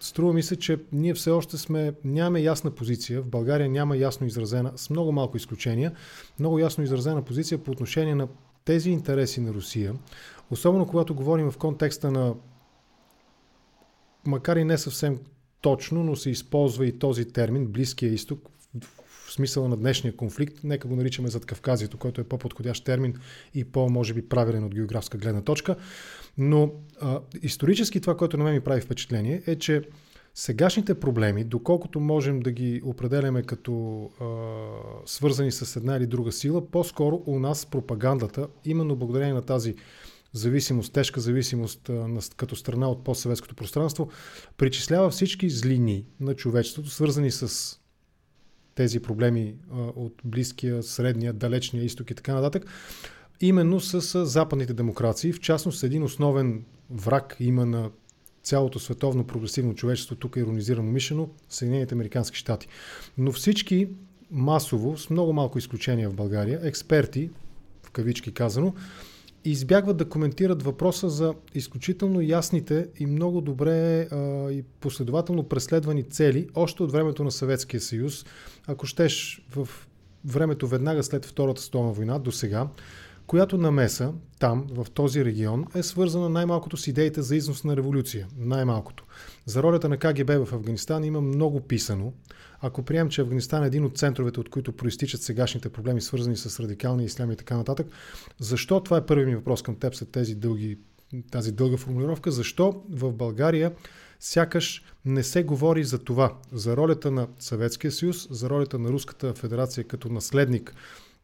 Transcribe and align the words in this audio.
струва 0.00 0.32
ми 0.32 0.42
се, 0.42 0.56
че 0.56 0.78
ние 0.92 1.14
все 1.14 1.30
още 1.30 1.58
сме, 1.58 1.94
нямаме 2.04 2.40
ясна 2.40 2.70
позиция. 2.70 3.22
В 3.22 3.26
България 3.26 3.68
няма 3.68 3.96
ясно 3.96 4.26
изразена, 4.26 4.72
с 4.76 4.90
много 4.90 5.12
малко 5.12 5.36
изключения, 5.36 5.92
много 6.38 6.58
ясно 6.58 6.84
изразена 6.84 7.22
позиция 7.22 7.58
по 7.58 7.70
отношение 7.70 8.14
на 8.14 8.28
тези 8.64 8.90
интереси 8.90 9.40
на 9.40 9.54
Русия. 9.54 9.94
Особено 10.50 10.86
когато 10.86 11.14
говорим 11.14 11.50
в 11.50 11.58
контекста 11.58 12.10
на, 12.10 12.34
макар 14.26 14.56
и 14.56 14.64
не 14.64 14.78
съвсем 14.78 15.18
точно, 15.60 16.04
но 16.04 16.16
се 16.16 16.30
използва 16.30 16.86
и 16.86 16.98
този 16.98 17.24
термин, 17.24 17.66
Близкия 17.66 18.12
изток, 18.12 18.48
в 19.30 19.32
смисъла 19.32 19.68
на 19.68 19.76
днешния 19.76 20.16
конфликт, 20.16 20.64
нека 20.64 20.88
го 20.88 20.96
наричаме 20.96 21.28
зад 21.28 21.46
Кавказието, 21.46 21.98
който 21.98 22.20
е 22.20 22.24
по-подходящ 22.24 22.84
термин 22.84 23.14
и 23.54 23.64
по-може 23.64 24.14
би 24.14 24.28
правилен 24.28 24.64
от 24.64 24.74
географска 24.74 25.18
гледна 25.18 25.42
точка. 25.42 25.76
Но 26.38 26.72
а, 27.00 27.20
исторически 27.42 28.00
това, 28.00 28.16
което 28.16 28.36
на 28.36 28.44
мен 28.44 28.54
ми 28.54 28.60
прави 28.60 28.80
впечатление, 28.80 29.42
е, 29.46 29.56
че 29.56 29.82
сегашните 30.34 30.94
проблеми, 30.94 31.44
доколкото 31.44 32.00
можем 32.00 32.40
да 32.40 32.52
ги 32.52 32.82
определяме 32.84 33.42
като 33.42 34.02
а, 34.20 34.24
свързани 35.06 35.52
с 35.52 35.76
една 35.76 35.96
или 35.96 36.06
друга 36.06 36.32
сила, 36.32 36.70
по-скоро 36.70 37.22
у 37.26 37.38
нас 37.38 37.66
пропагандата, 37.66 38.48
именно 38.64 38.96
благодарение 38.96 39.34
на 39.34 39.42
тази 39.42 39.74
зависимост, 40.32 40.92
тежка 40.92 41.20
зависимост 41.20 41.90
като 42.36 42.56
страна 42.56 42.88
от 42.88 43.04
постсъветското 43.04 43.54
пространство, 43.54 44.08
причислява 44.56 45.10
всички 45.10 45.50
злини 45.50 46.06
на 46.20 46.34
човечеството, 46.34 46.90
свързани 46.90 47.30
с 47.30 47.79
тези 48.74 49.00
проблеми 49.00 49.54
от 49.96 50.14
близкия, 50.24 50.82
средния, 50.82 51.32
далечния 51.32 51.84
изток 51.84 52.10
и 52.10 52.14
така 52.14 52.34
нататък, 52.34 52.64
именно 53.40 53.80
с 53.80 54.24
западните 54.26 54.72
демокрации. 54.72 55.32
В 55.32 55.40
частност, 55.40 55.82
един 55.82 56.02
основен 56.02 56.64
враг 56.90 57.36
има 57.40 57.66
на 57.66 57.90
цялото 58.42 58.78
световно 58.78 59.26
прогресивно 59.26 59.74
човечество, 59.74 60.16
тук 60.16 60.36
е 60.36 60.40
иронизирано 60.40 60.90
мишено, 60.90 61.28
Съединените 61.48 61.94
Американски 61.94 62.36
щати. 62.36 62.68
Но 63.18 63.32
всички 63.32 63.88
масово, 64.30 64.98
с 64.98 65.10
много 65.10 65.32
малко 65.32 65.58
изключения 65.58 66.10
в 66.10 66.14
България, 66.14 66.60
експерти, 66.62 67.30
в 67.82 67.90
кавички 67.90 68.34
казано, 68.34 68.74
избягват 69.44 69.96
да 69.96 70.08
коментират 70.08 70.62
въпроса 70.62 71.08
за 71.08 71.34
изключително 71.54 72.20
ясните 72.20 72.88
и 72.98 73.06
много 73.06 73.40
добре 73.40 74.00
а, 74.00 74.50
и 74.50 74.62
последователно 74.62 75.42
преследвани 75.42 76.02
цели, 76.02 76.48
още 76.54 76.82
от 76.82 76.92
времето 76.92 77.24
на 77.24 77.30
Съветския 77.30 77.80
съюз, 77.80 78.26
ако 78.66 78.86
щеш 78.86 79.44
в 79.50 79.68
времето 80.24 80.66
веднага 80.66 81.02
след 81.02 81.26
Втората 81.26 81.62
столна 81.62 81.92
война 81.92 82.18
до 82.18 82.32
сега, 82.32 82.68
която 83.30 83.58
намеса 83.58 84.12
там, 84.38 84.66
в 84.70 84.86
този 84.94 85.24
регион, 85.24 85.66
е 85.74 85.82
свързана 85.82 86.28
най-малкото 86.28 86.76
с 86.76 86.86
идеите 86.86 87.22
за 87.22 87.36
износ 87.36 87.64
на 87.64 87.76
революция. 87.76 88.26
Най-малкото. 88.38 89.04
За 89.46 89.62
ролята 89.62 89.88
на 89.88 89.96
КГБ 89.96 90.30
в 90.46 90.52
Афганистан 90.52 91.04
има 91.04 91.20
много 91.20 91.60
писано. 91.60 92.12
Ако 92.60 92.82
прием, 92.82 93.08
че 93.08 93.20
Афганистан 93.20 93.62
е 93.62 93.66
един 93.66 93.84
от 93.84 93.98
центровете, 93.98 94.40
от 94.40 94.48
които 94.48 94.72
проистичат 94.72 95.22
сегашните 95.22 95.68
проблеми, 95.68 96.00
свързани 96.00 96.36
с 96.36 96.60
радикалния 96.60 97.04
ислям 97.04 97.32
и 97.32 97.36
така 97.36 97.56
нататък, 97.56 97.86
защо, 98.38 98.80
това 98.80 98.96
е 98.96 99.06
първият 99.06 99.28
ми 99.28 99.36
въпрос 99.36 99.62
към 99.62 99.76
теб 99.76 99.94
след 99.94 100.10
тези 100.10 100.34
дълги, 100.34 100.78
тази 101.30 101.52
дълга 101.52 101.76
формулировка, 101.76 102.30
защо 102.30 102.82
в 102.90 103.12
България 103.12 103.72
сякаш 104.20 104.84
не 105.04 105.22
се 105.22 105.42
говори 105.42 105.84
за 105.84 105.98
това, 105.98 106.38
за 106.52 106.76
ролята 106.76 107.10
на 107.10 107.28
Съветския 107.38 107.92
съюз, 107.92 108.28
за 108.30 108.50
ролята 108.50 108.78
на 108.78 108.88
Руската 108.88 109.34
федерация 109.34 109.84
като 109.84 110.08
наследник 110.08 110.74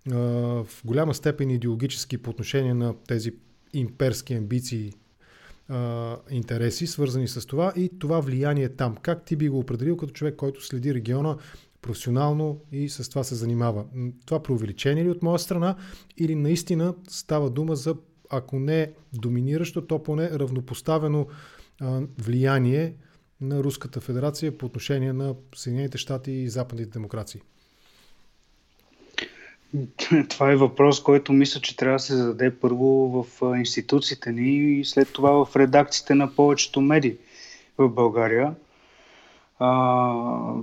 в 0.07 0.67
голяма 0.85 1.15
степен 1.15 1.51
идеологически 1.51 2.19
по 2.19 2.31
отношение 2.31 2.75
на 2.75 2.95
тези 3.09 3.33
имперски 3.73 4.35
амбиции, 4.35 4.93
интереси, 6.31 6.87
свързани 6.87 7.29
с 7.29 7.47
това 7.47 7.73
и 7.77 7.91
това 7.99 8.21
влияние 8.21 8.69
там. 8.69 8.97
Как 9.03 9.25
ти 9.25 9.37
би 9.37 9.49
го 9.49 9.59
определил 9.59 9.97
като 9.97 10.13
човек, 10.13 10.37
който 10.37 10.65
следи 10.65 10.95
региона 10.95 11.37
професионално 11.83 12.61
и 12.73 12.89
с 12.89 13.09
това 13.09 13.25
се 13.25 13.35
занимава? 13.35 13.85
Това 14.27 14.43
преувеличение 14.43 15.05
ли 15.05 15.11
от 15.11 15.23
моя 15.23 15.39
страна 15.39 15.77
или 16.17 16.35
наистина 16.35 16.95
става 17.09 17.51
дума 17.51 17.77
за, 17.77 17.97
ако 18.31 18.59
не 18.59 18.93
доминиращо, 19.13 19.87
то 19.87 20.03
поне 20.03 20.31
равнопоставено 20.31 21.27
влияние 22.19 22.95
на 23.41 23.63
Руската 23.63 24.01
федерация 24.01 24.59
по 24.59 24.67
отношение 24.67 25.13
на 25.13 25.35
Съединените 25.55 25.99
щати 25.99 26.33
и 26.33 26.49
западните 26.49 26.91
демокрации? 26.91 27.41
Това 30.29 30.53
е 30.53 30.57
въпрос, 30.57 31.03
който 31.03 31.33
мисля, 31.33 31.61
че 31.61 31.77
трябва 31.77 31.95
да 31.95 31.99
се 31.99 32.17
зададе 32.17 32.55
първо 32.55 32.87
в 33.23 33.57
институциите 33.59 34.33
ни 34.33 34.81
и 34.81 34.85
след 34.85 35.13
това 35.13 35.45
в 35.45 35.57
редакциите 35.57 36.15
на 36.15 36.35
повечето 36.35 36.81
медии 36.81 37.17
в 37.79 37.89
България. 37.89 38.55
А, 39.59 40.13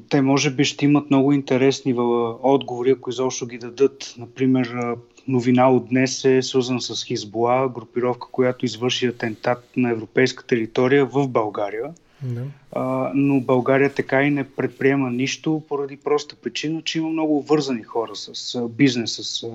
те 0.10 0.22
може 0.22 0.52
би 0.52 0.66
ще 0.66 0.86
имат 0.86 1.10
много 1.10 1.32
интересни 1.32 1.96
отговори, 2.44 2.92
ако 2.92 3.10
изобщо 3.10 3.48
ги 3.48 3.58
дадат. 3.58 4.16
Например, 4.18 4.96
новина 5.28 5.70
от 5.70 5.90
днес 5.90 6.26
е 6.26 6.42
свързана 6.42 6.82
с 6.82 7.04
Хизбола, 7.04 7.70
групировка, 7.70 8.28
която 8.32 8.66
извърши 8.66 9.08
атентат 9.08 9.70
на 9.78 9.92
европейска 9.92 10.46
територия 10.46 11.06
в 11.06 11.28
България. 11.28 11.94
Да. 12.24 12.42
А, 12.72 13.12
но 13.16 13.40
България 13.40 13.94
така 13.94 14.24
и 14.24 14.30
не 14.30 14.44
предприема 14.44 15.12
нищо 15.12 15.64
поради 15.70 15.98
проста 15.98 16.36
причина, 16.36 16.82
че 16.82 16.98
има 16.98 17.10
много 17.10 17.42
вързани 17.42 17.84
хора 17.84 18.16
с 18.16 18.62
бизнес, 18.70 19.16
с 19.16 19.48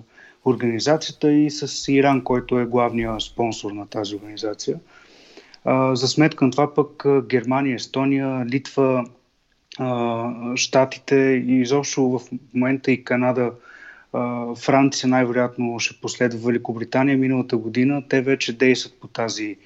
организацията 0.44 1.32
и 1.32 1.50
с 1.50 1.92
Иран, 1.92 2.24
който 2.24 2.58
е 2.58 2.66
главният 2.66 3.22
спонсор 3.22 3.72
на 3.72 3.86
тази 3.86 4.16
организация. 4.16 4.80
А, 5.64 5.96
за 5.96 6.08
сметка 6.08 6.44
на 6.44 6.50
това 6.50 6.74
пък 6.74 7.04
Германия, 7.28 7.74
Естония, 7.74 8.46
Литва, 8.46 9.04
а, 9.78 10.56
Штатите 10.56 11.16
и 11.46 11.60
изобщо 11.60 12.02
в 12.02 12.20
момента 12.54 12.92
и 12.92 13.04
Канада, 13.04 13.52
а, 14.12 14.54
Франция 14.54 15.08
най-вероятно 15.08 15.78
ще 15.78 16.00
последва 16.00 16.46
Великобритания 16.46 17.18
миналата 17.18 17.56
година. 17.56 18.02
Те 18.08 18.20
вече 18.20 18.52
действат 18.52 19.00
по 19.00 19.06
тази 19.06 19.56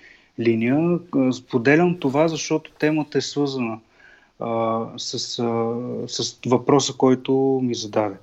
линия. 0.41 0.98
Споделям 1.32 1.98
това, 1.98 2.28
защото 2.28 2.70
темата 2.78 3.19
е 3.19 3.20
свързана 3.20 3.78
а, 4.41 4.84
с, 4.97 5.38
а, 5.38 5.75
с 6.09 6.38
въпроса, 6.47 6.93
който 6.98 7.60
ми 7.62 7.75
зададе. 7.75 8.16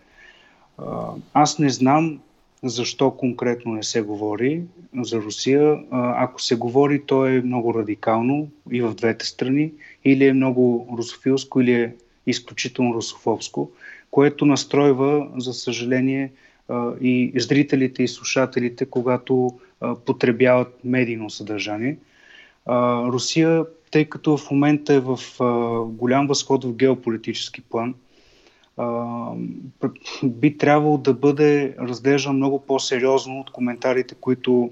А, 0.78 1.12
аз 1.34 1.60
не 1.60 1.70
знам 1.70 2.20
защо 2.64 3.12
конкретно 3.12 3.72
не 3.72 3.84
се 3.84 4.02
говори 4.02 4.62
за 5.02 5.18
Русия. 5.18 5.80
Ако 5.92 6.42
се 6.42 6.56
говори, 6.56 7.04
то 7.06 7.26
е 7.26 7.42
много 7.42 7.74
радикално 7.74 8.48
и 8.72 8.82
в 8.82 8.94
двете 8.94 9.26
страни, 9.26 9.72
или 10.06 10.26
е 10.26 10.34
много 10.34 10.88
русофилско, 10.98 11.62
или 11.62 11.74
е 11.74 11.96
изключително 12.28 12.94
русофобско, 12.94 13.72
което 14.12 14.46
настройва, 14.46 15.28
за 15.38 15.54
съжаление, 15.54 16.32
и 17.02 17.34
зрителите 17.36 18.04
и 18.04 18.08
слушателите, 18.08 18.86
когато 18.86 19.60
потребяват 20.06 20.80
медийно 20.84 21.30
съдържание. 21.30 21.98
Русия, 23.08 23.66
тъй 23.92 24.06
като 24.06 24.38
в 24.38 24.52
момента 24.52 24.94
е 24.94 25.00
в 25.00 25.20
голям 25.92 26.28
възход 26.28 26.64
в 26.64 26.76
геополитически 26.76 27.62
план, 27.62 27.96
би 30.24 30.58
трябвало 30.58 30.98
да 30.98 31.14
бъде 31.14 31.76
разглеждан 31.80 32.36
много 32.36 32.66
по-сериозно 32.66 33.40
от 33.40 33.52
коментарите, 33.52 34.16
които 34.16 34.72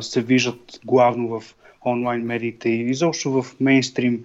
се 0.00 0.22
виждат 0.22 0.80
главно 0.84 1.40
в 1.40 1.54
онлайн 1.86 2.22
медиите 2.22 2.68
и 2.68 2.90
изобщо 2.90 3.42
в 3.42 3.60
мейнстрим 3.60 4.24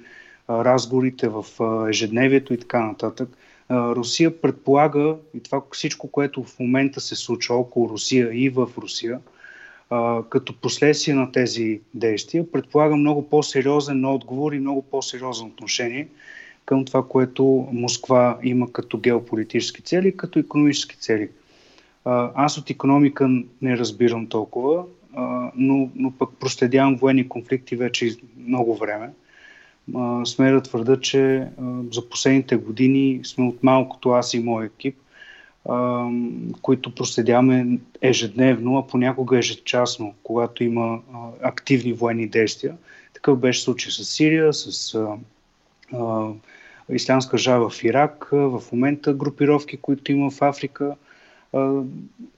разговорите 0.49 1.29
в 1.29 1.45
ежедневието 1.89 2.53
и 2.53 2.59
така 2.59 2.85
нататък. 2.85 3.29
Русия 3.71 4.41
предполага 4.41 5.15
и 5.33 5.39
това 5.43 5.61
всичко, 5.71 6.11
което 6.11 6.43
в 6.43 6.59
момента 6.59 7.01
се 7.01 7.15
случва 7.15 7.55
около 7.55 7.89
Русия 7.89 8.29
и 8.33 8.49
в 8.49 8.69
Русия, 8.77 9.19
като 10.29 10.53
последствие 10.61 11.15
на 11.15 11.31
тези 11.31 11.81
действия, 11.93 12.51
предполага 12.51 12.95
много 12.95 13.29
по-сериозен 13.29 14.05
отговор 14.05 14.53
и 14.53 14.59
много 14.59 14.81
по-сериозно 14.81 15.47
отношение 15.47 16.07
към 16.65 16.85
това, 16.85 17.07
което 17.07 17.67
Москва 17.71 18.37
има 18.43 18.71
като 18.71 18.97
геополитически 18.97 19.81
цели, 19.81 20.17
като 20.17 20.39
економически 20.39 20.97
цели. 20.97 21.29
Аз 22.35 22.57
от 22.57 22.69
економика 22.69 23.29
не 23.61 23.77
разбирам 23.77 24.27
толкова, 24.27 24.83
но, 25.55 25.89
но 25.95 26.11
пък 26.11 26.29
проследявам 26.39 26.95
военни 26.95 27.29
конфликти 27.29 27.75
вече 27.75 28.15
много 28.47 28.75
време 28.75 29.09
сме 30.25 30.51
да 30.51 30.61
твърда, 30.61 30.99
че 30.99 31.47
за 31.91 32.09
последните 32.09 32.55
години 32.55 33.21
сме 33.23 33.47
от 33.47 33.63
малкото 33.63 34.09
аз 34.09 34.33
и 34.33 34.39
мой 34.39 34.65
екип, 34.65 34.95
които 36.61 36.95
проследяваме 36.95 37.79
ежедневно, 38.01 38.77
а 38.77 38.87
понякога 38.87 39.37
ежечасно, 39.37 40.13
когато 40.23 40.63
има 40.63 40.99
активни 41.43 41.93
военни 41.93 42.27
действия. 42.27 42.77
Такъв 43.13 43.39
беше 43.39 43.61
случай 43.61 43.91
с 43.91 44.03
Сирия, 44.03 44.53
с 44.53 44.97
Ислямска 46.91 47.37
жава 47.37 47.69
в 47.69 47.83
Ирак, 47.83 48.29
в 48.31 48.63
момента 48.71 49.13
групировки, 49.13 49.77
които 49.77 50.11
има 50.11 50.31
в 50.31 50.41
Африка. 50.41 50.95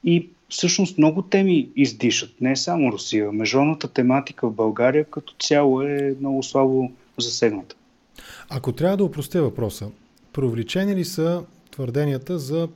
И 0.04 0.30
всъщност 0.50 0.98
много 0.98 1.22
теми 1.22 1.70
издишат, 1.76 2.42
не 2.42 2.56
само 2.56 2.92
Русия. 2.92 3.32
Международната 3.32 3.88
тематика 3.88 4.48
в 4.48 4.54
България 4.54 5.06
като 5.06 5.34
цяло 5.40 5.82
е 5.82 6.16
много 6.20 6.44
слабо 6.44 6.92
засегната. 7.18 7.76
Ако 8.50 8.72
трябва 8.72 8.98
да 8.98 9.04
упростя 9.04 9.42
въпроса, 9.42 9.90
провлечени 10.34 10.96
ли 10.96 11.06
са 11.06 11.44
твърденията 11.72 12.40
за 12.40 12.68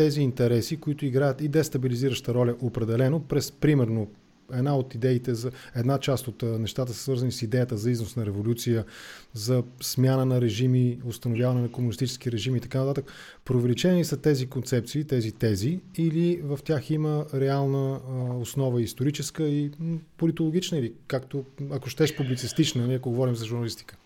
тези 0.00 0.22
интереси, 0.22 0.76
които 0.76 1.06
играят 1.06 1.40
и 1.40 1.48
дестабилизираща 1.48 2.34
роля 2.34 2.56
определено 2.60 3.20
през, 3.20 3.52
примерно, 3.52 4.08
една 4.52 4.76
от 4.76 4.94
идеите 4.94 5.34
за 5.34 5.50
една 5.76 5.98
част 5.98 6.28
от 6.28 6.42
нещата 6.42 6.92
са 6.92 7.02
свързани 7.02 7.32
с 7.32 7.42
идеята 7.42 7.76
за 7.76 7.90
износ 7.90 8.16
на 8.16 8.26
революция, 8.26 8.84
за 9.32 9.62
смяна 9.80 10.24
на 10.24 10.40
режими, 10.40 10.98
установяване 11.04 11.60
на 11.60 11.72
комунистически 11.72 12.32
режими 12.32 12.58
и 12.58 12.60
така 12.60 12.78
нататък. 12.78 13.12
Провеличени 13.44 14.04
са 14.04 14.16
тези 14.16 14.46
концепции, 14.46 15.04
тези 15.04 15.32
тези 15.32 15.80
или 15.98 16.40
в 16.44 16.58
тях 16.64 16.90
има 16.90 17.26
реална 17.34 18.00
основа 18.40 18.82
историческа 18.82 19.48
и 19.48 19.70
политологична 20.16 20.78
или 20.78 20.92
както, 21.06 21.44
ако 21.70 21.88
щеш 21.88 22.16
публицистична, 22.16 22.86
ние 22.86 22.96
ако 22.96 23.10
говорим 23.10 23.34
за 23.34 23.46
журналистика? 23.46 23.96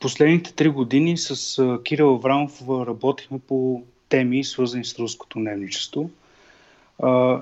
Последните 0.00 0.54
три 0.54 0.68
години 0.68 1.18
с 1.18 1.78
Кирил 1.84 2.14
Аврамов 2.14 2.62
работихме 2.68 3.38
по 3.38 3.84
теми, 4.08 4.44
свързани 4.44 4.84
с 4.84 4.98
руското 4.98 5.38
дневничество. 5.38 6.10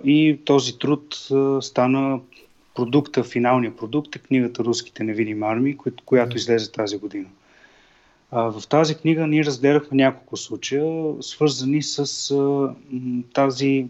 И 0.05 0.39
този 0.45 0.79
труд 0.79 1.29
стана 1.61 2.21
продукта, 2.75 3.25
финалния 3.25 3.77
продукт 3.77 4.17
е 4.17 4.19
книгата 4.19 4.65
Руските 4.65 5.05
невидими 5.05 5.43
армии, 5.45 5.77
която 6.05 6.37
излезе 6.37 6.73
тази 6.73 6.99
година. 6.99 7.27
В 8.33 8.63
тази 8.69 8.95
книга 8.95 9.27
ние 9.27 9.45
разгледахме 9.45 9.97
няколко 9.97 10.37
случая, 10.37 11.15
свързани 11.21 11.83
с 11.83 12.35
тази, 13.35 13.87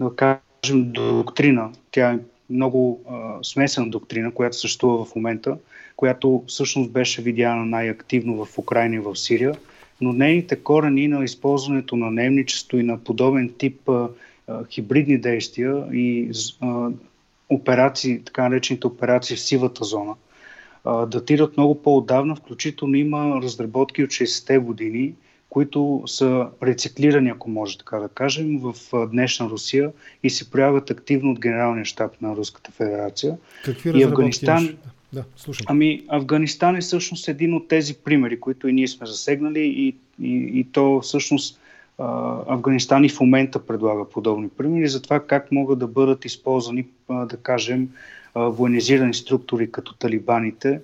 да 0.00 0.10
кажем, 0.16 0.92
доктрина. 0.92 1.70
Тя 1.90 2.10
е 2.10 2.18
много 2.50 3.00
смесена 3.42 3.90
доктрина, 3.90 4.30
която 4.30 4.56
съществува 4.56 5.04
в 5.04 5.14
момента, 5.14 5.56
която 5.96 6.44
всъщност 6.46 6.90
беше 6.90 7.22
видяна 7.22 7.64
най-активно 7.64 8.44
в 8.44 8.58
Украина 8.58 8.96
и 8.96 8.98
в 8.98 9.16
Сирия, 9.16 9.54
но 10.00 10.12
нейните 10.12 10.56
корени 10.56 11.08
на 11.08 11.24
използването 11.24 11.96
на 11.96 12.10
немничество 12.10 12.78
и 12.78 12.82
на 12.82 12.98
подобен 12.98 13.54
тип 13.58 13.88
а, 13.88 14.08
хибридни 14.70 15.18
действия 15.18 15.84
и 15.92 16.30
а, 16.60 16.90
операции, 17.48 18.22
така 18.24 18.48
наречените 18.48 18.86
операции 18.86 19.36
в 19.36 19.40
сивата 19.40 19.84
зона, 19.84 20.14
а, 20.84 21.06
датират 21.06 21.56
много 21.56 21.82
по-отдавна, 21.82 22.36
включително 22.36 22.94
има 22.94 23.40
разработки 23.42 24.04
от 24.04 24.10
60-те 24.10 24.58
години, 24.58 25.14
които 25.50 26.02
са 26.06 26.48
рециклирани, 26.62 27.30
ако 27.30 27.50
може 27.50 27.78
така 27.78 27.98
да 27.98 28.08
кажем, 28.08 28.58
в 28.58 28.74
днешна 29.06 29.48
Русия 29.48 29.92
и 30.22 30.30
се 30.30 30.50
проявят 30.50 30.90
активно 30.90 31.32
от 31.32 31.40
Генералния 31.40 31.84
щаб 31.84 32.22
на 32.22 32.36
Руската 32.36 32.70
федерация. 32.70 33.36
Какви 33.64 34.00
и 34.00 34.02
Афганистан, 34.02 34.64
имаш? 34.64 34.76
Да, 35.12 35.24
слушам. 35.36 35.66
Ами, 35.68 36.02
Афганистан 36.08 36.76
е 36.76 36.80
всъщност 36.80 37.28
един 37.28 37.54
от 37.54 37.68
тези 37.68 37.94
примери, 37.94 38.40
които 38.40 38.68
и 38.68 38.72
ние 38.72 38.88
сме 38.88 39.06
засегнали 39.06 39.60
и, 39.60 39.96
и, 40.22 40.60
и 40.60 40.66
то 40.72 41.00
всъщност 41.00 41.60
Афганистан 42.48 43.04
и 43.04 43.08
в 43.08 43.20
момента 43.20 43.66
предлага 43.66 44.08
подобни 44.08 44.48
примери 44.48 44.88
за 44.88 45.02
това 45.02 45.26
как 45.26 45.52
могат 45.52 45.78
да 45.78 45.86
бъдат 45.86 46.24
използвани, 46.24 46.86
да 47.10 47.36
кажем, 47.42 47.88
военизирани 48.34 49.14
структури 49.14 49.72
като 49.72 49.94
талибаните. 49.94 50.80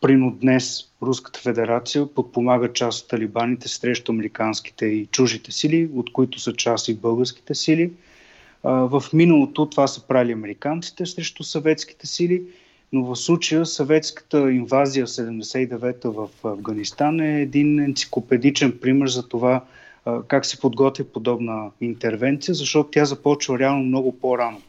Прино 0.00 0.30
днес 0.40 0.86
Руската 1.02 1.40
федерация 1.40 2.06
подпомага 2.06 2.72
част 2.72 3.02
от 3.02 3.08
талибаните 3.08 3.68
срещу 3.68 4.12
американските 4.12 4.86
и 4.86 5.06
чужите 5.06 5.52
сили, 5.52 5.90
от 5.94 6.12
които 6.12 6.40
са 6.40 6.52
част 6.52 6.88
и 6.88 6.94
българските 6.94 7.54
сили. 7.54 7.92
В 8.62 9.04
миналото 9.12 9.66
това 9.66 9.86
са 9.86 10.06
правили 10.06 10.32
американците 10.32 11.06
срещу 11.06 11.42
съветските 11.42 12.06
сили– 12.06 12.42
но 12.92 13.04
в 13.04 13.16
случая 13.16 13.66
съветската 13.66 14.52
инвазия 14.52 15.06
в 15.06 15.10
79-та 15.10 16.08
в 16.08 16.28
Афганистан 16.44 17.20
е 17.20 17.42
един 17.42 17.78
енциклопедичен 17.78 18.78
пример 18.78 19.08
за 19.08 19.28
това 19.28 19.64
как 20.28 20.46
се 20.46 20.60
подготвя 20.60 21.04
подобна 21.04 21.70
интервенция, 21.80 22.54
защото 22.54 22.90
тя 22.90 23.04
започва 23.04 23.58
реално 23.58 23.84
много 23.84 24.18
по-рано 24.18 24.60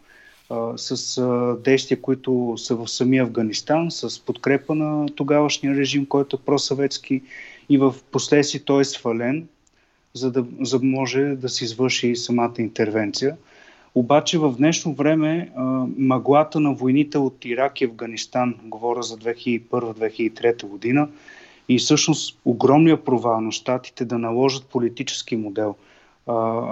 с 0.75 1.21
действия, 1.63 2.01
които 2.01 2.53
са 2.57 2.75
в 2.75 2.87
самия 2.87 3.23
Афганистан, 3.23 3.91
с 3.91 4.25
подкрепа 4.25 4.75
на 4.75 5.05
тогавашния 5.15 5.75
режим, 5.75 6.05
който 6.05 6.35
е 6.35 6.45
просъветски 6.45 7.21
и 7.69 7.77
в 7.77 7.95
последствие 8.11 8.61
той 8.61 8.81
е 8.81 8.85
свален, 8.85 9.47
за 10.13 10.31
да, 10.31 10.45
за 10.61 10.79
може 10.83 11.21
да 11.21 11.49
се 11.49 11.63
извърши 11.63 12.15
самата 12.15 12.53
интервенция. 12.57 13.37
Обаче 13.95 14.39
в 14.39 14.55
днешно 14.57 14.93
време 14.93 15.51
а, 15.55 15.63
мъглата 15.97 16.59
на 16.59 16.73
войните 16.73 17.17
от 17.17 17.45
Ирак 17.45 17.81
и 17.81 17.85
Афганистан, 17.85 18.55
говоря 18.63 19.03
за 19.03 19.17
2001-2003 19.17 20.65
година, 20.65 21.09
и 21.69 21.77
всъщност 21.77 22.39
огромния 22.45 23.03
провал 23.03 23.41
на 23.41 23.51
щатите 23.51 24.05
да 24.05 24.17
наложат 24.17 24.65
политически 24.65 25.35
модел, 25.35 25.75
а, 26.27 26.63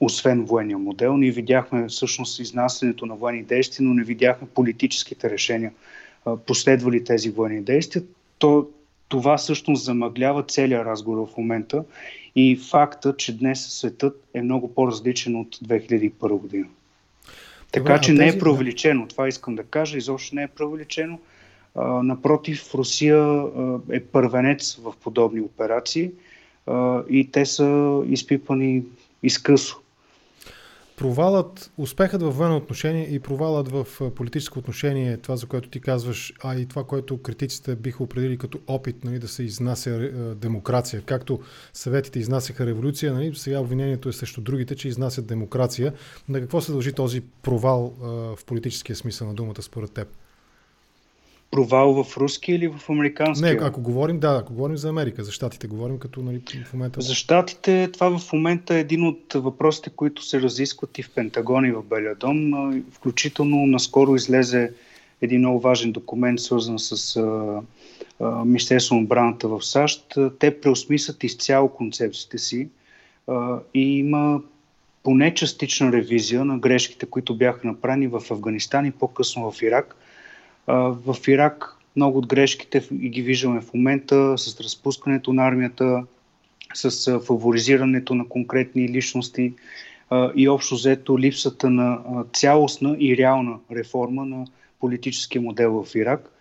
освен 0.00 0.44
военния 0.44 0.78
модел. 0.78 1.16
Ние 1.16 1.30
видяхме 1.30 1.88
всъщност 1.88 2.40
изнасянето 2.40 3.06
на 3.06 3.14
военни 3.14 3.42
действия, 3.42 3.88
но 3.88 3.94
не 3.94 4.04
видяхме 4.04 4.48
политическите 4.54 5.30
решения, 5.30 5.72
а, 6.24 6.36
последвали 6.36 7.04
тези 7.04 7.30
военни 7.30 7.62
действия. 7.62 8.02
То, 8.38 8.66
това 9.08 9.36
всъщност 9.36 9.84
замъглява 9.84 10.42
целият 10.42 10.86
разговор 10.86 11.28
в 11.28 11.36
момента 11.36 11.84
и 12.38 12.56
факта, 12.56 13.14
че 13.16 13.38
днес 13.38 13.66
светът 13.66 14.28
е 14.34 14.42
много 14.42 14.74
по-различен 14.74 15.36
от 15.36 15.56
2001 15.56 16.28
година. 16.28 16.66
Така 17.72 17.92
Добре, 17.92 18.00
че 18.00 18.10
тези... 18.10 18.18
не 18.18 18.28
е 18.28 18.38
преувеличено. 18.38 19.06
Това 19.08 19.28
искам 19.28 19.54
да 19.54 19.64
кажа. 19.64 19.98
Изобщо 19.98 20.34
не 20.34 20.42
е 20.42 20.48
преувеличено. 20.48 21.18
напротив, 22.02 22.74
Русия 22.74 23.44
е 23.92 24.00
първенец 24.00 24.76
в 24.76 24.92
подобни 25.02 25.40
операции 25.40 26.10
и 27.10 27.28
те 27.32 27.46
са 27.46 28.00
изпипани 28.06 28.82
изкъсо. 29.22 29.80
Провалът, 30.98 31.70
успехът 31.76 32.22
във 32.22 32.36
военно 32.36 32.56
отношение 32.56 33.08
и 33.08 33.20
провалът 33.20 33.68
в 33.68 33.86
политическо 34.14 34.58
отношение, 34.58 35.16
това 35.16 35.36
за 35.36 35.46
което 35.46 35.68
ти 35.68 35.80
казваш, 35.80 36.32
а 36.44 36.56
и 36.56 36.66
това, 36.66 36.84
което 36.84 37.22
критиците 37.22 37.76
биха 37.76 38.02
определили 38.02 38.38
като 38.38 38.58
опит 38.66 39.04
нали, 39.04 39.18
да 39.18 39.28
се 39.28 39.42
изнася 39.42 39.98
демокрация. 40.34 41.02
Както 41.02 41.40
съветите 41.72 42.18
изнасяха 42.18 42.66
революция, 42.66 43.12
нали, 43.12 43.34
сега 43.34 43.60
обвинението 43.60 44.08
е 44.08 44.12
срещу 44.12 44.40
другите, 44.40 44.76
че 44.76 44.88
изнасят 44.88 45.26
демокрация. 45.26 45.92
На 46.28 46.40
какво 46.40 46.60
се 46.60 46.72
дължи 46.72 46.92
този 46.92 47.20
провал 47.20 47.94
в 48.36 48.38
политическия 48.46 48.96
смисъл 48.96 49.28
на 49.28 49.34
думата 49.34 49.62
според 49.62 49.92
теб? 49.92 50.08
Провал 51.50 52.04
в 52.04 52.16
руски 52.16 52.52
или 52.52 52.68
в 52.68 52.90
американски? 52.90 53.44
Не, 53.44 53.58
ако 53.60 53.80
говорим, 53.80 54.20
да, 54.20 54.38
ако 54.42 54.52
говорим 54.52 54.76
за 54.76 54.88
Америка, 54.88 55.24
за 55.24 55.32
щатите 55.32 55.66
говорим 55.66 55.98
като 55.98 56.22
нали, 56.22 56.42
в 56.66 56.72
момента. 56.72 57.00
За 57.00 57.14
щатите 57.14 57.90
това 57.92 58.18
в 58.18 58.32
момента 58.32 58.74
е 58.74 58.80
един 58.80 59.06
от 59.06 59.32
въпросите, 59.34 59.90
които 59.90 60.24
се 60.24 60.40
разискват 60.40 60.98
и 60.98 61.02
в 61.02 61.10
Пентагон 61.10 61.64
и 61.64 61.72
в 61.72 61.82
Белия 61.82 62.14
дом. 62.14 62.52
Включително 62.92 63.66
наскоро 63.66 64.14
излезе 64.14 64.72
един 65.22 65.38
много 65.38 65.60
важен 65.60 65.92
документ, 65.92 66.40
свързан 66.40 66.78
с 66.78 67.20
Министерство 68.44 68.94
на 68.94 69.00
отбраната 69.00 69.48
в 69.48 69.62
САЩ. 69.62 70.14
Те 70.38 70.60
преосмислят 70.60 71.24
изцяло 71.24 71.68
концепциите 71.68 72.38
си 72.38 72.68
а, 73.26 73.58
и 73.74 73.98
има 73.98 74.40
поне 75.02 75.34
частична 75.34 75.92
ревизия 75.92 76.44
на 76.44 76.58
грешките, 76.58 77.06
които 77.06 77.36
бяха 77.36 77.66
направени 77.66 78.06
в 78.06 78.22
Афганистан 78.30 78.86
и 78.86 78.90
по-късно 78.90 79.50
в 79.50 79.62
Ирак– 79.62 79.96
в 80.68 81.16
Ирак 81.28 81.76
много 81.96 82.18
от 82.18 82.26
грешките 82.26 82.88
ги 82.92 83.22
виждаме 83.22 83.60
в 83.60 83.74
момента 83.74 84.38
с 84.38 84.60
разпускането 84.60 85.32
на 85.32 85.46
армията, 85.46 86.04
с 86.74 87.20
фаворизирането 87.20 88.14
на 88.14 88.28
конкретни 88.28 88.88
личности 88.88 89.52
и 90.34 90.48
общо 90.48 90.74
взето 90.74 91.18
липсата 91.18 91.70
на 91.70 91.98
цялостна 92.32 92.96
и 92.98 93.16
реална 93.16 93.58
реформа 93.72 94.24
на 94.24 94.44
политическия 94.80 95.42
модел 95.42 95.84
в 95.84 95.94
Ирак. 95.94 96.32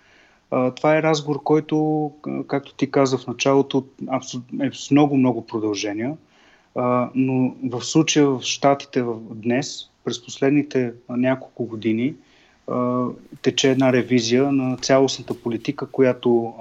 Това 0.50 0.98
е 0.98 1.04
разговор, 1.04 1.44
който, 1.44 2.12
както 2.48 2.74
ти 2.74 2.92
каза 2.92 3.18
в 3.18 3.28
началото, 3.28 3.86
е 4.62 4.70
с 4.74 4.92
много-много 4.92 5.46
продължения. 5.46 6.18
Но 7.16 7.56
в 7.64 7.82
случая 7.82 8.28
в 8.28 8.42
Штатите 8.42 9.04
днес, 9.32 9.90
през 10.04 10.26
последните 10.26 10.94
няколко 11.10 11.66
години, 11.66 12.14
тече 13.42 13.72
една 13.72 13.94
ревизия 13.94 14.52
на 14.52 14.78
цялостната 14.78 15.42
политика, 15.42 15.88
която 15.88 16.54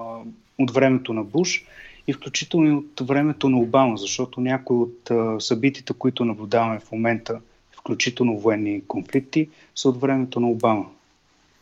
от 0.59 0.71
времето 0.71 1.13
на 1.13 1.25
Буш 1.25 1.65
и 2.07 2.13
включително 2.13 2.69
и 2.69 2.73
от 2.73 3.09
времето 3.09 3.49
на 3.49 3.59
Обама, 3.59 3.97
защото 3.97 4.41
някои 4.41 4.77
от 4.77 5.11
събитията, 5.43 5.95
които 5.95 6.25
наблюдаваме 6.25 6.81
в 6.81 6.93
момента, 6.93 7.41
включително 7.79 8.39
военни 8.39 8.83
конфликти, 8.89 9.49
са 9.75 9.89
от 9.89 10.01
времето 10.01 10.41
на 10.41 10.49
Обама. 10.49 10.87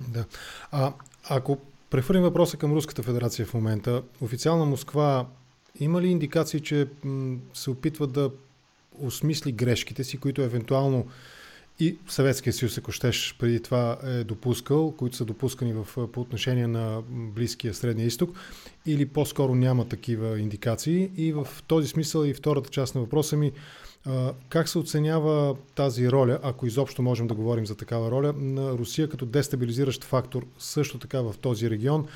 Да. 0.01 0.25
А, 0.73 0.93
ако 1.29 1.59
прехвърлим 1.91 2.23
въпроса 2.23 2.57
към 2.57 2.73
Руската 2.73 3.03
федерация 3.03 3.47
в 3.47 3.55
момента, 3.55 4.03
официална 4.21 4.65
Москва 4.65 5.27
има 5.81 6.03
ли 6.03 6.09
индикации, 6.09 6.61
че 6.61 6.87
се 7.55 7.71
опитва 7.71 8.07
да 8.07 8.31
осмисли 9.01 9.53
грешките 9.53 10.05
си, 10.05 10.19
които 10.19 10.43
евентуално 10.43 11.07
и 11.81 11.99
Съветския 12.09 12.53
съюз, 12.53 12.79
ако 12.79 12.93
щеш, 12.93 13.37
преди 13.39 13.63
това 13.63 13.99
е 14.05 14.25
допускал, 14.25 14.91
които 14.91 15.17
са 15.17 15.25
допускани 15.25 15.73
в, 15.73 16.09
по 16.13 16.21
отношение 16.21 16.67
на 16.67 17.03
Близкия 17.11 17.75
Средния 17.75 18.07
изток, 18.07 18.37
или 18.87 19.07
по-скоро 19.07 19.55
няма 19.55 19.89
такива 19.89 20.41
индикации. 20.41 21.11
И 21.17 21.33
в 21.33 21.49
този 21.67 21.89
смисъл 21.89 22.25
и 22.25 22.35
втората 22.35 22.71
част 22.71 22.95
на 22.95 23.01
въпроса 23.01 23.37
ми, 23.37 23.53
как 24.49 24.69
се 24.69 24.79
оценява 24.79 25.57
тази 25.75 26.11
роля, 26.11 26.39
ако 26.43 26.67
изобщо 26.67 27.03
можем 27.03 27.27
да 27.27 27.35
говорим 27.35 27.67
за 27.67 27.75
такава 27.75 28.11
роля, 28.11 28.33
на 28.37 28.73
Русия 28.73 29.09
като 29.09 29.27
дестабилизиращ 29.27 30.05
фактор 30.05 30.47
също 30.59 30.99
така 30.99 31.21
в 31.21 31.35
този 31.41 31.71
регион, 31.71 32.07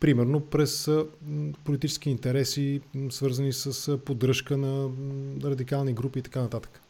примерно 0.00 0.40
през 0.40 0.90
политически 1.64 2.10
интереси, 2.10 2.80
свързани 3.10 3.52
с 3.52 3.98
поддръжка 3.98 4.56
на 4.56 4.90
радикални 5.44 5.92
групи 5.92 6.18
и 6.18 6.22
така 6.22 6.40
нататък? 6.40 6.80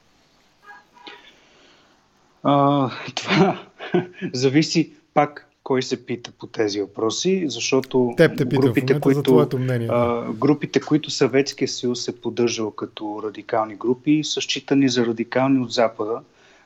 А, 2.48 2.90
това 3.14 3.58
зависи 4.32 4.90
пак 5.14 5.48
кой 5.62 5.82
се 5.82 6.06
пита 6.06 6.30
по 6.38 6.46
тези 6.46 6.80
въпроси, 6.80 7.44
защото 7.46 8.14
Теб 8.16 8.36
те 8.36 8.44
групите, 8.44 9.00
които, 9.00 9.58
мнение, 9.58 9.86
да. 9.86 10.24
а, 10.28 10.32
групите, 10.32 10.80
които 10.80 11.10
Съветския 11.10 11.68
съюз 11.68 12.08
е 12.08 12.20
поддържал 12.20 12.70
като 12.70 13.20
радикални 13.24 13.74
групи, 13.74 14.24
са 14.24 14.40
считани 14.40 14.88
за 14.88 15.06
радикални 15.06 15.60
от 15.60 15.72
Запада. 15.72 16.20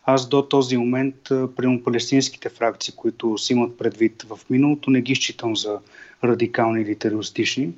Аз 0.04 0.28
до 0.28 0.42
този 0.42 0.76
момент, 0.76 1.14
при 1.28 1.80
палестинските 1.84 2.48
фракции, 2.48 2.94
които 2.96 3.38
си 3.38 3.52
имат 3.52 3.78
предвид 3.78 4.26
в 4.28 4.38
миналото, 4.50 4.90
не 4.90 5.00
ги 5.00 5.14
считам 5.14 5.56
за 5.56 5.78
радикални 6.24 6.82
или 6.82 6.96
терористични. 6.96 7.72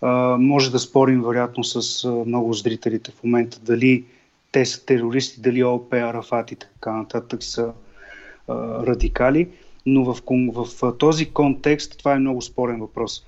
А, 0.00 0.36
може 0.38 0.72
да 0.72 0.78
спорим, 0.78 1.22
вероятно, 1.22 1.64
с 1.64 2.08
много 2.26 2.52
зрителите 2.52 3.10
в 3.10 3.24
момента 3.24 3.58
дали 3.62 4.04
те 4.52 4.66
са 4.66 4.86
терористи, 4.86 5.40
дали 5.40 5.64
ОП, 5.64 5.92
Арафат 5.92 6.52
и 6.52 6.56
така 6.56 6.92
нататък 6.92 7.42
са 7.42 7.72
а, 8.48 8.54
радикали, 8.86 9.48
но 9.86 10.04
в, 10.04 10.22
в, 10.52 10.92
този 10.98 11.30
контекст 11.30 11.98
това 11.98 12.12
е 12.12 12.18
много 12.18 12.42
спорен 12.42 12.80
въпрос. 12.80 13.26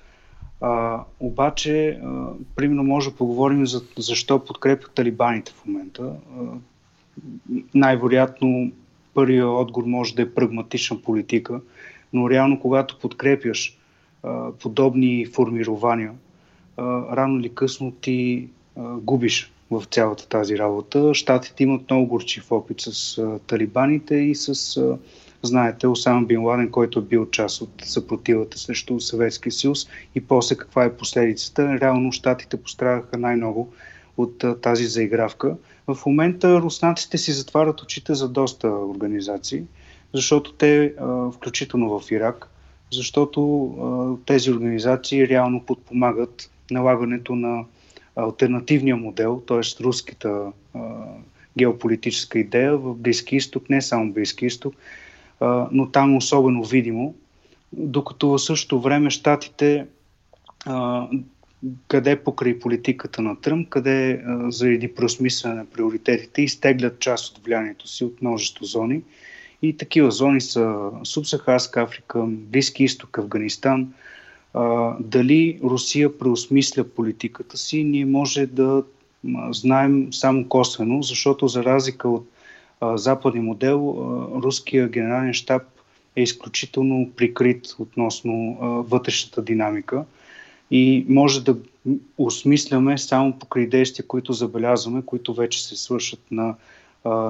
А, 0.61 1.01
обаче, 1.19 1.89
а, 1.89 2.25
примерно, 2.55 2.83
може 2.83 3.09
да 3.09 3.15
поговорим 3.15 3.67
за 3.67 3.81
защо 3.97 4.45
подкрепят 4.45 4.91
талибаните 4.95 5.51
в 5.51 5.65
момента. 5.65 6.03
А, 6.03 6.43
най-вероятно, 7.73 8.71
първият 9.13 9.47
отговор 9.47 9.87
може 9.87 10.15
да 10.15 10.21
е 10.21 10.33
прагматична 10.33 11.01
политика, 11.01 11.61
но 12.13 12.29
реално, 12.29 12.59
когато 12.59 12.99
подкрепяш 12.99 13.77
а, 14.23 14.51
подобни 14.51 15.25
формирования, 15.25 16.13
а, 16.77 16.83
рано 17.15 17.39
или 17.39 17.55
късно 17.55 17.91
ти 17.91 18.47
а, 18.77 18.81
губиш 18.81 19.51
в 19.71 19.83
цялата 19.91 20.27
тази 20.27 20.57
работа. 20.57 21.13
Штатите 21.13 21.63
имат 21.63 21.89
много 21.89 22.07
горчив 22.07 22.51
опит 22.51 22.81
с 22.81 23.17
а, 23.17 23.39
талибаните 23.47 24.15
и 24.15 24.35
с, 24.35 24.77
а, 24.77 24.97
знаете, 25.43 25.87
Осама 25.87 26.21
Бин 26.25 26.43
Ладен, 26.43 26.71
който 26.71 26.99
е 26.99 27.01
бил 27.01 27.29
част 27.29 27.61
от 27.61 27.69
съпротивата 27.83 28.57
срещу 28.57 28.99
Съветския 28.99 29.51
съюз 29.51 29.87
и 30.15 30.21
после 30.21 30.55
каква 30.55 30.83
е 30.83 30.93
последицата. 30.93 31.79
Реално 31.81 32.11
Штатите 32.11 32.57
пострадаха 32.57 33.17
най-много 33.17 33.73
от 34.17 34.43
а, 34.43 34.59
тази 34.59 34.85
заигравка. 34.85 35.55
В 35.87 36.05
момента 36.05 36.61
руснаците 36.61 37.17
си 37.17 37.31
затварят 37.31 37.81
очите 37.81 38.13
за 38.13 38.29
доста 38.29 38.67
организации, 38.67 39.63
защото 40.13 40.53
те, 40.53 40.93
а, 40.99 41.31
включително 41.31 41.99
в 41.99 42.11
Ирак, 42.11 42.49
защото 42.91 43.65
а, 43.65 44.25
тези 44.25 44.51
организации 44.51 45.27
реално 45.27 45.63
подпомагат 45.63 46.51
налагането 46.71 47.35
на 47.35 47.65
альтернативния 48.15 48.95
модел, 48.95 49.43
т.е. 49.47 49.83
руската 49.83 50.51
а, 50.73 50.79
геополитическа 51.57 52.39
идея 52.39 52.77
в 52.77 52.95
Близки 52.95 53.35
изток, 53.35 53.69
не 53.69 53.81
само 53.81 54.13
Близки 54.13 54.45
изток, 54.45 54.75
а, 55.39 55.67
но 55.71 55.91
там 55.91 56.17
особено 56.17 56.63
видимо, 56.63 57.15
докато 57.73 58.27
в 58.29 58.39
същото 58.39 58.81
време 58.81 59.09
щатите 59.09 59.85
а, 60.65 61.07
къде 61.87 62.15
покрай 62.15 62.59
политиката 62.59 63.21
на 63.21 63.41
Тръмп, 63.41 63.69
къде 63.69 64.11
а, 64.11 64.51
заради 64.51 64.95
преосмислене 64.95 65.55
на 65.55 65.65
приоритетите 65.65 66.41
изтеглят 66.41 66.99
част 66.99 67.37
от 67.37 67.45
влиянието 67.45 67.87
си 67.87 68.03
от 68.03 68.21
множество 68.21 68.65
зони. 68.65 69.01
И 69.61 69.77
такива 69.77 70.11
зони 70.11 70.41
са 70.41 70.89
Субсахарска 71.03 71.81
Африка, 71.81 72.23
Близки 72.27 72.83
изток, 72.83 73.17
Афганистан– 73.17 73.93
дали 74.99 75.59
Русия 75.63 76.17
преосмисля 76.17 76.83
политиката 76.83 77.57
си, 77.57 77.83
ние 77.83 78.05
може 78.05 78.45
да 78.45 78.83
знаем 79.51 80.07
само 80.13 80.47
косвено, 80.47 81.01
защото 81.01 81.47
за 81.47 81.63
разлика 81.63 82.09
от 82.09 82.27
западния 82.95 83.43
модел, 83.43 83.95
руския 84.43 84.87
генерален 84.89 85.33
штаб 85.33 85.63
е 86.15 86.21
изключително 86.21 87.09
прикрит 87.15 87.75
относно 87.79 88.57
вътрешната 88.89 89.41
динамика 89.41 90.05
и 90.71 91.05
може 91.09 91.43
да 91.43 91.57
осмисляме 92.17 92.97
само 92.97 93.39
покрай 93.39 93.67
действия, 93.67 94.07
които 94.07 94.33
забелязваме, 94.33 95.01
които 95.05 95.33
вече 95.33 95.67
се 95.67 95.75
свършат 95.75 96.21
на, 96.31 96.55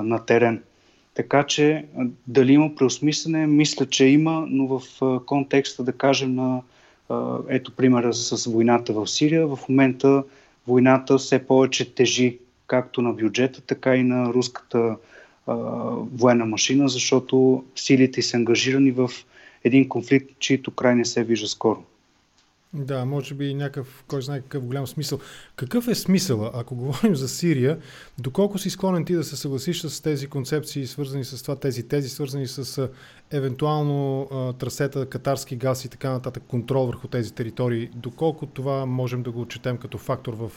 на 0.04 0.26
терен. 0.26 0.64
Така 1.14 1.44
че 1.44 1.86
дали 2.28 2.54
има 2.54 2.76
преосмислене, 2.76 3.48
мисля, 3.48 3.86
че 3.86 4.06
има, 4.06 4.46
но 4.50 4.68
в 4.68 4.82
контекста, 5.26 5.84
да 5.84 5.92
кажем, 5.92 6.36
на 6.36 6.62
ето 7.50 7.72
примера 7.72 8.14
с 8.14 8.46
войната 8.46 8.94
в 8.94 9.08
Сирия. 9.08 9.48
В 9.48 9.60
момента 9.70 10.24
войната 10.68 11.18
все 11.18 11.48
повече 11.48 11.96
тежи 11.96 12.40
както 12.68 13.02
на 13.02 13.14
бюджета, 13.14 13.62
така 13.62 13.96
и 13.96 14.04
на 14.04 14.34
руската 14.34 14.98
а, 15.48 15.56
военна 16.16 16.46
машина, 16.46 16.90
защото 16.90 17.64
силите 17.76 18.22
са 18.22 18.38
ангажирани 18.38 18.92
в 18.92 19.10
един 19.64 19.90
конфликт, 19.90 20.32
чието 20.40 20.72
край 20.72 20.96
не 20.96 21.06
се 21.06 21.24
вижда 21.24 21.48
скоро. 21.48 21.84
Да, 22.74 23.06
може 23.06 23.34
би 23.34 23.54
някакъв, 23.54 24.04
кой 24.08 24.22
знае 24.22 24.42
какъв 24.42 24.64
голям 24.64 24.88
смисъл. 24.88 25.20
Какъв 25.56 25.88
е 25.88 25.96
смисъла, 25.96 26.52
ако 26.54 26.76
говорим 26.76 27.16
за 27.16 27.28
Сирия, 27.28 27.80
доколко 28.20 28.58
си 28.58 28.70
склонен 28.70 29.06
ти 29.06 29.14
да 29.14 29.24
се 29.24 29.36
съгласиш 29.36 29.82
с 29.82 30.02
тези 30.02 30.28
концепции, 30.28 30.88
свързани 30.88 31.26
с 31.26 31.42
това, 31.42 31.56
тези 31.56 31.88
тези, 31.88 32.10
свързани 32.10 32.48
с 32.48 32.90
евентуално 33.32 34.28
трасета, 34.60 35.06
катарски 35.06 35.56
газ 35.56 35.86
и 35.86 35.90
така 35.90 36.12
нататък, 36.12 36.44
контрол 36.48 36.86
върху 36.86 37.08
тези 37.08 37.34
територии, 37.34 37.90
доколко 37.96 38.46
това 38.46 38.86
можем 38.86 39.24
да 39.24 39.32
го 39.32 39.42
отчетем 39.42 39.78
като 39.78 39.98
фактор 39.98 40.34
в 40.34 40.52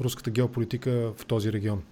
руската 0.00 0.30
геополитика 0.30 1.12
в 1.16 1.26
този 1.26 1.52
регион? 1.52 1.82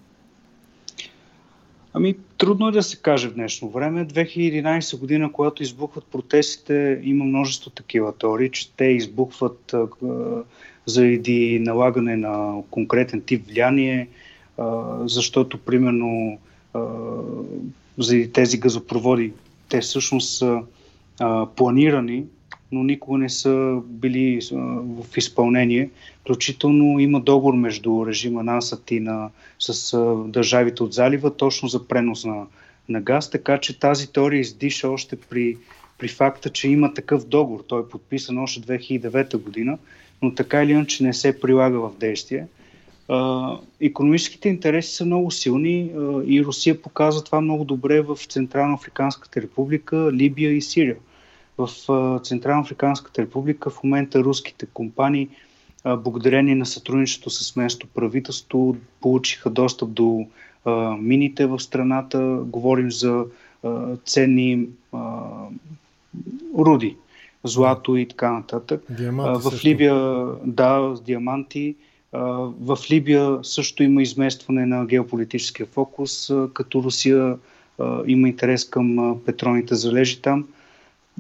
Ами, 1.97 2.15
трудно 2.39 2.69
е 2.69 2.73
да 2.73 2.83
се 2.83 2.97
каже 2.97 3.29
в 3.29 3.35
днешно 3.35 3.69
време. 3.69 4.07
2011 4.07 4.99
година, 4.99 5.33
когато 5.33 5.63
избухват 5.63 6.05
протестите, 6.05 7.01
има 7.03 7.25
множество 7.25 7.71
такива 7.71 8.17
теории, 8.17 8.51
че 8.51 8.73
те 8.73 8.85
избухват 8.85 9.75
а, 9.75 9.87
заради 10.87 11.59
налагане 11.63 12.17
на 12.17 12.63
конкретен 12.71 13.21
тип 13.21 13.47
влияние, 13.47 14.09
а, 14.59 14.99
защото, 15.07 15.59
примерно, 15.59 16.39
а, 16.75 16.83
заради 17.99 18.33
тези 18.33 18.59
газопроводи, 18.59 19.33
те 19.69 19.81
всъщност 19.81 20.39
са 20.39 20.61
а, 21.21 21.47
планирани 21.47 22.25
но 22.75 22.83
никога 22.83 23.19
не 23.19 23.29
са 23.29 23.81
били 23.85 24.41
в 24.53 25.17
изпълнение. 25.17 25.91
Включително 26.21 26.99
има 26.99 27.21
договор 27.21 27.55
между 27.55 28.07
режима 28.07 28.43
на 28.43 28.61
и 28.91 29.01
на, 29.01 29.31
с 29.59 29.99
държавите 30.29 30.83
от 30.83 30.93
залива 30.93 31.37
точно 31.37 31.69
за 31.69 31.89
пренос 31.89 32.25
на, 32.25 32.47
на 32.89 33.01
газ, 33.01 33.31
така 33.31 33.59
че 33.59 33.79
тази 33.79 34.13
теория 34.13 34.41
издиша 34.41 34.89
още 34.89 35.17
при, 35.17 35.57
при 35.99 36.09
факта, 36.09 36.51
че 36.51 36.69
има 36.69 36.95
такъв 36.95 37.27
договор. 37.27 37.65
Той 37.69 37.81
е 37.81 37.89
подписан 37.89 38.39
още 38.39 38.61
2009 38.61 39.37
година, 39.37 39.79
но 40.23 40.35
така 40.35 40.63
или 40.63 40.73
иначе 40.73 41.05
не 41.05 41.13
се 41.13 41.41
прилага 41.41 41.79
в 41.79 41.91
действие. 42.01 42.47
економическите 43.81 44.49
интереси 44.49 44.95
са 44.95 45.05
много 45.05 45.31
силни 45.31 45.91
и 46.27 46.45
Русия 46.45 46.83
показва 46.83 47.25
това 47.25 47.41
много 47.41 47.65
добре 47.65 48.01
в 48.01 48.19
Централно 48.29 48.75
Африканската 48.75 49.43
република, 49.43 50.13
Либия 50.13 50.53
и 50.53 50.63
Сирия. 50.63 50.97
В 51.59 51.69
Централно 52.23 52.63
Африканската 52.63 53.23
република 53.23 53.71
в 53.71 53.83
момента 53.85 54.25
руските 54.25 54.67
компании, 54.67 55.29
благодарение 55.85 56.55
на 56.55 56.67
сътрудничеството 56.67 57.31
с 57.31 57.57
местното 57.57 57.87
правителство, 57.95 58.77
получиха 59.01 59.51
достъп 59.51 59.93
до 59.93 60.27
мините 60.99 61.47
в 61.47 61.61
страната. 61.61 62.39
Говорим 62.47 62.91
за 62.91 63.25
ценни 64.07 64.69
руди, 66.59 66.97
злато 67.45 67.97
и 67.97 68.09
така 68.09 68.33
нататък. 68.33 68.83
Диаманти 68.91 69.41
в 69.41 69.51
също. 69.51 69.67
Либия, 69.67 70.27
да, 70.45 70.93
с 70.97 71.01
диаманти. 71.01 71.75
В 72.61 72.79
Либия 72.91 73.39
също 73.43 73.83
има 73.83 74.03
изместване 74.03 74.67
на 74.67 74.87
геополитическия 74.87 75.67
фокус, 75.67 76.31
като 76.53 76.83
Русия 76.83 77.39
има 78.07 78.29
интерес 78.29 78.65
към 78.65 79.19
петролните 79.27 79.75
залежи 79.75 80.23
там 80.23 80.47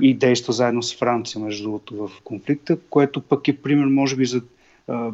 и 0.03 0.15
действа 0.15 0.53
заедно 0.53 0.83
с 0.83 0.97
Франция, 0.97 1.41
между 1.41 1.63
другото, 1.63 1.97
в 1.97 2.11
конфликта, 2.25 2.79
което 2.91 3.21
пък 3.21 3.49
е 3.49 3.57
пример, 3.57 3.87
може 3.87 4.17
би, 4.17 4.27
за 4.27 4.43
а, 4.89 5.11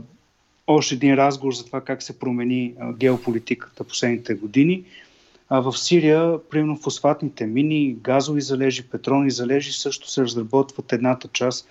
още 0.66 0.94
един 0.94 1.14
разговор 1.14 1.52
за 1.52 1.66
това 1.66 1.80
как 1.80 2.02
се 2.02 2.18
промени 2.18 2.74
а, 2.80 2.92
геополитиката 2.92 3.84
последните 3.84 4.34
години. 4.34 4.84
А 5.48 5.60
в 5.60 5.78
Сирия, 5.78 6.38
примерно 6.50 6.76
фосфатните 6.76 7.46
мини, 7.46 7.96
газови 8.02 8.40
залежи, 8.40 8.82
петролни 8.82 9.30
залежи 9.30 9.72
също 9.72 10.10
се 10.10 10.22
разработват 10.22 10.92
едната 10.92 11.28
част, 11.32 11.68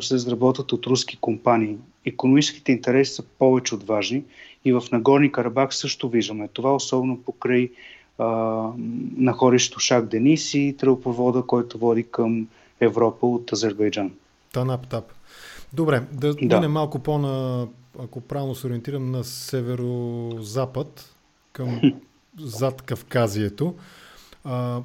се 0.00 0.14
разработват 0.14 0.72
от 0.72 0.86
руски 0.86 1.16
компании. 1.16 1.76
Економическите 2.04 2.72
интереси 2.72 3.14
са 3.14 3.22
повече 3.22 3.74
от 3.74 3.86
важни 3.86 4.24
и 4.64 4.72
в 4.72 4.82
Нагорни 4.92 5.32
Карабах 5.32 5.74
също 5.74 6.08
виждаме 6.08 6.48
това, 6.48 6.74
особено 6.74 7.22
покрай 7.22 7.64
а, 7.64 7.70
находището 9.16 9.80
Шак 9.80 10.06
Денис 10.06 10.54
и 10.54 10.76
тръбопровода, 10.78 11.42
който 11.42 11.78
води 11.78 12.02
към 12.02 12.48
Европа 12.80 13.26
от 13.26 13.52
Азербайджан. 13.52 14.12
Танап-тап. 14.54 15.04
Добре, 15.72 16.02
да, 16.12 16.34
да. 16.34 16.56
минем 16.56 16.72
малко 16.72 16.98
по-на, 16.98 17.66
ако 17.98 18.20
правилно 18.20 18.54
се 18.54 18.66
ориентирам, 18.66 19.10
на 19.10 19.24
северо-запад, 19.24 21.14
към 21.52 21.80
зад 22.38 22.82
Кавказието. 22.82 23.74
А, 24.44 24.80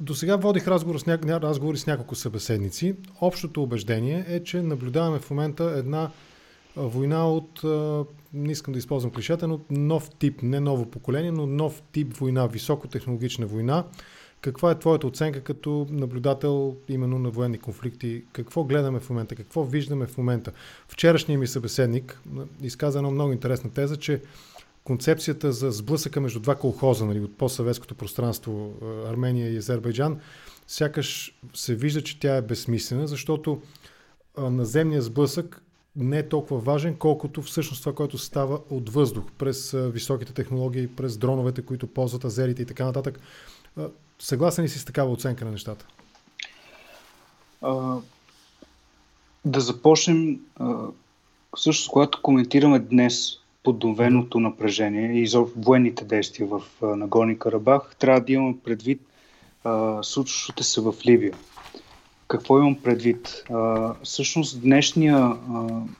до 0.00 0.14
сега 0.14 0.36
водих 0.36 0.68
разговор 0.68 0.98
с 0.98 1.06
ня... 1.06 1.18
разговори 1.24 1.78
с 1.78 1.86
няколко 1.86 2.14
събеседници. 2.14 2.94
Общото 3.20 3.62
убеждение 3.62 4.24
е, 4.28 4.44
че 4.44 4.62
наблюдаваме 4.62 5.18
в 5.18 5.30
момента 5.30 5.64
една 5.64 6.10
война 6.76 7.30
от, 7.30 7.60
не 8.32 8.52
искам 8.52 8.72
да 8.72 8.78
използвам 8.78 9.12
клишета, 9.12 9.48
но 9.48 9.60
нов 9.70 10.10
тип, 10.10 10.42
не 10.42 10.60
ново 10.60 10.90
поколение, 10.90 11.32
но 11.32 11.46
нов 11.46 11.82
тип 11.92 12.16
война, 12.16 12.46
високотехнологична 12.46 13.46
война. 13.46 13.84
Каква 14.40 14.70
е 14.70 14.78
твоята 14.78 15.06
оценка 15.06 15.40
като 15.40 15.86
наблюдател 15.90 16.76
именно 16.88 17.18
на 17.18 17.30
военни 17.30 17.58
конфликти? 17.58 18.24
Какво 18.32 18.64
гледаме 18.64 19.00
в 19.00 19.10
момента? 19.10 19.36
Какво 19.36 19.64
виждаме 19.64 20.06
в 20.06 20.18
момента? 20.18 20.52
Вчерашният 20.88 21.40
ми 21.40 21.46
събеседник 21.46 22.20
изказа 22.62 22.98
една 22.98 23.10
много 23.10 23.32
интересна 23.32 23.70
теза, 23.70 23.96
че 23.96 24.22
концепцията 24.84 25.52
за 25.52 25.70
сблъсъка 25.70 26.20
между 26.20 26.40
два 26.40 26.54
колхоза 26.54 27.06
нали, 27.06 27.20
от 27.20 27.36
постсъветското 27.36 27.94
пространство 27.94 28.74
Армения 29.06 29.52
и 29.52 29.56
Азербайджан, 29.56 30.20
сякаш 30.66 31.38
се 31.54 31.74
вижда, 31.74 32.02
че 32.02 32.20
тя 32.20 32.36
е 32.36 32.42
безсмислена, 32.42 33.06
защото 33.06 33.62
наземният 34.38 35.04
сблъсък 35.04 35.62
не 35.96 36.18
е 36.18 36.28
толкова 36.28 36.60
важен, 36.60 36.96
колкото 36.96 37.42
всъщност 37.42 37.82
това, 37.82 37.94
което 37.94 38.18
става 38.18 38.60
от 38.70 38.90
въздух, 38.90 39.24
през 39.38 39.70
високите 39.72 40.32
технологии, 40.32 40.88
през 40.88 41.16
дроновете, 41.16 41.62
които 41.62 41.86
ползват 41.86 42.24
азерите 42.24 42.62
и 42.62 42.66
така 42.66 42.84
нататък. 42.84 43.20
Съгласен 44.18 44.64
ли 44.64 44.68
си 44.68 44.78
с 44.78 44.84
такава 44.84 45.12
оценка 45.12 45.44
на 45.44 45.50
нещата? 45.50 45.86
А, 47.62 47.96
да 49.44 49.60
започнем, 49.60 50.40
а, 50.56 50.86
всъщност, 51.56 51.90
когато 51.90 52.22
коментираме 52.22 52.78
днес 52.78 53.40
подновеното 53.62 54.40
напрежение 54.40 55.22
и 55.22 55.26
за 55.26 55.40
военните 55.40 56.04
действия 56.04 56.48
в 56.48 56.62
Нагорни 56.82 57.38
Карабах, 57.38 57.96
трябва 57.98 58.20
да 58.20 58.32
имаме 58.32 58.56
предвид 58.64 59.00
случващото 60.02 60.64
се 60.64 60.80
в 60.80 60.94
Ливия. 61.06 61.34
Какво 62.30 62.58
имам 62.58 62.74
предвид? 62.74 63.44
А, 63.50 63.92
всъщност 64.02 64.62
днешния, 64.62 65.16
а, 65.16 65.36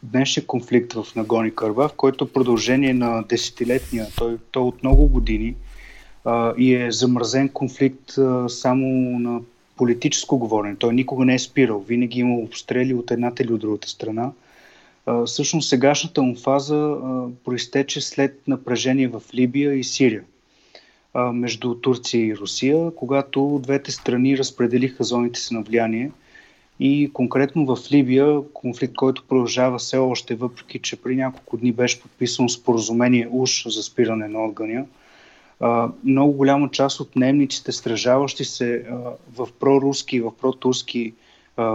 днешния 0.03 0.47
конфликт 0.47 0.93
в 0.93 1.07
Нагони 1.17 1.55
Карабах, 1.55 1.93
който 1.97 2.25
е 2.25 2.33
продължение 2.33 2.95
на 2.95 3.23
десетилетния, 3.29 4.07
той, 4.17 4.39
той 4.51 4.63
от 4.63 4.83
много 4.83 5.07
години 5.07 5.55
а, 6.25 6.55
и 6.59 6.75
е 6.75 6.93
замразен 6.93 7.49
конфликт 7.49 8.19
а, 8.19 8.49
само 8.49 8.87
на 9.19 9.41
политическо 9.77 10.39
говорене. 10.39 10.77
Той 10.77 10.95
никога 10.95 11.25
не 11.25 11.35
е 11.35 11.39
спирал. 11.39 11.85
Винаги 11.89 12.21
има 12.21 12.35
обстрели 12.35 12.95
от 12.95 13.11
едната 13.11 13.43
или 13.43 13.53
от 13.53 13.61
другата 13.61 13.89
страна. 13.89 14.33
А, 15.07 15.25
всъщност 15.25 15.69
сегашната 15.69 16.23
му 16.23 16.37
фаза 16.37 16.77
а, 16.77 17.27
проистече 17.45 18.01
след 18.01 18.41
напрежение 18.47 19.09
в 19.09 19.23
Либия 19.35 19.75
и 19.75 19.85
Сирия 19.85 20.23
между 21.15 21.75
Турция 21.75 22.27
и 22.27 22.37
Русия, 22.37 22.91
когато 22.97 23.61
двете 23.63 23.93
страни 23.93 24.39
разпределиха 24.39 25.05
зоните 25.05 25.41
си 25.41 25.55
на 25.55 25.63
влияние 25.63 26.11
и 26.81 27.11
конкретно 27.13 27.77
в 27.77 27.93
Либия, 27.93 28.41
конфликт, 28.53 28.95
който 28.95 29.25
продължава 29.29 29.79
все 29.79 29.97
още, 29.97 30.35
въпреки 30.35 30.79
че 30.79 30.97
при 30.97 31.17
няколко 31.17 31.57
дни 31.57 31.73
беше 31.73 32.03
подписано 32.03 32.49
споразумение 32.49 33.29
уж 33.31 33.67
за 33.69 33.83
спиране 33.83 34.29
на 34.29 34.39
огъня, 34.39 34.87
много 36.05 36.33
голяма 36.33 36.71
част 36.71 37.01
от 37.01 37.17
немниците, 37.17 37.73
стражаващи 37.73 38.45
се 38.45 38.87
в 39.37 39.49
проруски 39.61 40.17
и 40.17 40.21
в 40.21 40.33
протурски 40.41 41.13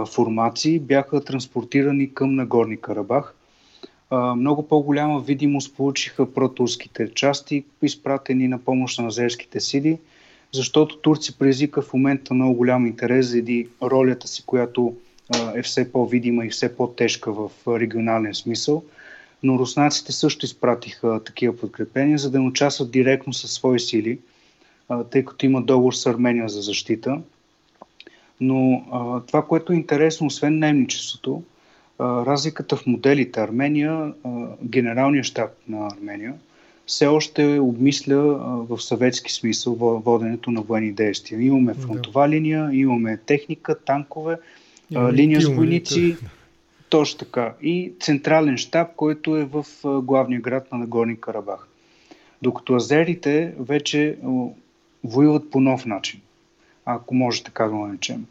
формации, 0.06 0.78
бяха 0.78 1.24
транспортирани 1.24 2.14
към 2.14 2.34
Нагорни 2.34 2.76
Карабах. 2.76 3.34
Много 4.12 4.68
по-голяма 4.68 5.20
видимост 5.20 5.76
получиха 5.76 6.34
протурските 6.34 7.14
части, 7.14 7.64
изпратени 7.82 8.48
на 8.48 8.58
помощ 8.58 8.98
на 8.98 9.06
азерските 9.06 9.60
сили– 9.60 9.98
защото 10.52 10.98
Турци 10.98 11.38
предизвика 11.38 11.82
в 11.82 11.92
момента 11.92 12.34
много 12.34 12.54
голям 12.54 12.86
интерес 12.86 13.26
заради 13.26 13.68
ролята 13.82 14.28
си, 14.28 14.42
която 14.46 14.94
е 15.54 15.62
все 15.62 15.92
по-видима 15.92 16.46
и 16.46 16.50
все 16.50 16.76
по-тежка 16.76 17.32
в 17.32 17.50
регионален 17.68 18.34
смисъл. 18.34 18.84
Но 19.42 19.58
руснаците 19.58 20.12
също 20.12 20.44
изпратиха 20.44 21.20
такива 21.24 21.56
подкрепения, 21.56 22.18
за 22.18 22.30
да 22.30 22.40
не 22.40 22.48
участват 22.48 22.90
директно 22.90 23.32
със 23.32 23.52
свои 23.52 23.80
сили, 23.80 24.18
тъй 25.10 25.24
като 25.24 25.46
има 25.46 25.62
договор 25.62 25.92
с 25.92 26.06
Армения 26.06 26.48
за 26.48 26.60
защита. 26.60 27.20
Но 28.40 28.84
това, 29.26 29.42
което 29.42 29.72
е 29.72 29.76
интересно, 29.76 30.26
освен 30.26 30.58
немничеството, 30.58 31.42
разликата 32.00 32.76
в 32.76 32.86
моделите 32.86 33.40
Армения, 33.40 34.12
генералният 34.62 35.26
щаб 35.26 35.50
на 35.68 35.86
Армения– 35.86 36.34
все 36.86 37.06
още 37.06 37.58
обмисля 37.58 38.16
в 38.68 38.82
съветски 38.82 39.32
смисъл 39.32 39.74
воденето 39.74 40.50
на 40.50 40.62
военни 40.62 40.92
действия. 40.92 41.40
Имаме 41.40 41.74
фронтова 41.74 42.22
да. 42.22 42.28
линия, 42.28 42.70
имаме 42.72 43.16
техника, 43.26 43.78
танкове, 43.78 44.36
имаме 44.90 45.12
линия 45.12 45.40
с 45.40 45.48
войници, 45.48 46.16
точно 46.88 47.18
така. 47.18 47.54
И 47.62 47.92
централен 48.00 48.56
щаб, 48.56 48.88
който 48.96 49.36
е 49.36 49.44
в 49.44 49.66
главния 49.84 50.40
град 50.40 50.72
на 50.72 50.78
Нагорни 50.78 51.20
Карабах. 51.20 51.68
Докато 52.42 52.74
азерите 52.74 53.54
вече 53.58 54.16
воюват 55.04 55.50
по 55.50 55.60
нов 55.60 55.86
начин, 55.86 56.20
ако 56.84 57.14
може 57.14 57.42
така 57.42 57.64
да 57.64 57.70
го 57.70 57.86
наречем. 57.86 58.26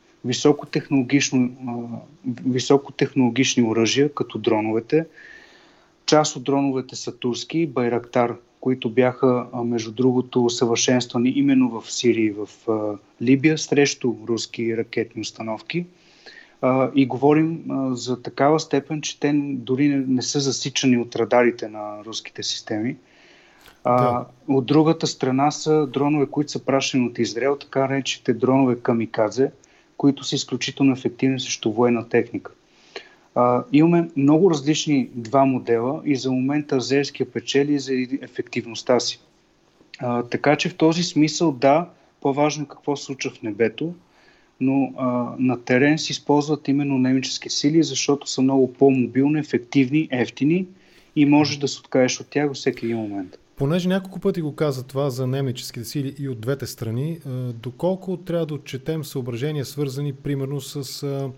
Високотехнологични 2.45 3.63
оръжия, 3.63 4.13
като 4.13 4.37
дроновете. 4.37 5.05
Част 6.05 6.35
от 6.35 6.43
дроновете 6.43 6.95
са 6.95 7.17
турски, 7.17 7.67
Байрактар 7.67 8.35
които 8.65 8.89
бяха, 8.89 9.47
между 9.65 9.91
другото, 9.91 10.49
съвършенствани 10.49 11.29
именно 11.29 11.69
в 11.69 11.91
Сирия 11.91 12.25
и 12.25 12.35
в 12.37 12.49
Либия 13.21 13.57
срещу 13.57 14.13
руски 14.27 14.77
ракетни 14.77 15.21
установки. 15.21 15.85
И 16.95 17.05
говорим 17.05 17.63
за 17.91 18.21
такава 18.21 18.59
степен, 18.59 19.01
че 19.01 19.19
те 19.19 19.33
дори 19.35 19.87
не 19.87 20.21
са 20.21 20.39
засичани 20.39 20.97
от 20.97 21.15
радарите 21.15 21.67
на 21.67 22.03
руските 22.05 22.43
системи. 22.43 22.95
Да. 23.83 24.25
От 24.47 24.65
другата 24.65 25.07
страна 25.07 25.51
са 25.51 25.87
дронове, 25.87 26.25
които 26.25 26.51
са 26.51 26.65
пращани 26.65 27.07
от 27.07 27.19
Израел, 27.19 27.55
така 27.55 27.79
наречените 27.79 28.33
дронове 28.33 28.79
камикадзе, 28.79 29.51
които 29.97 30.23
са 30.23 30.35
изключително 30.35 30.91
ефективни 30.91 31.39
срещу 31.39 31.71
военна 31.71 32.09
техника. 32.09 32.51
А, 33.35 33.63
имаме 33.73 34.09
много 34.15 34.51
различни 34.51 35.09
два 35.15 35.45
модела 35.45 36.01
и 36.05 36.15
за 36.15 36.31
момента 36.31 36.75
азерския 36.75 37.31
печели 37.31 37.79
за 37.79 37.93
ефективността 38.21 38.99
си. 38.99 39.19
А, 39.99 40.23
така 40.23 40.55
че 40.55 40.69
в 40.69 40.75
този 40.75 41.03
смисъл 41.03 41.51
да, 41.51 41.89
по-важно 42.21 42.63
е 42.63 42.67
какво 42.67 42.95
се 42.95 43.03
случва 43.03 43.31
в 43.31 43.41
небето, 43.43 43.93
но 44.59 44.93
а, 44.97 45.05
на 45.39 45.63
терен 45.63 45.97
се 45.97 46.11
използват 46.11 46.67
именно 46.67 46.97
немически 46.97 47.49
сили, 47.49 47.83
защото 47.83 48.27
са 48.27 48.41
много 48.41 48.73
по-мобилни, 48.73 49.39
ефективни, 49.39 50.07
ефтини 50.11 50.65
и 51.15 51.25
можеш 51.25 51.57
да 51.57 51.67
се 51.67 51.79
откажеш 51.79 52.19
от 52.19 52.27
тях 52.27 52.53
всеки 52.53 52.85
един 52.85 52.97
момент. 52.97 53.37
Понеже 53.55 53.89
няколко 53.89 54.19
пъти 54.19 54.41
го 54.41 54.55
каза 54.55 54.83
това 54.83 55.09
за 55.09 55.27
немеческите 55.27 55.85
сили 55.85 56.15
и 56.19 56.29
от 56.29 56.41
двете 56.41 56.65
страни, 56.65 57.19
доколко 57.53 58.17
трябва 58.17 58.45
да 58.45 58.53
отчетем 58.53 59.03
съображения, 59.03 59.65
свързани 59.65 60.13
примерно 60.13 60.61
с 60.61 61.31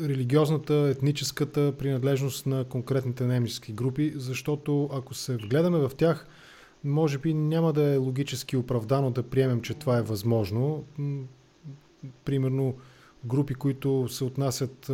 религиозната, 0.00 0.74
етническата 0.74 1.72
принадлежност 1.78 2.46
на 2.46 2.64
конкретните 2.64 3.24
немски 3.24 3.72
групи, 3.72 4.12
защото 4.16 4.90
ако 4.92 5.14
се 5.14 5.36
вгледаме 5.36 5.78
в 5.78 5.90
тях, 5.96 6.26
може 6.84 7.18
би 7.18 7.34
няма 7.34 7.72
да 7.72 7.82
е 7.82 7.96
логически 7.96 8.56
оправдано 8.56 9.10
да 9.10 9.22
приемем, 9.22 9.60
че 9.60 9.74
това 9.74 9.98
е 9.98 10.02
възможно. 10.02 10.84
Примерно 12.24 12.74
групи, 13.24 13.54
които 13.54 14.08
се 14.08 14.24
отнасят 14.24 14.90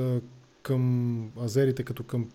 към 0.62 1.30
азерите 1.40 1.82
като 1.82 2.02
към 2.02 2.28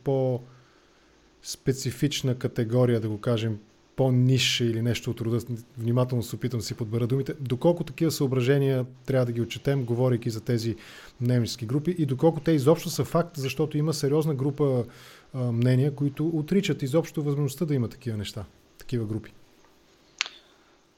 по-специфична 1.41 2.35
категория, 2.35 2.99
да 2.99 3.09
го 3.09 3.17
кажем, 3.17 3.59
по-ниш 3.95 4.59
или 4.59 4.81
нещо 4.81 5.11
от 5.11 5.21
рода, 5.21 5.39
внимателно 5.77 6.23
се 6.23 6.35
опитам 6.35 6.59
да 6.59 6.65
си 6.65 6.75
подбера 6.75 7.07
думите, 7.07 7.33
доколко 7.39 7.83
такива 7.83 8.11
съображения 8.11 8.85
трябва 9.05 9.25
да 9.25 9.31
ги 9.31 9.41
отчетем, 9.41 9.85
говорейки 9.85 10.29
за 10.29 10.41
тези 10.41 10.75
немски 11.21 11.65
групи 11.65 11.95
и 11.97 12.05
доколко 12.05 12.39
те 12.39 12.51
изобщо 12.51 12.89
са 12.89 13.05
факт, 13.05 13.37
защото 13.37 13.77
има 13.77 13.93
сериозна 13.93 14.35
група 14.35 14.85
а, 15.33 15.51
мнения, 15.51 15.95
които 15.95 16.27
отричат 16.27 16.83
изобщо 16.83 17.23
възможността 17.23 17.65
да 17.65 17.75
има 17.75 17.87
такива 17.87 18.17
неща, 18.17 18.45
такива 18.77 19.05
групи. 19.05 19.31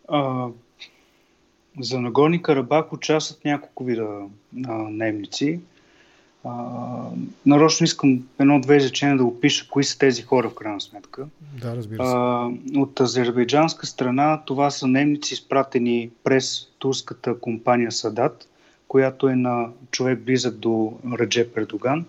А, 0.08 0.48
за 1.80 2.02
Нагорни 2.02 2.42
Карабах 2.42 2.94
участват 2.94 3.46
няколко 3.46 3.84
вида 3.84 4.20
а, 4.68 4.74
немници. 4.74 5.60
А, 6.44 6.52
нарочно 7.46 7.84
искам 7.84 8.24
едно-две 8.40 8.78
изречения 8.78 9.18
да 9.18 9.24
опиша 9.24 9.68
кои 9.70 9.84
са 9.84 9.98
тези 9.98 10.22
хора 10.22 10.50
в 10.50 10.56
крайна 10.56 10.82
сметка. 10.82 11.26
Да, 11.62 11.76
разбира 11.76 12.06
се. 12.06 12.12
А, 12.16 12.50
от 12.76 13.00
азербайджанска 13.00 13.86
страна 13.86 14.42
това 14.46 14.70
са 14.70 14.88
немници, 14.88 15.34
изпратени 15.34 16.10
през 16.24 16.68
турската 16.80 17.40
компания 17.40 17.92
Садат, 17.92 18.48
която 18.88 19.28
е 19.28 19.36
на 19.36 19.68
човек 19.92 20.20
близък 20.20 20.56
до 20.56 20.94
Радже 21.12 21.48
Пердоган. 21.48 22.06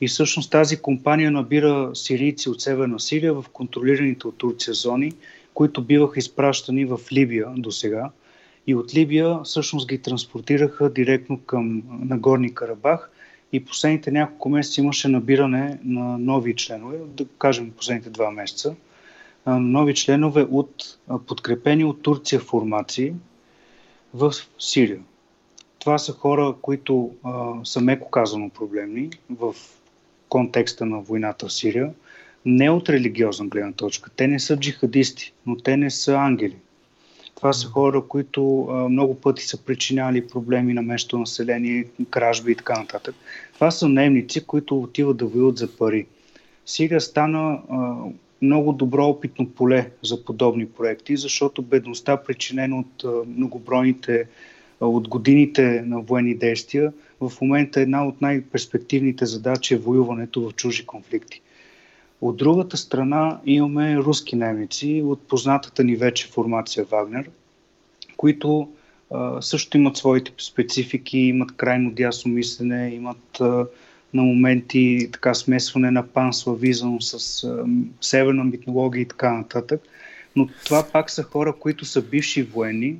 И 0.00 0.08
всъщност 0.08 0.50
тази 0.50 0.76
компания 0.76 1.30
набира 1.30 1.90
сирийци 1.94 2.48
от 2.48 2.62
Северна 2.62 3.00
Сирия 3.00 3.34
в 3.34 3.44
контролираните 3.52 4.26
от 4.26 4.38
Турция 4.38 4.74
зони, 4.74 5.12
които 5.54 5.82
биваха 5.82 6.18
изпращани 6.18 6.84
в 6.84 7.00
Либия 7.12 7.48
до 7.56 7.70
сега. 7.70 8.10
И 8.66 8.74
от 8.74 8.94
Либия 8.94 9.38
всъщност 9.44 9.88
ги 9.88 9.98
транспортираха 9.98 10.90
директно 10.90 11.40
към 11.46 11.82
Нагорни 11.88 12.54
Карабах– 12.54 13.10
и 13.52 13.64
последните 13.64 14.10
няколко 14.10 14.48
месеца 14.48 14.80
имаше 14.80 15.08
набиране 15.08 15.78
на 15.84 16.18
нови 16.18 16.56
членове, 16.56 16.98
да 17.06 17.26
кажем 17.38 17.70
последните 17.70 18.10
два 18.10 18.30
месеца, 18.30 18.74
нови 19.46 19.94
членове 19.94 20.46
от 20.50 20.98
подкрепени 21.26 21.84
от 21.84 22.02
Турция 22.02 22.40
формации 22.40 23.12
в 24.14 24.32
Сирия. 24.58 25.00
Това 25.78 25.98
са 25.98 26.12
хора, 26.12 26.54
които 26.62 27.10
а, 27.22 27.52
са 27.64 27.80
меко 27.80 28.10
казано 28.10 28.50
проблемни 28.50 29.10
в 29.30 29.54
контекста 30.28 30.86
на 30.86 31.00
войната 31.00 31.46
в 31.46 31.52
Сирия, 31.52 31.92
не 32.44 32.70
от 32.70 32.88
религиозна 32.88 33.46
гледна 33.46 33.72
точка. 33.72 34.10
Те 34.16 34.26
не 34.26 34.40
са 34.40 34.56
джихадисти, 34.56 35.32
но 35.46 35.56
те 35.56 35.76
не 35.76 35.90
са 35.90 36.14
ангели. 36.14 36.56
Това 37.38 37.52
са 37.52 37.66
хора, 37.66 38.02
които 38.08 38.68
а, 38.70 38.88
много 38.88 39.14
пъти 39.14 39.46
са 39.46 39.56
причиняли 39.56 40.26
проблеми 40.26 40.74
на 40.74 40.82
местното 40.82 41.18
население, 41.18 41.84
кражби 42.10 42.52
и 42.52 42.54
така 42.54 42.78
нататък. 42.78 43.14
Това 43.54 43.70
са 43.70 43.88
наемници, 43.88 44.44
които 44.44 44.80
отиват 44.80 45.16
да 45.16 45.26
воюват 45.26 45.58
за 45.58 45.76
пари. 45.76 46.06
Сирия 46.66 47.00
стана 47.00 47.60
а, 47.70 47.94
много 48.42 48.72
добро 48.72 49.06
опитно 49.06 49.48
поле 49.48 49.90
за 50.04 50.24
подобни 50.24 50.66
проекти, 50.66 51.16
защото 51.16 51.62
бедността, 51.62 52.16
причинена 52.16 52.78
от 52.78 53.04
а, 53.04 53.10
многобройните, 53.36 54.26
от 54.80 55.08
годините 55.08 55.82
на 55.86 56.00
военни 56.00 56.34
действия, 56.34 56.92
в 57.20 57.32
момента 57.42 57.80
една 57.80 58.06
от 58.06 58.20
най-перспективните 58.20 59.26
задачи 59.26 59.74
е 59.74 59.78
воюването 59.78 60.48
в 60.48 60.54
чужи 60.54 60.86
конфликти. 60.86 61.42
От 62.20 62.36
другата 62.36 62.76
страна 62.76 63.40
имаме 63.46 63.96
руски 63.96 64.36
немици 64.36 65.02
от 65.06 65.22
познатата 65.28 65.84
ни 65.84 65.96
вече 65.96 66.28
формация 66.28 66.84
Вагнер, 66.84 67.30
които 68.16 68.68
а, 69.10 69.42
също 69.42 69.76
имат 69.76 69.96
своите 69.96 70.32
специфики, 70.38 71.18
имат 71.18 71.56
крайно 71.56 71.90
дясно 71.90 72.32
мислене, 72.32 72.94
имат 72.94 73.40
а, 73.40 73.66
на 74.14 74.22
моменти 74.22 75.08
така 75.12 75.34
смесване 75.34 75.90
на 75.90 76.06
панславизъм 76.06 77.02
с 77.02 77.44
а, 77.44 77.64
северна 78.00 78.44
митология 78.44 79.02
и 79.02 79.08
така 79.08 79.32
нататък. 79.32 79.82
Но 80.36 80.48
това 80.64 80.86
пак 80.92 81.10
са 81.10 81.22
хора, 81.22 81.52
които 81.52 81.84
са 81.84 82.02
бивши 82.02 82.42
военни, 82.42 82.96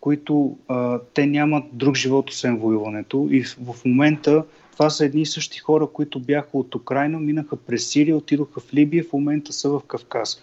които 0.00 0.56
а, 0.68 0.98
те 1.14 1.26
нямат 1.26 1.64
друг 1.72 1.96
живот 1.96 2.30
освен 2.30 2.56
воюването 2.56 3.28
и 3.30 3.42
в, 3.44 3.56
в 3.74 3.84
момента 3.84 4.44
това 4.76 4.90
са 4.90 5.04
едни 5.04 5.22
и 5.22 5.26
същи 5.26 5.58
хора, 5.58 5.86
които 5.86 6.20
бяха 6.20 6.48
от 6.52 6.74
Украина, 6.74 7.20
минаха 7.20 7.56
през 7.56 7.86
Сирия, 7.86 8.16
отидоха 8.16 8.60
в 8.60 8.74
Либия, 8.74 9.04
в 9.04 9.12
момента 9.12 9.52
са 9.52 9.70
в 9.70 9.80
Кавказ. 9.86 10.42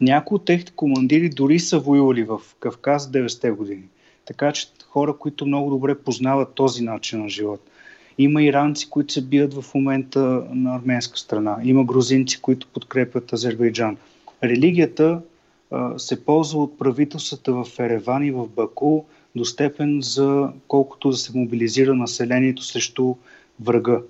Някои 0.00 0.34
от 0.34 0.44
техните 0.44 0.72
командири 0.72 1.28
дори 1.28 1.58
са 1.58 1.78
воювали 1.78 2.22
в 2.22 2.40
Кавказ 2.60 3.10
90-те 3.10 3.50
години. 3.50 3.82
Така 4.24 4.52
че 4.52 4.66
хора, 4.88 5.16
които 5.18 5.46
много 5.46 5.70
добре 5.70 5.94
познават 5.94 6.54
този 6.54 6.84
начин 6.84 7.22
на 7.22 7.28
живот. 7.28 7.60
Има 8.18 8.42
иранци, 8.42 8.90
които 8.90 9.12
се 9.12 9.22
бият 9.22 9.54
в 9.54 9.74
момента 9.74 10.44
на 10.50 10.76
арменска 10.76 11.18
страна. 11.18 11.56
Има 11.62 11.84
грузинци, 11.84 12.40
които 12.40 12.66
подкрепят 12.66 13.32
Азербайджан. 13.32 13.96
Религията 14.44 15.20
а, 15.70 15.98
се 15.98 16.24
ползва 16.24 16.62
от 16.62 16.78
правителствата 16.78 17.52
в 17.52 17.66
Ереван 17.78 18.24
и 18.24 18.30
в 18.30 18.48
Баку 18.48 19.02
до 19.36 19.44
степен 19.44 19.98
за 20.02 20.48
колкото 20.68 21.10
да 21.10 21.16
се 21.16 21.38
мобилизира 21.38 21.94
населението 21.94 22.62
срещу 22.62 23.14
врага. 23.60 24.00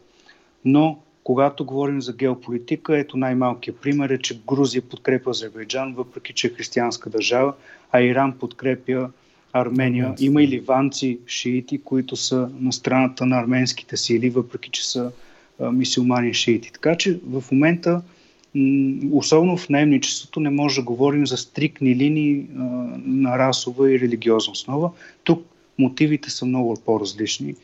Но 0.65 0.99
когато 1.25 1.65
говорим 1.65 2.03
за 2.03 2.13
геополитика, 2.13 2.99
ето 2.99 3.17
най-малкият 3.17 3.81
пример 3.81 4.11
е, 4.11 4.19
че 4.19 4.41
Грузия 4.49 4.83
подкрепя 4.83 5.31
Азербайджан, 5.31 5.95
въпреки 5.95 6.33
че 6.33 6.47
е 6.47 6.51
християнска 6.51 7.11
държава, 7.11 7.55
а 7.93 8.01
Иран 8.01 8.39
подкрепя 8.39 9.11
Армения. 9.53 10.15
Има 10.21 10.43
и 10.43 10.49
ливанци, 10.49 11.19
шиити, 11.27 11.79
които 11.79 12.17
са 12.17 12.51
на 12.61 12.73
страната 12.73 13.27
на 13.27 13.39
арменските 13.41 13.97
сили, 13.97 14.31
въпреки 14.31 14.71
че 14.71 14.89
са 14.89 15.13
мисиомани 15.61 16.35
шиити. 16.35 16.73
Така 16.73 16.97
че 16.97 17.21
в 17.27 17.45
момента, 17.53 18.03
особено 19.13 19.57
в 19.57 19.69
наемничеството, 19.69 20.41
не 20.41 20.51
може 20.51 20.81
да 20.81 20.85
говорим 20.85 21.27
за 21.27 21.37
стрикни 21.37 21.97
линии 21.97 22.47
на 23.05 23.39
расова 23.39 23.93
и 23.93 24.01
религиозна 24.01 24.53
основа. 24.53 24.91
Тук 25.25 25.47
мотивите 25.79 26.31
са 26.31 26.47
много 26.47 26.77
по-различни 26.85 27.55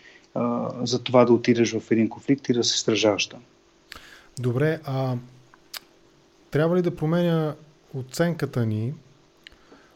за 0.83 1.03
това 1.03 1.25
да 1.25 1.33
отидеш 1.33 1.73
в 1.73 1.91
един 1.91 2.09
конфликт 2.09 2.49
и 2.49 2.53
да 2.53 2.65
се 2.65 2.79
стражаваш 2.79 3.27
там. 3.27 3.41
Добре, 4.39 4.81
а 4.85 5.17
трябва 6.51 6.77
ли 6.77 6.83
да 6.83 6.97
променя 6.97 7.55
оценката 7.95 8.67
ни 8.67 8.95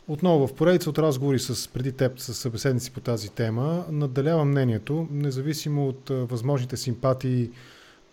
отново, 0.09 0.47
в 0.47 0.55
поредица 0.55 0.91
от 0.91 0.99
разговори 0.99 1.39
с 1.39 1.69
преди 1.69 1.93
теб, 1.93 2.19
с 2.21 2.35
събеседници 2.35 2.91
по 2.91 3.01
тази 3.01 3.31
тема, 3.31 3.85
наддалява 3.91 4.45
мнението, 4.45 5.09
независимо 5.11 5.89
от 5.89 6.09
възможните 6.11 6.77
симпатии, 6.77 7.51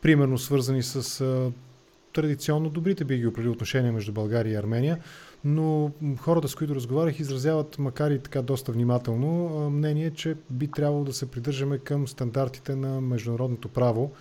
примерно 0.01 0.37
свързани 0.37 0.83
с 0.83 1.23
традиционно 2.13 2.69
добрите 2.69 3.03
би 3.03 3.17
ги 3.17 3.27
определили 3.27 3.51
отношения 3.51 3.93
между 3.93 4.11
България 4.11 4.53
и 4.53 4.55
Армения, 4.55 4.99
но 5.43 5.91
хората, 6.17 6.47
с 6.47 6.55
които 6.55 6.75
разговарях, 6.75 7.19
изразяват, 7.19 7.79
макар 7.79 8.11
и 8.11 8.19
така 8.19 8.41
доста 8.41 8.71
внимателно, 8.71 9.69
мнение, 9.69 10.11
че 10.11 10.35
би 10.49 10.67
трябвало 10.67 11.03
да 11.03 11.13
се 11.13 11.31
придържаме 11.31 11.77
към 11.77 12.07
стандартите 12.07 12.75
на 12.75 13.01
международното 13.01 13.69
право, 13.69 14.11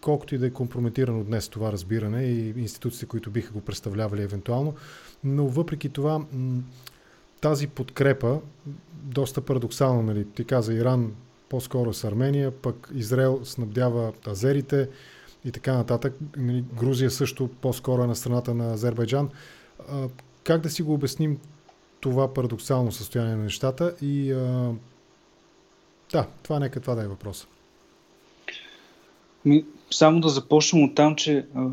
колкото 0.00 0.34
и 0.34 0.38
да 0.38 0.46
е 0.46 0.50
компрометирано 0.50 1.24
днес 1.24 1.48
това 1.48 1.72
разбиране 1.72 2.22
и 2.22 2.48
институциите, 2.48 3.06
които 3.06 3.30
биха 3.30 3.52
го 3.52 3.60
представлявали 3.60 4.22
евентуално. 4.22 4.74
Но 5.24 5.46
въпреки 5.46 5.88
това, 5.88 6.20
тази 7.40 7.66
подкрепа, 7.66 8.40
доста 8.92 9.40
парадоксално, 9.40 10.02
нали? 10.02 10.24
ти 10.24 10.44
каза 10.44 10.74
Иран 10.74 11.12
по-скоро 11.48 11.94
с 11.94 12.04
Армения, 12.04 12.50
пък 12.50 12.90
Израел 12.94 13.40
снабдява 13.44 14.12
азерите 14.28 14.88
и 15.44 15.52
така 15.52 15.74
нататък. 15.74 16.14
Нали, 16.36 16.64
Грузия 16.78 17.10
също 17.10 17.48
по-скоро 17.48 18.02
е 18.02 18.06
на 18.06 18.16
страната 18.16 18.54
на 18.54 18.72
Азербайджан 18.72 19.28
как 20.44 20.60
да 20.60 20.70
си 20.70 20.82
го 20.82 20.94
обясним 20.94 21.38
това 22.00 22.34
парадоксално 22.34 22.92
състояние 22.92 23.36
на 23.36 23.42
нещата 23.42 23.94
и 24.02 24.32
а, 24.32 24.72
да, 26.12 26.26
това 26.42 26.58
нека 26.58 26.80
това 26.80 26.94
да 26.94 27.02
е 27.02 27.08
въпрос. 27.08 27.46
Ми, 29.44 29.64
само 29.90 30.20
да 30.20 30.28
започнем 30.28 30.84
от 30.84 30.94
там, 30.94 31.16
че 31.16 31.46
а, 31.54 31.68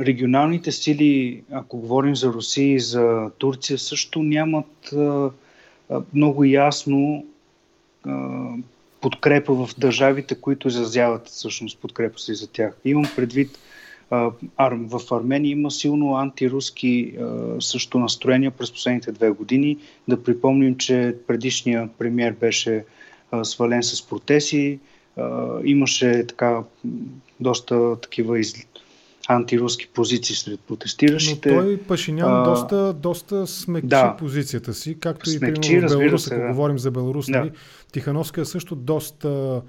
регионалните 0.00 0.72
сили, 0.72 1.42
ако 1.50 1.78
говорим 1.78 2.16
за 2.16 2.32
Русия 2.32 2.74
и 2.74 2.80
за 2.80 3.30
Турция, 3.38 3.78
също 3.78 4.22
нямат 4.22 4.92
а, 4.92 5.30
много 6.14 6.44
ясно 6.44 7.26
а, 8.06 8.48
подкрепа 9.00 9.54
в 9.54 9.70
държавите, 9.78 10.34
които 10.34 10.68
изразяват 10.68 11.28
всъщност 11.28 11.78
подкрепа 11.78 12.18
си 12.18 12.34
за 12.34 12.46
тях. 12.46 12.76
Имам 12.84 13.06
предвид 13.16 13.58
в 14.68 15.00
Армения 15.10 15.50
има 15.50 15.70
силно 15.70 16.16
антируски 16.16 17.14
също 17.60 17.98
настроение 17.98 18.50
през 18.50 18.72
последните 18.72 19.12
две 19.12 19.30
години. 19.30 19.76
Да 20.08 20.22
припомним, 20.22 20.76
че 20.76 21.16
предишния 21.26 21.88
премьер 21.98 22.32
беше 22.40 22.84
свален 23.42 23.82
с 23.82 24.08
протеси. 24.08 24.78
Имаше 25.64 26.24
така 26.28 26.62
доста 27.40 27.96
такива 28.00 28.38
из... 28.38 28.54
антируски 29.28 29.88
позиции 29.94 30.36
сред 30.36 30.60
протестиращите. 30.60 31.52
Но 31.52 31.62
той 31.62 31.76
Пашинян 31.76 32.34
а, 32.34 32.42
доста, 32.42 32.92
доста 32.92 33.46
смекчи 33.46 33.86
да, 33.86 34.16
позицията 34.18 34.74
си, 34.74 34.98
както 35.00 35.30
смекчи, 35.30 35.72
и 35.72 35.74
примерно 35.74 35.98
Беларус, 35.98 36.30
ако 36.30 36.40
да. 36.40 36.48
говорим 36.48 36.78
за 36.78 36.90
Беларус. 36.90 37.26
Да. 37.26 37.38
Нали, 37.38 37.50
Тихановска 37.92 38.40
е 38.40 38.44
също 38.44 38.74
доста 38.74 39.62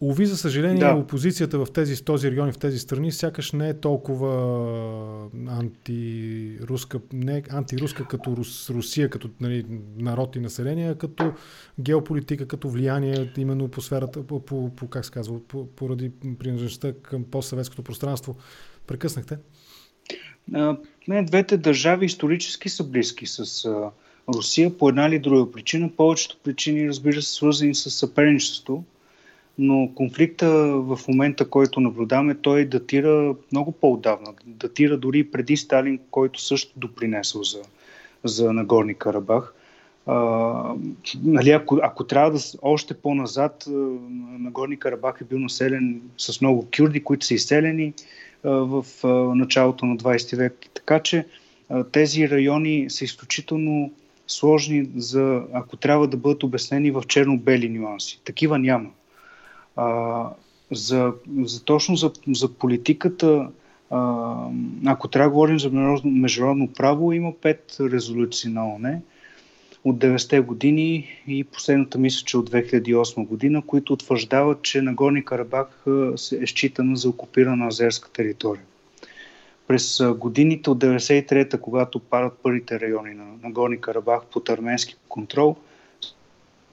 Ови, 0.00 0.26
за 0.26 0.36
съжаление, 0.36 0.78
да. 0.78 0.94
опозицията 0.94 1.64
в 1.64 1.72
тези, 1.72 2.04
този 2.04 2.30
регион 2.30 2.48
и 2.48 2.52
в 2.52 2.58
тези 2.58 2.78
страни 2.78 3.12
сякаш 3.12 3.52
не 3.52 3.68
е 3.68 3.80
толкова 3.80 5.30
антируска, 5.48 7.00
не 7.12 7.42
антируска 7.50 8.08
като 8.08 8.36
Рус, 8.36 8.70
Русия, 8.70 9.10
като 9.10 9.30
нали, 9.40 9.66
народ 9.98 10.36
и 10.36 10.40
население, 10.40 10.90
а 10.90 10.94
като 10.94 11.32
геополитика, 11.80 12.48
като 12.48 12.68
влияние 12.68 13.32
именно 13.36 13.68
по 13.68 13.80
сферата, 13.80 14.26
по, 14.26 14.40
по, 14.40 14.70
по 14.76 14.88
как 14.88 15.04
се 15.04 15.10
казва, 15.10 15.40
по, 15.48 15.66
поради 15.66 16.10
принадлежността 16.38 16.92
към 17.02 17.24
постсъветското 17.24 17.82
пространство. 17.82 18.36
Прекъснахте? 18.86 19.38
А, 20.54 20.76
не, 21.08 21.24
двете 21.24 21.56
държави 21.56 22.06
исторически 22.06 22.68
са 22.68 22.84
близки 22.84 23.26
с 23.26 23.64
а, 23.64 23.90
Русия 24.34 24.78
по 24.78 24.88
една 24.88 25.06
или 25.06 25.18
друга 25.18 25.52
причина. 25.52 25.90
Повечето 25.96 26.38
причини, 26.44 26.88
разбира 26.88 27.22
се, 27.22 27.32
свързани 27.32 27.74
с 27.74 27.90
съперничеството 27.90 28.84
но 29.58 29.90
конфликта 29.94 30.48
в 30.76 31.00
момента, 31.08 31.50
който 31.50 31.80
наблюдаваме, 31.80 32.34
той 32.34 32.64
датира 32.64 33.34
много 33.52 33.72
по-отдавна. 33.72 34.32
Датира 34.46 34.96
дори 34.96 35.30
преди 35.30 35.56
Сталин, 35.56 35.98
който 36.10 36.40
също 36.40 36.72
допринесъл 36.76 37.42
за, 37.42 37.62
за 38.24 38.52
Нагорни 38.52 38.94
Карабах. 38.94 39.54
А, 40.06 40.74
нали, 41.24 41.50
ако, 41.50 41.78
ако 41.82 42.04
трябва 42.04 42.30
да 42.30 42.38
още 42.62 42.94
по-назад, 42.94 43.64
Нагорни 44.38 44.76
Карабах 44.76 45.18
е 45.20 45.24
бил 45.24 45.38
населен 45.38 46.00
с 46.18 46.40
много 46.40 46.68
кюрди, 46.76 47.04
които 47.04 47.26
са 47.26 47.34
изселени 47.34 47.92
в 48.44 48.86
началото 49.34 49.86
на 49.86 49.96
20 49.96 50.36
век. 50.36 50.54
Така 50.74 50.98
че 51.00 51.26
тези 51.92 52.30
райони 52.30 52.90
са 52.90 53.04
изключително 53.04 53.92
сложни, 54.26 54.88
за, 54.96 55.42
ако 55.52 55.76
трябва 55.76 56.08
да 56.08 56.16
бъдат 56.16 56.42
обяснени 56.42 56.90
в 56.90 57.02
черно-бели 57.08 57.68
нюанси. 57.68 58.20
Такива 58.24 58.58
няма. 58.58 58.90
А, 59.76 60.30
за, 60.72 61.12
за 61.42 61.64
точно 61.64 61.96
за, 61.96 62.12
за 62.28 62.52
политиката, 62.52 63.48
а, 63.90 64.34
ако 64.86 65.08
трябва 65.08 65.28
да 65.28 65.32
говорим 65.32 65.60
за 65.60 65.70
международно, 65.70 66.10
международно 66.10 66.72
право, 66.72 67.12
има 67.12 67.32
пет 67.32 67.76
резолюции 67.80 68.50
на 68.50 68.74
ОНЕ 68.74 69.00
от 69.86 69.96
90-те 69.96 70.40
години 70.40 71.08
и 71.28 71.44
последната 71.44 71.98
мисля, 71.98 72.24
че 72.24 72.36
от 72.36 72.50
2008 72.50 73.26
година, 73.26 73.62
които 73.66 73.92
утвърждават, 73.92 74.62
че 74.62 74.82
Нагорни 74.82 75.24
Карабах 75.24 75.84
е 76.42 76.46
считана 76.46 76.96
за 76.96 77.08
окупирана 77.08 77.66
азерска 77.66 78.10
територия. 78.12 78.62
През 79.68 80.02
годините 80.18 80.70
от 80.70 80.78
93-та, 80.78 81.58
когато 81.58 81.98
падат 81.98 82.38
първите 82.42 82.80
райони 82.80 83.14
на 83.14 83.24
Нагорни 83.42 83.80
Карабах 83.80 84.22
под 84.32 84.48
арменски 84.48 84.96
контрол, 85.08 85.56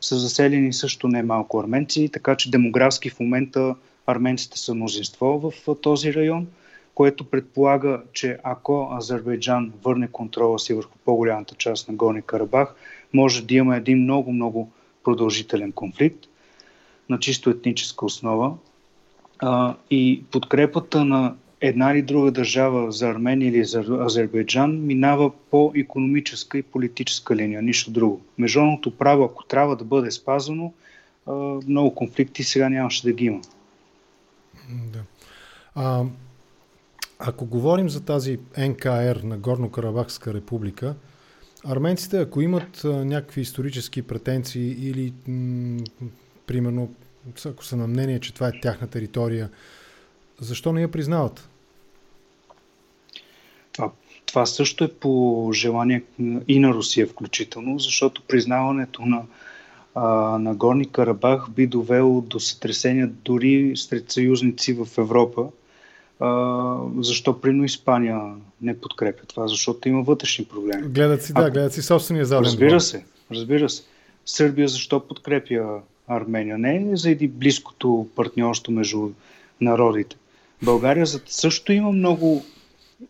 са 0.03 0.19
заселени 0.19 0.73
също 0.73 1.07
не 1.07 1.23
малко 1.23 1.59
арменци, 1.59 2.09
така 2.13 2.35
че 2.35 2.51
демографски 2.51 3.09
в 3.09 3.19
момента 3.19 3.75
арменците 4.07 4.59
са 4.59 4.75
мнозинство 4.75 5.51
в 5.51 5.75
този 5.81 6.13
район, 6.13 6.47
което 6.95 7.23
предполага, 7.23 8.01
че 8.13 8.37
ако 8.43 8.89
Азербайджан 8.97 9.73
върне 9.83 10.07
контрола 10.07 10.59
си 10.59 10.73
върху 10.73 10.97
по-голямата 11.05 11.55
част 11.55 11.87
на 11.89 11.93
Горни 11.93 12.21
Карабах, 12.21 12.75
може 13.13 13.45
да 13.45 13.53
има 13.53 13.77
един 13.77 14.03
много-много 14.03 14.71
продължителен 15.03 15.71
конфликт 15.71 16.25
на 17.09 17.19
чисто 17.19 17.49
етническа 17.49 18.05
основа. 18.05 18.53
и 19.89 20.23
подкрепата 20.31 21.05
на 21.05 21.35
една 21.65 21.91
или 21.91 22.01
друга 22.01 22.31
държава 22.31 22.91
за 22.91 23.09
Армения 23.09 23.49
или 23.49 23.65
за 23.65 23.79
Азербайджан 23.79 24.85
минава 24.85 25.31
по 25.51 25.71
економическа 25.75 26.57
и 26.57 26.63
политическа 26.63 27.35
линия, 27.35 27.61
нищо 27.61 27.91
друго. 27.91 28.21
Международното 28.37 28.97
право, 28.97 29.23
ако 29.23 29.45
трябва 29.45 29.75
да 29.75 29.83
бъде 29.83 30.11
спазвано, 30.11 30.73
много 31.67 31.95
конфликти 31.95 32.43
сега 32.43 32.69
нямаше 32.69 33.03
да 33.03 33.13
ги 33.13 33.25
има. 33.25 33.41
Да. 34.69 34.99
А, 35.75 36.03
ако 37.19 37.45
говорим 37.45 37.89
за 37.89 38.05
тази 38.05 38.39
НКР 38.57 39.23
на 39.23 39.39
Горно-Карабахска 39.39 40.33
република, 40.33 40.95
арменците, 41.65 42.17
ако 42.17 42.41
имат 42.41 42.81
някакви 42.83 43.41
исторически 43.41 44.01
претенции 44.01 44.89
или 44.89 45.13
м- 45.27 45.83
примерно, 46.47 46.93
ако 47.45 47.65
са 47.65 47.75
на 47.75 47.87
мнение, 47.87 48.19
че 48.19 48.33
това 48.33 48.47
е 48.47 48.59
тяхна 48.61 48.87
територия, 48.87 49.49
защо 50.39 50.73
не 50.73 50.81
я 50.81 50.91
признават? 50.91 51.49
Това, 54.25 54.45
също 54.45 54.83
е 54.83 54.87
по 54.87 55.49
желание 55.53 56.03
и 56.47 56.59
на 56.59 56.73
Русия 56.73 57.07
включително, 57.07 57.79
защото 57.79 58.21
признаването 58.27 59.01
на, 59.01 59.21
а, 59.95 60.03
на 60.39 60.55
Горни 60.55 60.85
Карабах 60.85 61.49
би 61.49 61.67
довело 61.67 62.21
до 62.21 62.39
сътресения 62.39 63.07
дори 63.07 63.73
сред 63.75 64.11
съюзници 64.11 64.73
в 64.73 64.87
Европа. 64.97 65.47
А, 66.19 66.77
защо 66.99 67.41
прино 67.41 67.63
Испания 67.63 68.21
не 68.61 68.79
подкрепя 68.79 69.25
това? 69.25 69.47
Защото 69.47 69.89
има 69.89 70.01
вътрешни 70.01 70.45
проблеми. 70.45 70.87
Гледат 70.87 71.23
си, 71.23 71.33
да, 71.33 71.51
гледат 71.51 71.73
си 71.73 71.81
собствения 71.81 72.25
заден. 72.25 72.43
Разбира 72.43 72.81
се, 72.81 73.05
разбира 73.31 73.69
се. 73.69 73.83
Сърбия 74.25 74.67
защо 74.67 74.99
подкрепя 74.99 75.79
Армения? 76.07 76.57
Не 76.57 76.75
е 76.75 76.95
заради 76.95 77.27
близкото 77.27 78.07
партньорство 78.15 78.71
между 78.71 79.09
народите. 79.61 80.15
България 80.61 81.05
също 81.25 81.73
има 81.73 81.91
много 81.91 82.45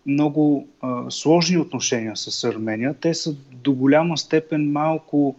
много 0.05 0.67
а, 0.81 1.11
сложни 1.11 1.57
отношения 1.57 2.15
с 2.15 2.43
Армения. 2.43 2.95
Те 3.01 3.13
са 3.13 3.35
до 3.51 3.73
голяма 3.73 4.17
степен 4.17 4.71
малко, 4.71 5.35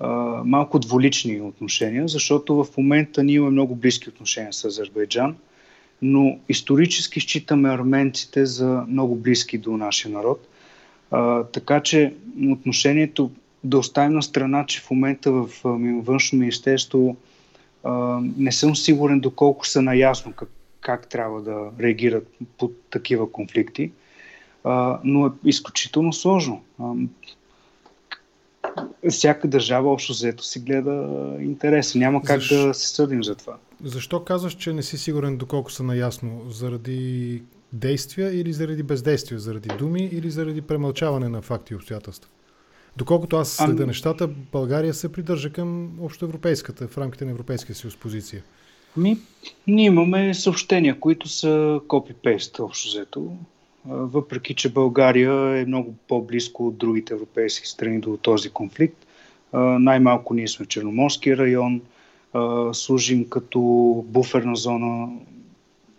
а, 0.00 0.08
малко 0.44 0.78
дволични 0.78 1.40
отношения, 1.40 2.08
защото 2.08 2.64
в 2.64 2.76
момента 2.76 3.22
ние 3.22 3.34
имаме 3.34 3.50
много 3.50 3.74
близки 3.74 4.08
отношения 4.08 4.52
с 4.52 4.64
Азербайджан, 4.64 5.36
но 6.02 6.38
исторически 6.48 7.20
считаме 7.20 7.68
арменците 7.68 8.46
за 8.46 8.84
много 8.88 9.16
близки 9.16 9.58
до 9.58 9.76
нашия 9.76 10.12
народ. 10.12 10.48
А, 11.10 11.44
така 11.44 11.80
че 11.80 12.14
отношението 12.50 13.30
да 13.64 13.78
оставим 13.78 14.12
на 14.12 14.22
страна, 14.22 14.66
че 14.66 14.80
в 14.80 14.90
момента 14.90 15.32
в 15.32 15.48
външно 16.04 16.38
министерство 16.38 17.16
а, 17.84 18.20
не 18.36 18.52
съм 18.52 18.76
сигурен 18.76 19.20
доколко 19.20 19.66
са 19.66 19.82
наясно 19.82 20.32
как, 20.32 20.48
как 20.88 21.08
трябва 21.08 21.42
да 21.42 21.70
реагират 21.80 22.28
по 22.58 22.70
такива 22.90 23.32
конфликти, 23.32 23.92
а, 24.64 25.00
но 25.04 25.26
е 25.26 25.30
изключително 25.44 26.12
сложно. 26.12 26.62
А, 26.78 26.92
всяка 29.10 29.48
държава 29.48 29.92
общо 29.92 30.12
взето 30.12 30.44
си 30.44 30.60
гледа 30.60 31.08
интереса. 31.40 31.98
Няма 31.98 32.22
как 32.22 32.40
Защо... 32.40 32.66
да 32.66 32.74
се 32.74 32.88
съдим 32.88 33.24
за 33.24 33.34
това. 33.34 33.56
Защо 33.84 34.24
казваш, 34.24 34.54
че 34.54 34.72
не 34.72 34.82
си 34.82 34.98
сигурен 34.98 35.36
доколко 35.36 35.72
са 35.72 35.82
наясно? 35.82 36.50
Заради 36.50 37.42
действия 37.72 38.40
или 38.40 38.52
заради 38.52 38.82
бездействия? 38.82 39.38
Заради 39.38 39.68
думи 39.68 40.08
или 40.12 40.30
заради 40.30 40.62
премълчаване 40.62 41.28
на 41.28 41.42
факти 41.42 41.72
и 41.72 41.76
обстоятелства? 41.76 42.30
Доколкото 42.96 43.36
аз 43.36 43.52
следа 43.52 43.82
ами... 43.82 43.86
нещата, 43.86 44.28
България 44.52 44.94
се 44.94 45.12
придържа 45.12 45.52
към 45.52 46.00
общоевропейската, 46.00 46.88
в 46.88 46.98
рамките 46.98 47.24
на 47.24 47.30
Европейския 47.30 47.76
съюз 47.76 47.96
позиция. 47.96 48.42
Ми, 48.98 49.16
ние 49.66 49.84
имаме 49.84 50.34
съобщения, 50.34 51.00
които 51.00 51.28
са 51.28 51.80
копипейст 51.88 52.60
общо 52.60 52.88
взето. 52.88 53.32
Въпреки, 53.86 54.54
че 54.54 54.72
България 54.72 55.60
е 55.60 55.64
много 55.64 55.94
по-близко 56.08 56.66
от 56.66 56.78
другите 56.78 57.14
европейски 57.14 57.66
страни 57.66 58.00
до 58.00 58.16
този 58.16 58.50
конфликт. 58.50 59.06
Най-малко 59.78 60.34
ние 60.34 60.48
сме 60.48 60.64
в 60.64 60.68
Черноморския 60.68 61.36
район, 61.36 61.80
служим 62.72 63.28
като 63.28 63.60
буферна 64.06 64.56
зона, 64.56 65.08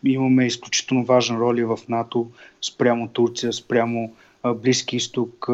имаме 0.04 0.46
изключително 0.46 1.06
важна 1.06 1.40
роля 1.40 1.76
в 1.76 1.88
НАТО 1.88 2.28
спрямо 2.62 3.08
Турция, 3.08 3.54
спрямо 3.54 4.14
Близки 4.56 4.96
изток, 4.96 5.46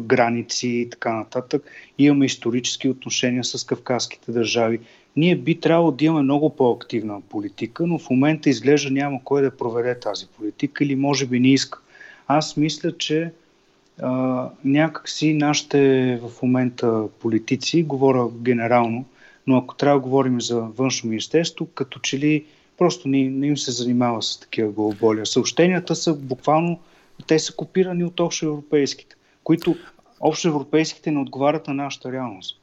граници 0.00 0.68
и 0.68 0.90
така 0.90 1.14
нататък. 1.14 1.62
Имаме 1.98 2.26
исторически 2.26 2.88
отношения 2.88 3.44
с 3.44 3.66
кавказските 3.66 4.32
държави. 4.32 4.80
Ние 5.16 5.36
би 5.36 5.60
трябвало 5.60 5.90
да 5.90 6.04
имаме 6.04 6.22
много 6.22 6.56
по-активна 6.56 7.20
политика, 7.20 7.86
но 7.86 7.98
в 7.98 8.10
момента 8.10 8.50
изглежда 8.50 8.90
няма 8.90 9.20
кой 9.24 9.42
да 9.42 9.56
проведе 9.56 10.00
тази 10.00 10.26
политика 10.26 10.84
или 10.84 10.96
може 10.96 11.26
би 11.26 11.40
не 11.40 11.48
иска. 11.48 11.80
Аз 12.26 12.56
мисля, 12.56 12.96
че 12.96 13.32
а, 14.02 14.50
някакси 14.64 15.34
нашите 15.34 16.16
в 16.22 16.42
момента 16.42 17.08
политици, 17.20 17.82
говоря 17.82 18.28
генерално, 18.42 19.04
но 19.46 19.56
ако 19.56 19.74
трябва 19.74 20.00
да 20.00 20.04
говорим 20.04 20.40
за 20.40 20.60
външно 20.60 21.10
министерство, 21.10 21.66
като 21.66 21.98
че 21.98 22.18
ли 22.18 22.44
просто 22.78 23.08
не, 23.08 23.30
не 23.30 23.46
им 23.46 23.56
се 23.56 23.70
занимава 23.70 24.22
с 24.22 24.40
такива 24.40 24.72
глоболия. 24.72 25.26
Съобщенията 25.26 25.96
са 25.96 26.14
буквално, 26.14 26.78
те 27.26 27.38
са 27.38 27.54
копирани 27.56 28.04
от 28.04 28.20
общоевропейските, 28.20 29.16
които 29.44 29.76
общоевропейските 30.20 31.10
не 31.10 31.20
отговарят 31.20 31.68
на 31.68 31.74
нашата 31.74 32.12
реалност. 32.12 32.60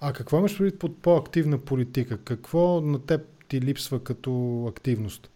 А 0.00 0.12
какво 0.12 0.38
имаш 0.38 0.58
предвид 0.58 0.78
под 0.78 0.98
по-активна 0.98 1.58
политика? 1.58 2.18
Какво 2.24 2.80
на 2.80 2.98
теб 2.98 3.20
ти 3.48 3.60
липсва 3.60 4.04
като 4.04 4.64
активност? 4.68 5.30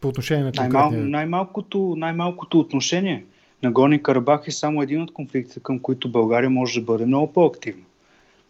По 0.00 0.08
отношение 0.08 0.44
на 0.44 0.52
конкретния... 0.52 0.90
Най-мал, 0.90 1.10
най-малкото, 1.10 1.94
най-малкото 1.98 2.60
отношение. 2.60 3.24
Нагорни 3.62 4.02
Карабах 4.02 4.44
е 4.46 4.50
само 4.50 4.82
един 4.82 5.02
от 5.02 5.12
конфликтите, 5.12 5.60
към 5.60 5.78
които 5.78 6.08
България 6.08 6.50
може 6.50 6.80
да 6.80 6.84
бъде 6.86 7.06
много 7.06 7.32
по-активна. 7.32 7.82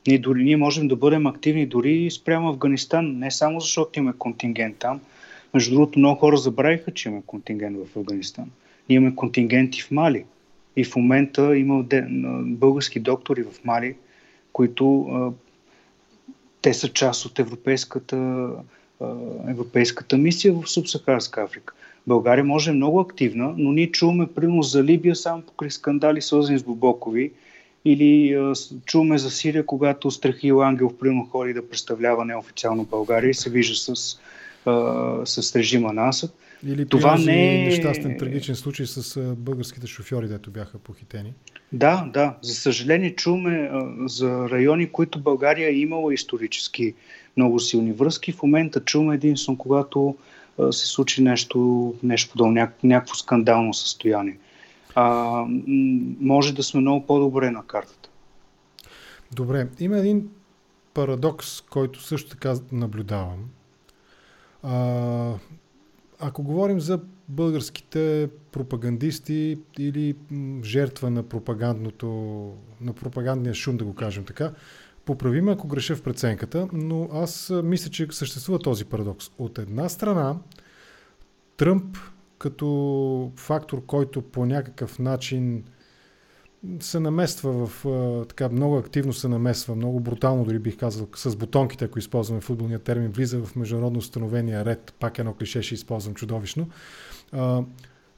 Ние, 0.07 0.19
дори, 0.19 0.45
ние 0.45 0.57
можем 0.57 0.89
да 0.89 0.97
бъдем 0.97 1.27
активни 1.27 1.67
дори 1.67 2.11
спрямо 2.11 2.49
Афганистан, 2.49 3.19
не 3.19 3.31
само 3.31 3.61
защото 3.61 3.99
имаме 3.99 4.19
контингент 4.19 4.77
там. 4.79 5.01
Между 5.55 5.75
другото, 5.75 5.99
много 5.99 6.21
хора 6.21 6.37
забравиха, 6.37 6.91
че 6.91 7.09
имаме 7.09 7.23
контингент 7.27 7.77
в 7.77 7.97
Афганистан. 7.97 8.51
Ние 8.89 8.97
имаме 8.97 9.17
контингенти 9.17 9.83
в 9.83 9.91
Мали. 9.91 10.25
И 10.77 10.85
в 10.85 10.97
момента 10.97 11.57
има 11.57 11.85
български 12.43 13.01
доктори 13.01 13.43
в 13.43 13.65
Мали, 13.65 13.95
които 14.55 15.35
те 16.63 16.75
са 16.75 16.89
част 16.89 17.25
от 17.25 17.39
европейската, 17.39 18.49
европейската 19.49 20.17
мисия 20.17 20.55
в 20.55 20.71
Субсахарска 20.71 21.43
Африка. 21.43 21.75
България 22.07 22.45
може 22.45 22.71
е 22.71 22.75
много 22.75 23.01
активна, 23.01 23.55
но 23.57 23.73
ние 23.73 23.91
чуваме 23.91 24.27
примерно 24.27 24.63
за 24.63 24.85
Либия 24.85 25.17
само 25.17 25.43
покрай 25.43 25.71
скандали, 25.71 26.23
свързани 26.23 26.59
с 26.59 26.65
Бобокови, 26.65 27.33
или 27.85 28.35
а, 28.35 28.53
чуваме 28.87 29.19
за 29.19 29.31
Сирия, 29.31 29.67
когато 29.67 30.11
Страхил 30.11 30.63
Ангел 30.63 30.93
примерно 31.01 31.29
ходи 31.33 31.53
да 31.53 31.69
представлява 31.69 32.25
неофициално 32.25 32.85
България 32.85 33.31
и 33.31 33.35
се 33.35 33.51
вижда 33.51 33.97
с, 33.97 34.19
а, 34.67 35.27
с 35.27 35.57
режима 35.57 35.93
на 35.93 36.09
Асад. 36.09 36.35
Или 36.67 36.87
това 36.87 37.19
не 37.19 37.63
е 37.63 37.65
нещастен 37.65 38.19
трагичен 38.19 38.55
случай 38.55 38.87
с 38.87 39.21
българските 39.37 39.87
шофьори, 39.87 40.29
дето 40.29 40.51
бяха 40.51 40.79
похитени. 40.79 41.33
Да, 41.73 42.11
да. 42.13 42.37
За 42.43 42.55
съжаление 42.55 43.15
чуваме 43.15 43.71
за 44.07 44.49
райони, 44.51 44.93
които 44.93 45.21
България 45.21 45.69
е 45.69 45.75
имала 45.75 46.15
исторически 46.15 46.95
много 47.37 47.61
силни 47.61 47.93
връзки. 47.93 48.33
В 48.33 48.43
момента 48.43 48.81
чуваме 48.81 49.15
единствено, 49.15 49.59
когато 49.59 50.17
се 50.71 50.87
случи 50.87 51.23
нещо, 51.23 51.95
нещо 52.03 52.33
подобно, 52.33 52.53
няк, 52.53 52.75
някакво 52.85 53.15
скандално 53.15 53.75
състояние. 53.75 54.39
А, 54.95 55.45
може 56.21 56.55
да 56.55 56.63
сме 56.63 56.81
много 56.81 57.07
по-добре 57.07 57.51
на 57.51 57.67
картата. 57.67 58.09
Добре. 59.33 59.69
Има 59.81 59.99
един 59.99 60.29
парадокс, 60.95 61.61
който 61.61 62.03
също 62.03 62.31
така 62.31 62.55
наблюдавам. 62.73 63.45
А, 64.63 65.35
ако 66.27 66.43
говорим 66.43 66.81
за 66.81 67.01
българските 67.29 68.29
пропагандисти 68.53 69.59
или 69.79 70.15
жертва 70.65 71.11
на 71.11 71.23
пропагандното, 71.23 72.07
на 72.81 72.93
пропагандния 72.93 73.55
шум, 73.55 73.77
да 73.77 73.85
го 73.85 73.95
кажем 73.95 74.25
така, 74.25 74.53
поправиме 75.05 75.53
ако 75.53 75.69
греша 75.69 75.97
в 75.97 76.03
преценката, 76.03 76.69
но 76.73 77.09
аз 77.13 77.53
мисля, 77.65 77.91
че 77.91 78.09
съществува 78.11 78.59
този 78.59 78.85
парадокс. 78.85 79.31
От 79.39 79.59
една 79.59 79.89
страна, 79.89 80.37
Тръмп 81.57 81.97
като 82.39 83.33
фактор, 83.37 83.87
който 83.87 84.23
по 84.23 84.47
някакъв 84.47 84.99
начин 84.99 85.65
се 86.81 87.01
намества 87.01 87.67
в, 87.67 87.87
така 88.29 88.49
много 88.49 88.77
активно 88.77 89.13
се 89.13 89.29
намесва, 89.29 89.75
много 89.75 90.01
брутално 90.01 90.45
дори 90.45 90.59
бих 90.59 90.77
казал, 90.77 91.09
с 91.17 91.37
бутонките, 91.37 91.85
ако 91.85 91.99
използваме 91.99 92.41
футболния 92.41 92.79
термин, 92.79 93.11
влиза 93.11 93.45
в 93.45 93.57
международно 93.57 93.99
установения 93.99 94.65
ред, 94.65 94.95
пак 95.01 95.19
едно 95.19 95.35
клише 95.35 95.63
ще 95.63 95.75
използвам 95.75 96.15
чудовищно. 96.15 96.69
А, 97.33 97.63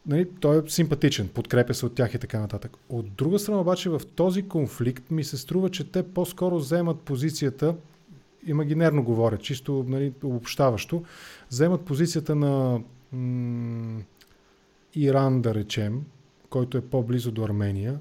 нали, 0.06 0.28
той 0.40 0.58
е 0.58 0.62
симпатичен, 0.68 1.28
подкрепя 1.28 1.74
се 1.74 1.86
от 1.86 1.94
тях 1.94 2.14
и 2.14 2.18
така 2.18 2.40
нататък. 2.40 2.76
От 2.88 3.12
друга 3.12 3.38
страна 3.38 3.60
обаче 3.60 3.90
в 3.90 4.00
този 4.14 4.48
конфликт 4.48 5.10
ми 5.10 5.24
се 5.24 5.36
струва, 5.36 5.70
че 5.70 5.90
те 5.90 6.02
по-скоро 6.02 6.58
вземат 6.58 7.00
позицията, 7.00 7.74
имагинерно 8.46 9.02
говоря, 9.02 9.38
чисто 9.38 9.84
нали, 9.88 10.12
обобщаващо, 10.22 11.02
вземат 11.50 11.84
позицията 11.84 12.34
на 12.34 12.80
м- 13.12 14.02
Иран, 14.94 15.42
да 15.42 15.54
речем, 15.54 16.02
който 16.50 16.78
е 16.78 16.80
по-близо 16.80 17.30
до 17.30 17.44
Армения, 17.44 17.98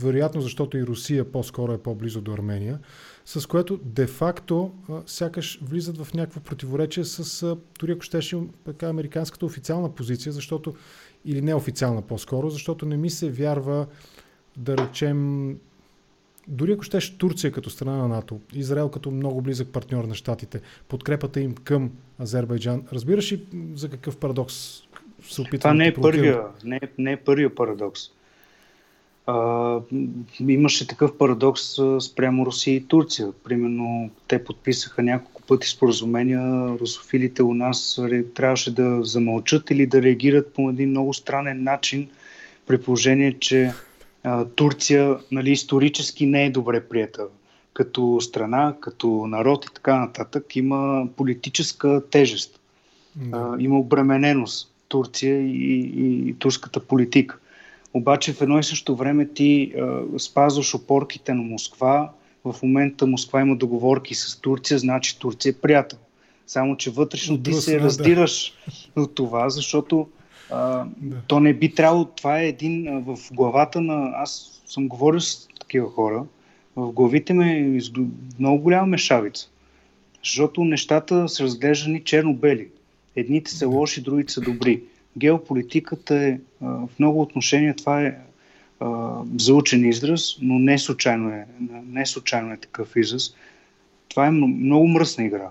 вероятно 0.00 0.40
защото 0.40 0.78
и 0.78 0.86
Русия 0.86 1.32
по-скоро 1.32 1.72
е 1.72 1.78
по-близо 1.78 2.20
до 2.20 2.32
Армения, 2.32 2.78
с 3.24 3.46
което 3.46 3.80
де-факто 3.84 4.72
сякаш 5.06 5.60
влизат 5.62 6.04
в 6.04 6.14
някакво 6.14 6.40
противоречие 6.40 7.04
с, 7.04 7.56
дори 7.80 7.92
ако 7.92 8.02
щеше 8.02 8.38
така, 8.64 8.88
американската 8.88 9.46
официална 9.46 9.94
позиция, 9.94 10.32
защото, 10.32 10.74
или 11.24 11.42
неофициална 11.42 12.02
по-скоро, 12.02 12.50
защото 12.50 12.86
не 12.86 12.96
ми 12.96 13.10
се 13.10 13.30
вярва 13.30 13.86
да 14.56 14.76
речем 14.76 15.56
дори 16.48 16.72
ако 16.72 16.82
щеше 16.82 17.18
Турция 17.18 17.52
като 17.52 17.70
страна 17.70 17.96
на 17.96 18.08
НАТО, 18.08 18.40
Израел 18.52 18.88
като 18.88 19.10
много 19.10 19.42
близък 19.42 19.68
партньор 19.68 20.04
на 20.04 20.14
щатите, 20.14 20.60
подкрепата 20.88 21.40
им 21.40 21.54
към 21.54 21.90
Азербайджан, 22.20 22.82
разбираш 22.92 23.32
ли 23.32 23.46
за 23.74 23.88
какъв 23.88 24.16
парадокс 24.16 24.82
се 25.22 25.40
опитвам 25.40 25.58
Това 25.60 25.74
не 25.74 25.86
е, 25.86 25.94
първия, 25.94 26.42
не, 26.64 26.76
е, 26.76 26.88
не 26.98 27.12
е 27.12 27.16
първия 27.16 27.54
парадокс. 27.54 28.00
А, 29.30 29.80
имаше 30.48 30.86
такъв 30.86 31.18
парадокс 31.18 31.62
спрямо 32.00 32.46
Русия 32.46 32.74
и 32.74 32.84
Турция. 32.84 33.32
Примерно 33.44 34.10
те 34.28 34.44
подписаха 34.44 35.02
няколко 35.02 35.42
пъти 35.42 35.68
споразумения. 35.68 36.68
Русофилите 36.80 37.42
у 37.42 37.54
нас 37.54 38.00
трябваше 38.34 38.74
да 38.74 39.02
замълчат 39.02 39.70
или 39.70 39.86
да 39.86 40.02
реагират 40.02 40.52
по 40.52 40.70
един 40.70 40.90
много 40.90 41.14
странен 41.14 41.62
начин, 41.62 42.08
при 42.66 42.82
положение, 42.82 43.36
че 43.40 43.72
а, 44.24 44.44
Турция 44.44 45.16
нали, 45.32 45.50
исторически 45.50 46.26
не 46.26 46.44
е 46.44 46.50
добре 46.50 46.88
прията 46.88 47.22
като 47.74 48.20
страна, 48.20 48.74
като 48.80 49.26
народ 49.26 49.64
и 49.64 49.74
така 49.74 49.98
нататък. 49.98 50.56
Има 50.56 51.08
политическа 51.16 52.02
тежест. 52.10 52.60
А, 53.32 53.56
има 53.58 53.78
обремененост 53.78 54.72
Турция 54.88 55.40
и, 55.40 55.80
и, 55.80 56.28
и 56.28 56.34
турската 56.34 56.80
политика. 56.80 57.38
Обаче 57.94 58.32
в 58.32 58.42
едно 58.42 58.58
и 58.58 58.62
също 58.62 58.96
време 58.96 59.28
ти 59.28 59.72
а, 59.78 60.18
спазваш 60.18 60.74
опорките 60.74 61.34
на 61.34 61.42
Москва. 61.42 62.10
В 62.44 62.54
момента 62.62 63.06
Москва 63.06 63.40
има 63.40 63.56
договорки 63.56 64.14
с 64.14 64.40
Турция, 64.40 64.78
значи 64.78 65.18
Турция 65.18 65.50
е 65.50 65.52
приятел. 65.52 65.98
Само, 66.46 66.76
че 66.76 66.90
вътрешно 66.90 67.42
ти 67.42 67.52
се 67.52 67.80
раздираш 67.80 68.54
да. 68.96 69.02
от 69.02 69.14
това, 69.14 69.50
защото 69.50 70.08
а, 70.50 70.84
да. 70.96 71.16
то 71.26 71.40
не 71.40 71.54
би 71.54 71.74
трябвало. 71.74 72.04
Това 72.04 72.40
е 72.40 72.48
един 72.48 72.88
а, 72.88 73.00
в 73.00 73.18
главата 73.32 73.80
на. 73.80 74.12
Аз 74.14 74.62
съм 74.66 74.88
говорил 74.88 75.20
с 75.20 75.48
такива 75.60 75.90
хора. 75.90 76.24
В 76.76 76.92
главите 76.92 77.34
ме 77.34 77.78
много 78.38 78.62
голяма 78.62 78.86
мешавица. 78.86 79.48
Защото 80.24 80.64
нещата 80.64 81.28
са 81.28 81.44
разглеждани 81.44 82.04
черно-бели. 82.04 82.68
Едните 83.16 83.50
са 83.50 83.68
лоши, 83.68 84.02
другите 84.02 84.32
са 84.32 84.40
добри. 84.40 84.82
Геополитиката 85.16 86.14
е 86.14 86.38
в 86.60 86.88
много 86.98 87.22
отношения 87.22 87.76
това 87.76 88.02
е 88.02 88.18
заучен 89.38 89.84
израз, 89.84 90.36
но 90.42 90.58
не 90.58 90.78
случайно 90.78 91.30
е, 91.30 91.46
не 91.86 92.06
случайно 92.06 92.52
е 92.52 92.56
такъв 92.56 92.96
израз. 92.96 93.34
Това 94.08 94.26
е 94.26 94.30
много 94.30 94.88
мръсна 94.88 95.24
игра. 95.24 95.48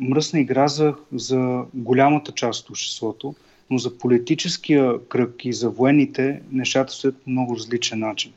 Мръсна 0.00 0.40
игра 0.40 0.68
за, 0.68 0.94
за 1.12 1.62
голямата 1.74 2.32
част 2.32 2.64
от 2.64 2.70
обществото, 2.70 3.34
но 3.70 3.78
за 3.78 3.98
политическия 3.98 5.06
кръг 5.08 5.44
и 5.44 5.52
за 5.52 5.70
военните 5.70 6.42
нещата 6.52 6.92
стоят 6.92 7.22
по 7.22 7.30
много 7.30 7.56
различен 7.56 7.98
начин. 7.98 8.32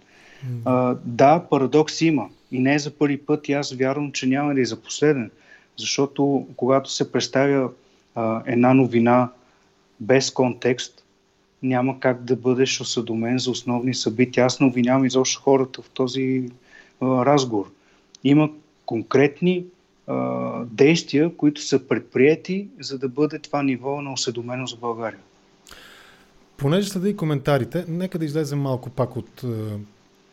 Да, 1.05 1.45
парадокс 1.49 2.01
има. 2.01 2.29
И 2.51 2.59
не 2.59 2.73
е 2.73 2.79
за 2.79 2.91
първи 2.91 3.17
път 3.17 3.49
и 3.49 3.53
аз 3.53 3.73
вярвам, 3.73 4.11
че 4.11 4.27
няма 4.27 4.53
да 4.53 4.61
е 4.61 4.65
за 4.65 4.81
последен. 4.81 5.31
Защото 5.77 6.47
когато 6.55 6.91
се 6.91 7.11
представя 7.11 7.69
една 8.45 8.73
новина 8.73 9.29
без 9.99 10.31
контекст, 10.31 11.05
няма 11.63 11.99
как 11.99 12.23
да 12.23 12.35
бъдеш 12.35 12.81
осъдомен 12.81 13.39
за 13.39 13.51
основни 13.51 13.93
събития. 13.93 14.45
Аз 14.45 14.59
не 14.59 14.67
обвинявам 14.67 15.05
изобщо 15.05 15.41
хората 15.41 15.81
в 15.81 15.89
този 15.89 16.49
а, 17.01 17.25
разговор. 17.25 17.71
Има 18.23 18.49
конкретни 18.85 19.65
а, 20.07 20.65
действия, 20.65 21.35
които 21.35 21.61
са 21.61 21.87
предприяти, 21.87 22.67
за 22.79 22.99
да 22.99 23.09
бъде 23.09 23.39
това 23.39 23.63
ниво 23.63 24.01
на 24.01 24.13
осъдоменост 24.13 24.77
в 24.77 24.79
България. 24.79 25.19
Понеже 26.57 26.89
следа 26.89 27.09
и 27.09 27.15
коментарите, 27.15 27.85
нека 27.87 28.19
да 28.19 28.25
излезем 28.25 28.59
малко 28.59 28.89
пак 28.89 29.15
от 29.15 29.43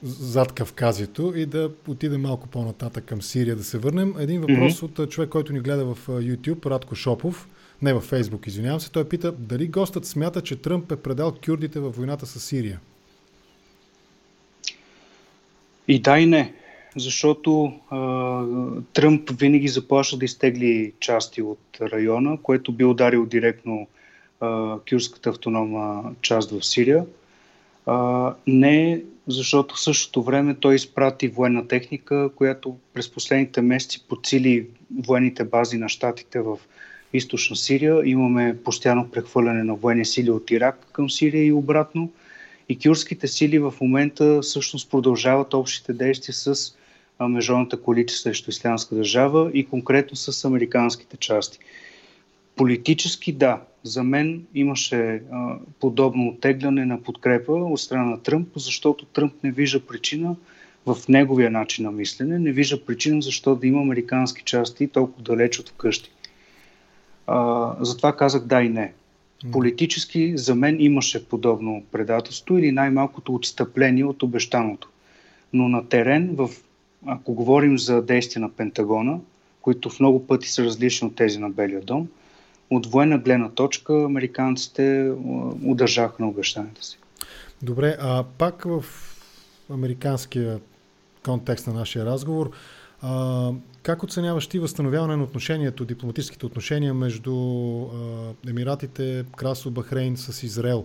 зад 0.03 0.53
Кавказието 0.53 1.33
и 1.37 1.47
да 1.47 1.71
отидем 1.89 2.21
малко 2.21 2.49
по-нататък 2.49 3.05
към 3.05 3.23
Сирия, 3.23 3.57
да 3.57 3.65
се 3.65 3.79
върнем. 3.79 4.15
Един 4.19 4.41
въпрос 4.41 4.81
mm-hmm. 4.81 5.03
от 5.03 5.11
човек, 5.11 5.31
който 5.31 5.53
ни 5.53 5.61
гледа 5.61 5.85
в 5.85 6.07
YouTube, 6.07 6.67
Радко 6.67 6.95
Шопов 6.95 7.49
не 7.83 7.95
във 7.95 8.05
Фейсбук, 8.05 8.47
извинявам 8.47 8.81
се, 8.81 8.93
той 8.93 9.09
пита 9.09 9.33
дали 9.33 9.69
гостът 9.69 10.05
смята, 10.05 10.43
че 10.43 10.57
Тръмп 10.57 10.93
е 10.93 10.97
предал 10.97 11.35
кюрдите 11.47 11.81
във 11.81 11.97
войната 11.97 12.27
с 12.27 12.41
Сирия. 12.41 12.81
И 15.89 16.03
да 16.03 16.19
и 16.19 16.27
не, 16.27 16.55
защото 16.97 17.73
а, 17.91 18.43
Тръмп 18.93 19.31
винаги 19.31 19.69
заплаща 19.69 20.17
да 20.17 20.25
изтегли 20.25 20.93
части 21.01 21.43
от 21.43 21.61
района, 21.81 22.39
което 22.43 22.73
би 22.73 22.85
ударил 22.85 23.27
директно 23.27 23.87
а, 24.41 24.79
кюрската 24.91 25.31
автономна 25.31 26.15
част 26.23 26.51
в 26.51 26.67
Сирия. 26.67 27.07
А, 27.87 28.35
не, 28.47 29.03
защото 29.27 29.75
в 29.75 29.81
същото 29.81 30.23
време 30.23 30.55
той 30.55 30.75
изпрати 30.75 31.29
военна 31.29 31.69
техника, 31.69 32.31
която 32.37 32.77
през 32.95 33.11
последните 33.11 33.61
месеци 33.63 34.05
подсили 34.09 34.67
военните 35.07 35.45
бази 35.45 35.77
на 35.77 35.89
щатите 35.89 36.41
в 36.41 36.59
източна 37.13 37.57
Сирия. 37.57 38.03
Имаме 38.05 38.57
постоянно 38.65 39.11
прехвърляне 39.11 39.65
на 39.65 39.75
военни 39.75 40.05
сили 40.05 40.31
от 40.31 40.51
Ирак 40.51 40.87
към 40.93 41.11
Сирия 41.11 41.47
и 41.47 41.53
обратно. 41.53 42.13
И 42.69 42.79
кюрските 42.79 43.29
сили 43.29 43.59
в 43.59 43.75
момента 43.81 44.41
всъщност 44.43 44.91
продължават 44.91 45.55
общите 45.55 45.93
действия 45.93 46.35
с 46.35 46.77
международната 47.21 47.83
коалиция 47.83 48.19
срещу 48.19 48.51
ислямска 48.51 48.95
държава 48.95 49.51
и 49.55 49.67
конкретно 49.67 50.17
с 50.17 50.45
американските 50.45 51.17
части. 51.17 51.59
Политически 52.57 53.33
да, 53.33 53.61
за 53.83 54.03
мен 54.03 54.47
имаше 54.55 54.97
а, 55.33 55.59
подобно 55.81 56.29
оттегляне 56.29 56.85
на 56.85 57.03
подкрепа 57.03 57.53
от 57.53 57.81
страна 57.81 58.05
на 58.05 58.23
Тръмп, 58.23 58.49
защото 58.57 59.05
Тръмп 59.05 59.33
не 59.45 59.51
вижда 59.51 59.87
причина 59.87 60.37
в 60.87 60.97
неговия 61.09 61.51
начин 61.51 61.85
на 61.85 61.93
мислене, 61.93 62.39
не 62.39 62.53
вижда 62.53 62.85
причина 62.85 63.23
защо 63.23 63.55
да 63.55 63.67
има 63.67 63.81
американски 63.83 64.43
части 64.45 64.89
толкова 64.89 65.23
далеч 65.23 65.59
от 65.59 65.69
вкъщи. 65.69 66.11
А, 67.27 67.73
затова 67.81 68.17
казах 68.17 68.43
да 68.43 68.63
и 68.63 68.69
не. 68.69 68.93
Политически 69.53 70.39
за 70.39 70.55
мен 70.55 70.81
имаше 70.81 71.29
подобно 71.29 71.85
предателство 71.93 72.59
или 72.59 72.73
най-малкото 72.73 73.35
отстъпление 73.35 74.05
от 74.05 74.23
обещаното. 74.23 74.89
Но 75.53 75.69
на 75.69 75.89
терен, 75.89 76.35
в, 76.37 76.51
ако 77.07 77.35
говорим 77.35 77.79
за 77.79 78.03
действия 78.03 78.41
на 78.41 78.51
Пентагона, 78.51 79.21
които 79.63 79.91
в 79.91 80.01
много 80.01 80.27
пъти 80.27 80.49
са 80.49 80.65
различни 80.65 81.09
от 81.09 81.17
тези 81.17 81.39
на 81.39 81.51
Белия 81.51 81.81
дом, 81.81 82.09
от 82.71 82.87
военна 82.87 83.19
гледна 83.19 83.49
точка 83.49 84.05
американците 84.05 85.13
удържаха 85.65 86.15
на 86.19 86.29
обещанията 86.29 86.85
си. 86.85 86.99
Добре, 87.63 87.97
а 88.01 88.25
пак 88.39 88.65
в 88.65 88.85
американския 89.71 90.61
контекст 91.25 91.67
на 91.67 91.73
нашия 91.73 92.07
разговор, 92.07 92.51
а, 93.03 93.53
как 93.87 94.03
оценяваш 94.03 94.47
ти 94.47 94.59
възстановяване 94.59 95.17
на 95.17 95.25
отношението, 95.25 95.85
дипломатическите 95.85 96.47
отношения 96.47 96.95
между 96.95 97.33
Емиратите, 98.49 99.25
Красо, 99.37 99.71
Бахрейн 99.71 100.17
с 100.17 100.43
Израел? 100.43 100.85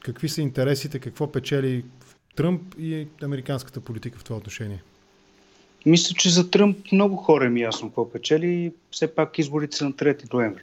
Какви 0.00 0.28
са 0.28 0.42
интересите, 0.42 0.98
какво 0.98 1.32
печели 1.32 1.84
Тръмп 2.36 2.62
и 2.78 3.06
американската 3.22 3.80
политика 3.80 4.18
в 4.18 4.24
това 4.24 4.36
отношение? 4.36 4.82
Мисля, 5.86 6.14
че 6.14 6.30
за 6.30 6.50
Тръмп 6.50 6.76
много 6.92 7.16
хора 7.16 7.52
е 7.56 7.60
ясно 7.60 7.88
какво 7.88 8.12
печели. 8.12 8.72
Все 8.90 9.14
пак 9.14 9.38
изборите 9.38 9.76
са 9.76 9.84
на 9.84 9.92
3 9.92 10.32
ноември. 10.32 10.62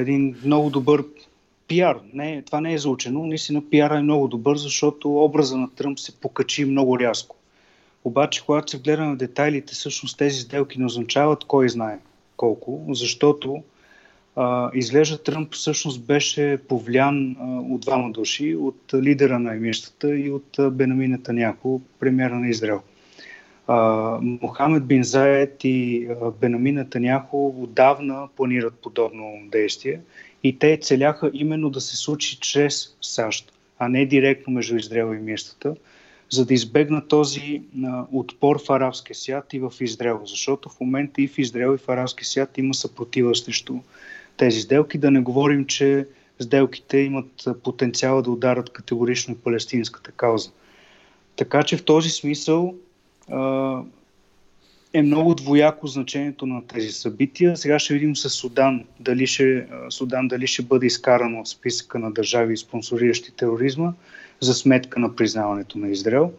Един 0.00 0.36
много 0.44 0.70
добър 0.70 1.04
пиар. 1.68 1.98
Не, 2.12 2.42
това 2.42 2.60
не 2.60 2.74
е 2.74 2.78
заучено. 2.78 3.26
Наистина 3.26 3.62
пиара 3.70 3.98
е 3.98 4.02
много 4.02 4.28
добър, 4.28 4.56
защото 4.56 5.24
образа 5.24 5.56
на 5.56 5.70
Тръмп 5.70 5.98
се 5.98 6.16
покачи 6.16 6.64
много 6.64 6.98
рязко. 6.98 7.36
Обаче, 8.04 8.42
когато 8.46 8.70
се 8.70 8.78
гледа 8.78 9.04
на 9.04 9.16
детайлите, 9.16 9.74
всъщност 9.74 10.18
тези 10.18 10.40
сделки 10.40 10.78
не 10.78 10.86
означават 10.86 11.44
кой 11.44 11.68
знае 11.68 11.98
колко, 12.36 12.86
защото 12.88 13.62
а, 14.36 14.70
изглежда 14.74 15.22
Тръмп 15.22 15.54
всъщност 15.54 16.04
беше 16.04 16.58
повлян 16.68 17.36
а, 17.40 17.44
от 17.44 17.80
двама 17.80 18.10
души, 18.10 18.56
от 18.56 18.94
лидера 18.94 19.38
на 19.38 19.54
емирствата 19.54 20.16
и 20.16 20.30
от 20.30 20.58
а, 20.58 20.70
Бенамин 20.70 21.22
Таняко, 21.22 21.80
премьера 22.00 22.34
на 22.34 22.48
Израел. 22.48 22.82
А, 23.66 24.18
Мохамед 24.22 24.86
Бин 24.86 25.04
Заед 25.04 25.64
и 25.64 26.08
а, 26.22 26.30
Бенамин 26.30 26.86
Таняхо 26.90 27.54
отдавна 27.58 28.28
планират 28.36 28.74
подобно 28.74 29.32
действие 29.52 30.00
и 30.44 30.58
те 30.58 30.76
целяха 30.76 31.30
именно 31.34 31.70
да 31.70 31.80
се 31.80 31.96
случи 31.96 32.38
чрез 32.40 32.96
САЩ, 33.00 33.52
а 33.78 33.88
не 33.88 34.06
директно 34.06 34.52
между 34.52 34.76
Израел 34.76 35.14
и 35.14 35.16
емирствата 35.16 35.74
за 36.32 36.46
да 36.46 36.54
избегна 36.54 37.08
този 37.08 37.62
отпор 38.12 38.64
в 38.66 38.70
арабския 38.70 39.16
свят 39.16 39.52
и 39.52 39.58
в 39.58 39.72
Израел. 39.80 40.20
Защото 40.24 40.68
в 40.68 40.80
момента 40.80 41.22
и 41.22 41.28
в 41.28 41.38
Израел 41.38 41.74
и 41.74 41.78
в 41.78 41.88
арабския 41.88 42.26
свят 42.26 42.58
има 42.58 42.74
съпротива 42.74 43.34
срещу 43.34 43.74
тези 44.36 44.60
сделки. 44.60 44.98
Да 44.98 45.10
не 45.10 45.20
говорим, 45.20 45.66
че 45.66 46.06
сделките 46.40 46.98
имат 46.98 47.48
потенциала 47.62 48.22
да 48.22 48.30
ударат 48.30 48.70
категорично 48.70 49.36
палестинската 49.36 50.12
кауза. 50.12 50.50
Така 51.36 51.62
че 51.62 51.76
в 51.76 51.84
този 51.84 52.10
смисъл 52.10 52.74
е 54.94 55.02
много 55.02 55.34
двояко 55.34 55.86
значението 55.86 56.46
на 56.46 56.66
тези 56.66 56.92
събития. 56.92 57.56
Сега 57.56 57.78
ще 57.78 57.94
видим 57.94 58.16
с 58.16 58.30
Судан 58.30 58.84
дали 59.00 59.26
ще, 59.26 59.66
Судан 59.90 60.28
дали 60.28 60.46
ще 60.46 60.62
бъде 60.62 60.86
изкаран 60.86 61.40
от 61.40 61.48
списъка 61.48 61.98
на 61.98 62.12
държави, 62.12 62.56
спонсориращи 62.56 63.32
тероризма, 63.32 63.92
за 64.42 64.54
сметка 64.54 65.00
на 65.00 65.16
признаването 65.16 65.78
на 65.78 65.88
Израел. 65.88 66.32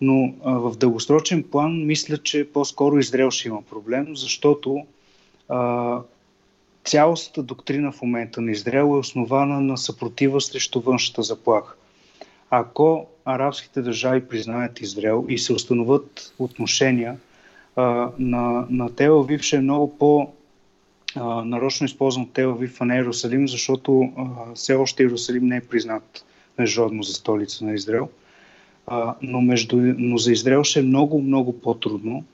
Но 0.00 0.34
а, 0.44 0.52
в 0.58 0.76
дългосрочен 0.76 1.42
план 1.42 1.86
мисля, 1.86 2.18
че 2.18 2.52
по-скоро 2.52 2.98
Израел 2.98 3.30
ще 3.30 3.48
има 3.48 3.62
проблем, 3.62 4.16
защото 4.16 4.86
а, 5.48 6.00
цялостната 6.84 7.42
доктрина 7.42 7.92
в 7.92 8.02
момента 8.02 8.40
на 8.40 8.50
Израел 8.50 8.84
е 8.84 8.98
основана 8.98 9.60
на 9.60 9.76
съпротива 9.76 10.40
срещу 10.40 10.80
външната 10.80 11.22
заплаха. 11.22 11.74
Ако 12.50 13.06
арабските 13.24 13.82
държави 13.82 14.28
признаят 14.28 14.80
Израел 14.80 15.26
и 15.28 15.38
се 15.38 15.52
установят 15.52 16.34
отношения 16.38 17.16
а, 17.76 18.10
на, 18.18 18.66
на 18.70 18.94
Телавив, 18.94 19.42
ще 19.42 19.56
е 19.56 19.60
много 19.60 19.98
по- 19.98 20.32
нарочно 21.44 21.84
използвам 21.84 22.28
Телавив, 22.32 22.80
а 22.80 22.84
не 22.84 22.94
Иерусалим, 22.94 23.48
защото 23.48 24.12
а, 24.16 24.24
все 24.54 24.74
още 24.74 25.02
Иерусалим 25.02 25.46
не 25.46 25.56
е 25.56 25.60
признат 25.60 26.24
международно 26.58 27.02
за 27.02 27.14
столица 27.14 27.64
на 27.64 27.74
Израел. 27.74 28.08
А, 28.86 29.14
но, 29.22 29.40
между, 29.40 29.76
но 29.76 30.18
за 30.18 30.32
Израел 30.32 30.64
ще 30.64 30.78
е 30.78 30.82
много, 30.82 31.22
много 31.22 31.60
по-трудно 31.60 32.24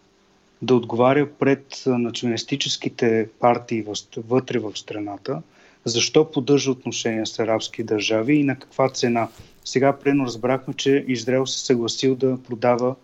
да 0.63 0.75
отговаря 0.75 1.29
пред 1.39 1.83
националистическите 1.87 3.29
партии 3.41 3.85
вътре 4.17 4.59
в 4.59 4.73
страната, 4.77 5.43
защо 5.85 6.31
поддържа 6.31 6.71
отношения 6.71 7.27
с 7.27 7.39
арабски 7.39 7.83
държави 7.83 8.35
и 8.35 8.45
на 8.45 8.59
каква 8.59 8.89
цена. 8.89 9.29
Сега 9.65 9.99
прено 9.99 10.27
разбрахме, 10.27 10.75
че 10.75 11.05
Израел 11.09 11.47
се 11.47 11.67
съгласил 11.67 12.15
да 12.15 12.39
продава 12.43 12.95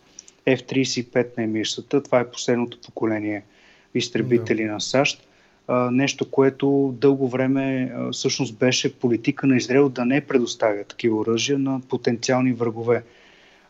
F-35 0.46 1.38
на 1.38 1.44
емирствата. 1.44 2.02
Това 2.02 2.20
е 2.20 2.30
последното 2.30 2.78
поколение 2.80 3.42
изтребители 3.94 4.64
да. 4.64 4.72
на 4.72 4.80
САЩ 4.80 5.27
нещо, 5.90 6.30
което 6.30 6.94
дълго 7.00 7.28
време 7.28 7.94
всъщност 8.12 8.58
беше 8.58 8.94
политика 8.94 9.46
на 9.46 9.56
Израел 9.56 9.88
да 9.88 10.04
не 10.04 10.20
предоставя 10.20 10.84
такива 10.84 11.16
оръжия 11.16 11.58
на 11.58 11.80
потенциални 11.88 12.52
врагове. 12.52 13.04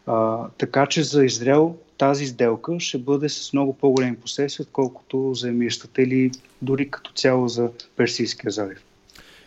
А, 0.07 0.47
така 0.59 0.87
че 0.87 1.03
за 1.03 1.25
Израел 1.25 1.77
тази 1.99 2.27
сделка 2.27 2.81
ще 2.81 2.99
бъде 2.99 3.29
с 3.29 3.53
много 3.53 3.73
по-големи 3.73 4.17
последствия, 4.17 4.65
отколкото 4.65 5.35
за 5.35 5.49
емирствата 5.49 6.03
или 6.03 6.31
дори 6.63 6.91
като 6.91 7.13
цяло 7.13 7.49
за 7.49 7.71
Персийския 7.97 8.51
залив. 8.51 8.85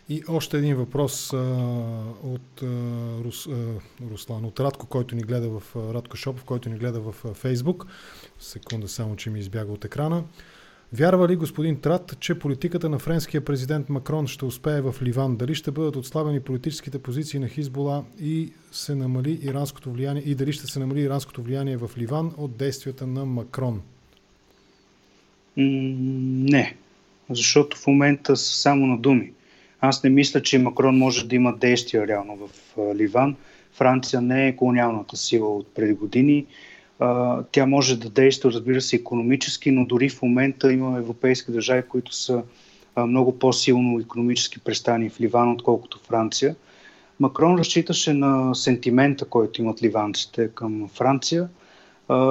И 0.10 0.24
още 0.30 0.58
един 0.58 0.76
въпрос 0.76 1.34
а, 1.34 1.38
от 2.24 2.62
а, 2.64 2.66
Рус, 3.24 3.48
а, 3.48 3.54
Руслан, 4.12 4.46
от 4.46 4.60
Радко, 4.60 4.86
който 4.86 5.16
ни 5.16 5.22
гледа 5.22 5.50
в 5.50 5.76
Радко 5.94 6.18
Шопов, 6.18 6.44
който 6.44 6.70
ни 6.70 6.78
гледа 6.78 7.00
в 7.00 7.34
Фейсбук. 7.34 7.86
Секунда 8.40 8.88
само, 8.88 9.16
че 9.16 9.30
ми 9.30 9.40
избяга 9.40 9.72
от 9.72 9.86
екрана. 9.86 10.24
Вярва 10.94 11.28
ли 11.28 11.36
господин 11.36 11.80
Трат, 11.82 12.18
че 12.20 12.40
политиката 12.40 12.90
на 12.90 13.00
френския 13.00 13.46
президент 13.46 13.90
Макрон 13.90 14.28
ще 14.28 14.46
успее 14.46 14.82
в 14.82 14.96
Ливан? 15.02 15.36
Дали 15.36 15.56
ще 15.56 15.72
бъдат 15.72 15.96
отслабени 15.96 16.40
политическите 16.40 17.00
позиции 17.00 17.40
на 17.40 17.48
Хизбола 17.48 18.04
и 18.22 18.52
се 18.72 18.96
намали 18.96 19.40
иранското 19.44 19.92
влияние 19.92 20.24
и 20.26 20.36
дали 20.36 20.54
ще 20.54 20.68
се 20.68 20.80
намали 20.80 21.02
иранското 21.02 21.42
влияние 21.42 21.78
в 21.78 21.92
Ливан 21.98 22.34
от 22.38 22.58
действията 22.58 23.08
на 23.08 23.26
Макрон? 23.26 23.82
Не, 25.58 26.76
защото 27.30 27.78
в 27.78 27.88
момента 27.88 28.38
са 28.38 28.54
само 28.56 28.86
на 28.88 28.98
думи. 28.98 29.32
Аз 29.82 30.04
не 30.04 30.10
мисля, 30.10 30.42
че 30.42 30.60
Макрон 30.60 30.98
може 30.98 31.28
да 31.28 31.36
има 31.36 31.58
действия 31.58 32.08
реално 32.08 32.38
в 32.38 32.78
Ливан. 32.96 33.36
Франция 33.74 34.22
не 34.22 34.48
е 34.48 34.56
колониалната 34.56 35.18
сила 35.18 35.56
от 35.56 35.74
преди 35.76 35.94
години 35.94 36.46
тя 37.52 37.66
може 37.66 38.00
да 38.00 38.10
действа, 38.10 38.52
разбира 38.52 38.82
се, 38.82 38.96
економически, 38.96 39.72
но 39.72 39.86
дори 39.86 40.10
в 40.10 40.22
момента 40.22 40.74
има 40.74 40.98
европейски 40.98 41.52
държави, 41.52 41.84
които 41.90 42.16
са 42.16 42.44
много 42.98 43.40
по-силно 43.40 44.00
економически 44.00 44.60
престани 44.60 45.10
в 45.10 45.22
Ливан, 45.22 45.52
отколкото 45.52 46.00
Франция. 46.00 46.56
Макрон 47.20 47.60
разчиташе 47.60 48.14
на 48.14 48.56
сентимента, 48.56 49.26
който 49.26 49.62
имат 49.62 49.84
ливанците 49.84 50.48
към 50.48 50.90
Франция, 50.94 51.50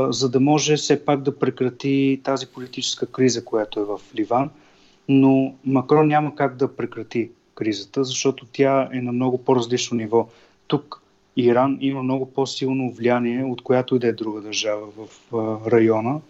за 0.08 0.30
да 0.30 0.40
може 0.40 0.76
все 0.76 1.04
пак 1.04 1.22
да 1.22 1.38
прекрати 1.38 2.20
тази 2.24 2.46
политическа 2.46 3.06
криза, 3.06 3.44
която 3.44 3.80
е 3.80 3.84
в 3.84 4.00
Ливан. 4.16 4.50
Но 5.08 5.54
Макрон 5.64 6.08
няма 6.08 6.34
как 6.34 6.56
да 6.56 6.76
прекрати 6.76 7.30
кризата, 7.54 8.04
защото 8.04 8.46
тя 8.52 8.88
е 8.92 9.00
на 9.00 9.12
много 9.12 9.38
по-различно 9.38 9.96
ниво. 9.96 10.28
Тук 10.66 10.99
Иран 11.46 11.78
има 11.80 12.02
много 12.02 12.32
по-силно 12.32 12.92
влияние 12.92 13.44
от 13.44 13.62
която 13.62 13.96
и 13.96 13.98
да 13.98 14.06
е 14.06 14.12
друга 14.12 14.40
държава 14.40 14.86
в 14.96 15.32
района. 15.72 16.20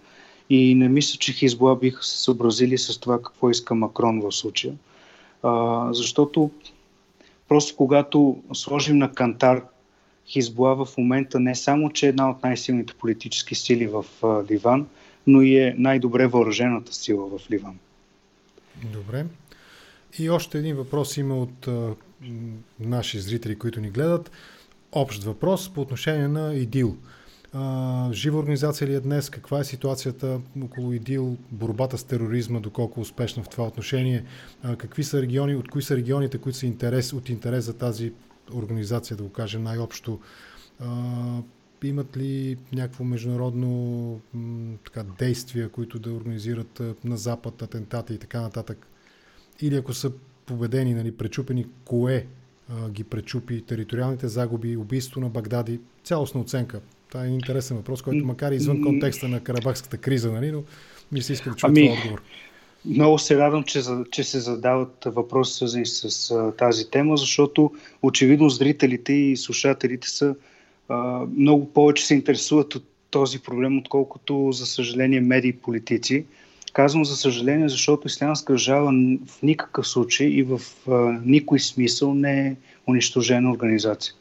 И 0.50 0.74
не 0.74 0.88
мисля, 0.88 1.18
че 1.18 1.32
Хизбола 1.32 1.76
биха 1.76 2.04
се 2.04 2.22
съобразили 2.22 2.78
с 2.78 3.00
това 3.00 3.22
какво 3.22 3.50
иска 3.50 3.74
Макрон 3.74 4.20
в 4.20 4.32
случая. 4.32 4.74
А, 5.42 5.88
защото 5.92 6.50
просто 7.48 7.76
когато 7.76 8.42
сложим 8.52 8.98
на 8.98 9.12
кантар 9.12 9.64
Хизбола 10.26 10.84
в 10.84 10.98
момента 10.98 11.40
не 11.40 11.54
само, 11.54 11.90
че 11.90 12.06
е 12.06 12.08
една 12.08 12.30
от 12.30 12.42
най-силните 12.42 12.94
политически 12.94 13.54
сили 13.54 13.86
в 13.86 14.04
а, 14.22 14.42
Ливан, 14.50 14.86
но 15.26 15.42
и 15.42 15.58
е 15.58 15.74
най-добре 15.78 16.26
въоръжената 16.26 16.94
сила 16.94 17.38
в 17.38 17.50
Ливан. 17.50 17.78
Добре. 18.92 19.26
И 20.18 20.30
още 20.30 20.58
един 20.58 20.76
въпрос 20.76 21.16
има 21.16 21.38
от 21.38 21.68
а, 21.68 21.94
наши 22.80 23.20
зрители, 23.20 23.58
които 23.58 23.80
ни 23.80 23.90
гледат 23.90 24.30
общ 24.92 25.24
въпрос 25.24 25.74
по 25.74 25.80
отношение 25.80 26.28
на 26.28 26.54
ИДИЛ. 26.54 26.96
А, 27.52 28.12
жива 28.12 28.38
организация 28.38 28.88
ли 28.88 28.94
е 28.94 29.00
днес? 29.00 29.30
Каква 29.30 29.60
е 29.60 29.64
ситуацията 29.64 30.40
около 30.64 30.92
ИДИЛ, 30.92 31.36
борбата 31.50 31.98
с 31.98 32.04
тероризма, 32.04 32.60
доколко 32.60 33.00
успешна 33.00 33.42
в 33.42 33.48
това 33.48 33.66
отношение? 33.66 34.24
А, 34.62 34.76
какви 34.76 35.04
са 35.04 35.22
региони, 35.22 35.56
от 35.56 35.68
кои 35.68 35.82
са 35.82 35.96
регионите, 35.96 36.38
които 36.38 36.58
са 36.58 36.66
интерес, 36.66 37.12
от 37.12 37.28
интерес 37.28 37.64
за 37.64 37.74
тази 37.74 38.12
организация, 38.54 39.16
да 39.16 39.22
го 39.22 39.32
кажем 39.32 39.62
най-общо? 39.62 40.20
А, 40.80 40.86
имат 41.84 42.16
ли 42.16 42.56
някакво 42.72 43.04
международно 43.04 44.20
така, 44.84 45.02
действия, 45.18 45.68
които 45.68 45.98
да 45.98 46.12
организират 46.12 46.82
на 47.04 47.16
Запад 47.16 47.62
атентати 47.62 48.14
и 48.14 48.18
така 48.18 48.40
нататък? 48.40 48.86
Или 49.60 49.76
ако 49.76 49.94
са 49.94 50.12
победени, 50.46 50.94
нали, 50.94 51.16
пречупени, 51.16 51.66
кое 51.84 52.26
ги 52.90 53.04
пречупи, 53.04 53.62
териториалните 53.62 54.28
загуби, 54.28 54.76
убийство 54.76 55.20
на 55.20 55.28
Багдади, 55.28 55.80
цялостна 56.04 56.40
оценка. 56.40 56.80
Това 57.08 57.24
е 57.24 57.28
интересен 57.28 57.76
въпрос, 57.76 58.02
който 58.02 58.26
макар 58.26 58.52
и 58.52 58.56
извън 58.56 58.82
контекста 58.82 59.28
на 59.28 59.40
карабахската 59.40 59.96
криза, 59.96 60.32
нали, 60.32 60.52
но 60.52 60.62
ми 61.12 61.22
се 61.22 61.32
иска 61.32 61.50
да 61.50 61.56
чуя 61.56 61.68
ами, 61.70 61.86
това 61.86 61.98
отговор. 61.98 62.22
Много 62.84 63.18
се 63.18 63.38
радвам, 63.38 63.64
че, 63.64 63.82
че 64.10 64.24
се 64.24 64.40
задават 64.40 65.04
въпроси 65.06 65.54
свързани 65.54 65.86
с 65.86 66.30
а, 66.30 66.52
тази 66.52 66.90
тема, 66.90 67.16
защото 67.16 67.72
очевидно 68.02 68.48
зрителите 68.48 69.12
и 69.12 69.36
слушателите 69.36 70.08
са 70.08 70.34
а, 70.88 71.26
много 71.36 71.72
повече 71.72 72.06
се 72.06 72.14
интересуват 72.14 72.74
от 72.74 72.84
този 73.10 73.42
проблем, 73.42 73.78
отколкото, 73.78 74.52
за 74.52 74.66
съжаление, 74.66 75.20
медии 75.20 75.48
и 75.48 75.56
политици. 75.56 76.24
Казвам 76.72 77.04
за 77.04 77.16
съжаление, 77.16 77.68
защото 77.68 78.06
Ислямска 78.06 78.52
държава 78.52 78.92
в 79.26 79.42
никакъв 79.42 79.88
случай 79.88 80.26
и 80.26 80.42
в 80.42 80.60
а, 80.88 80.92
никой 81.24 81.60
смисъл 81.60 82.14
не 82.14 82.46
е 82.46 82.56
унищожена 82.86 83.50
организация. 83.50 84.14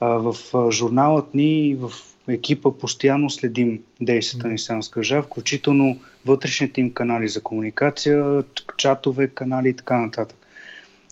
А, 0.00 0.06
в 0.06 0.36
а, 0.54 0.70
журналът 0.70 1.34
ни 1.34 1.68
и 1.68 1.74
в 1.74 1.92
екипа 2.28 2.70
постоянно 2.70 3.30
следим 3.30 3.80
действията 4.00 4.48
на 4.48 4.54
Ислямска 4.54 5.00
държава, 5.00 5.22
включително 5.22 5.98
вътрешните 6.26 6.80
им 6.80 6.92
канали 6.92 7.28
за 7.28 7.42
комуникация, 7.42 8.44
чатове, 8.76 9.28
канали 9.28 9.68
и 9.68 9.76
така 9.76 9.98
нататък. 9.98 10.36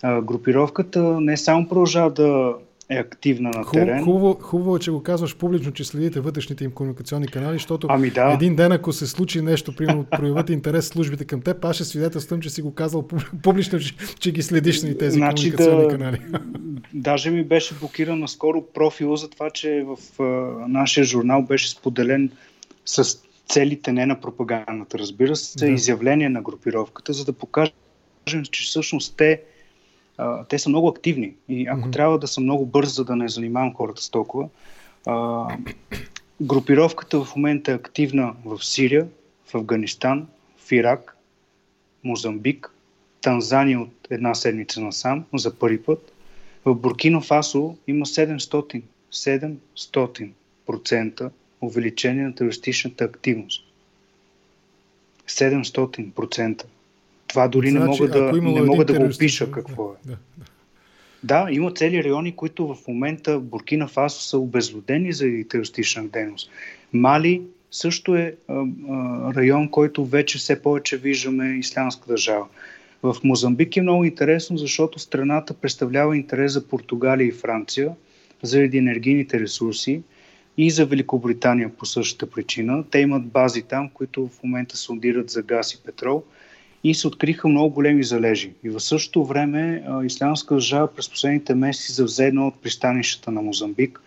А, 0.03 0.23
групировката 0.23 1.21
не 1.21 1.37
само 1.37 1.69
продължава 1.69 2.11
да 2.11 2.55
е 2.91 2.97
активна 2.99 3.51
на 3.51 3.71
терен. 3.71 4.05
Хубаво, 4.05 4.39
хубаво 4.41 4.77
е, 4.77 4.79
че 4.79 4.91
го 4.91 5.03
казваш 5.03 5.37
публично, 5.37 5.73
че 5.73 5.85
следите 5.85 6.21
вътрешните 6.21 6.65
им 6.65 6.71
комуникационни 6.71 7.29
канали, 7.29 7.53
защото 7.53 7.87
ами 7.91 8.11
да. 8.11 8.33
един 8.33 8.57
ден, 8.57 8.73
ако 8.73 8.93
се 8.93 9.07
случи 9.07 9.41
нещо, 9.41 9.77
примерно 9.77 10.05
проявят 10.05 10.51
интерес 10.51 10.87
службите 10.87 11.25
към 11.25 11.41
теб, 11.41 11.65
аз 11.65 11.77
ще 11.77 11.85
свидетелствам, 11.85 12.41
че 12.41 12.51
си 12.51 12.63
го 12.63 12.75
казал 12.75 13.09
публично, 13.43 13.79
че, 13.79 13.95
че 14.19 14.33
ги 14.33 14.43
следиш 14.43 14.83
на 14.83 14.99
тези 14.99 15.17
значи 15.17 15.53
комуникационни 15.53 15.83
да, 15.83 15.89
канали. 15.89 16.21
Даже 16.95 17.31
ми 17.31 17.45
беше 17.45 17.75
блокиран 17.75 18.19
наскоро 18.19 18.65
профила 18.75 19.17
за 19.17 19.31
това, 19.31 19.51
че 19.51 19.85
в 19.87 20.23
а, 20.23 20.25
нашия 20.69 21.05
журнал 21.05 21.43
беше 21.43 21.71
споделен 21.71 22.31
с 22.85 23.19
целите 23.49 23.93
не 23.93 24.07
на 24.07 24.21
пропагандата, 24.21 24.99
разбира 24.99 25.37
се, 25.37 25.59
да. 25.59 25.73
изявление 25.73 26.29
на 26.29 26.43
групировката, 26.43 27.13
за 27.13 27.25
да 27.25 27.33
покажем, 27.33 27.73
че 28.51 28.65
всъщност 28.65 29.15
те 29.17 29.43
а, 30.21 30.45
те 30.45 30.59
са 30.59 30.69
много 30.69 30.89
активни. 30.89 31.35
И 31.49 31.67
ако 31.67 31.89
mm-hmm. 31.89 31.93
трябва 31.93 32.19
да 32.19 32.29
съм 32.29 32.45
много 32.45 32.67
бърз, 32.67 32.95
за 32.95 33.05
да 33.05 33.17
не 33.17 33.29
занимавам 33.29 33.75
хората 33.75 34.03
с 34.03 34.11
толкова, 34.11 34.49
а, 35.07 35.47
групировката 36.41 37.25
в 37.25 37.37
момента 37.37 37.73
е 37.73 37.75
активна 37.75 38.35
в 38.45 38.65
Сирия, 38.65 39.09
в 39.47 39.55
Афганистан, 39.55 40.27
в 40.59 40.73
Ирак, 40.73 41.17
Мозамбик, 42.05 42.75
Танзания 43.21 43.81
от 43.81 44.07
една 44.11 44.35
седмица 44.35 44.81
насам, 44.81 45.25
за 45.35 45.59
първи 45.59 45.83
път. 45.83 46.13
В 46.65 46.75
Буркино 46.75 47.21
Фасо 47.21 47.77
има 47.87 48.07
700, 48.07 48.83
700% 49.13 51.31
увеличение 51.61 52.25
на 52.25 52.35
терористичната 52.35 53.05
активност. 53.05 53.65
700%. 55.29 56.65
Това 57.31 57.49
дори 57.49 57.71
значи, 57.71 57.83
не 57.83 57.87
мога 57.87 58.09
да, 58.09 58.33
не 58.33 58.63
мога 58.63 58.85
да 58.85 58.99
го 58.99 59.05
опиша 59.05 59.51
какво 59.51 59.93
е. 59.93 60.09
Да, 60.09 60.17
да. 60.39 60.45
да, 61.23 61.53
има 61.53 61.73
цели 61.73 62.05
райони, 62.05 62.37
които 62.37 62.75
в 62.75 62.89
момента 62.89 63.41
Буркина 63.41 63.89
Фасо 63.89 64.23
са 64.23 64.39
обезлюдени 64.39 65.13
за 65.13 65.27
терористична 65.49 66.09
дейност. 66.09 66.51
Мали 66.93 67.43
също 67.71 68.17
е 68.17 68.35
а, 68.49 68.55
а, 68.55 69.35
район, 69.35 69.69
който 69.69 70.05
вече 70.05 70.39
все 70.39 70.63
повече 70.63 70.97
виждаме 70.97 71.59
ислямска 71.59 72.07
държава. 72.09 72.47
В 73.03 73.17
Мозамбик 73.25 73.77
е 73.77 73.83
много 73.83 74.05
интересно, 74.05 74.57
защото 74.57 74.99
страната 74.99 75.55
представлява 75.55 76.17
интерес 76.17 76.53
за 76.53 76.69
Португалия 76.69 77.27
и 77.27 77.33
Франция 77.33 77.93
заради 78.43 78.79
енергийните 78.79 79.41
ресурси 79.41 80.03
и 80.59 80.71
за 80.71 80.87
Великобритания 80.87 81.71
по 81.79 81.87
същата 81.87 82.31
причина. 82.31 82.85
Те 82.91 82.99
имат 82.99 83.27
бази 83.27 83.63
там, 83.63 83.89
които 83.89 84.27
в 84.29 84.43
момента 84.43 84.77
сондират 84.77 85.31
за 85.31 85.43
газ 85.43 85.73
и 85.73 85.83
петрол– 85.85 86.25
и 86.85 86.95
се 86.95 87.09
откриха 87.09 87.49
много 87.49 87.75
големи 87.75 88.05
залежи. 88.05 88.53
И 88.65 88.71
в 88.71 88.81
същото 88.81 89.25
време 89.25 89.85
Ислямска 90.05 90.55
държава 90.55 90.87
през 90.87 91.11
последните 91.11 91.55
месеци 91.55 91.93
завзе 91.93 92.27
едно 92.27 92.47
от 92.47 92.63
пристанищата 92.63 93.31
на 93.31 93.43
Мозамбик, 93.43 94.03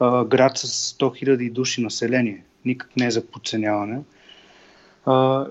град 0.00 0.58
с 0.58 0.94
100 0.98 1.24
000 1.24 1.52
души 1.52 1.80
население, 1.80 2.42
никак 2.64 2.96
не 2.96 3.06
е 3.06 3.10
за 3.10 3.26
подценяване. 3.26 3.98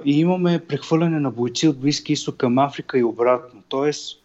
И 0.06 0.20
имаме 0.20 0.60
прехвърляне 0.68 1.20
на 1.20 1.32
бойци 1.32 1.68
от 1.68 1.80
Близки 1.80 2.14
изток 2.14 2.38
към 2.38 2.58
Африка 2.58 3.00
и 3.00 3.04
обратно. 3.04 3.62
Тоест, 3.70 4.24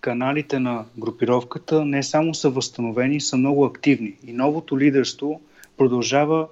каналите 0.00 0.58
на 0.58 0.84
групировката 0.98 1.84
не 1.84 2.02
само 2.02 2.34
са 2.34 2.50
възстановени, 2.50 3.20
са 3.20 3.36
много 3.36 3.64
активни. 3.64 4.14
И 4.26 4.32
новото 4.32 4.78
лидерство 4.78 5.40
продължава, 5.76 6.46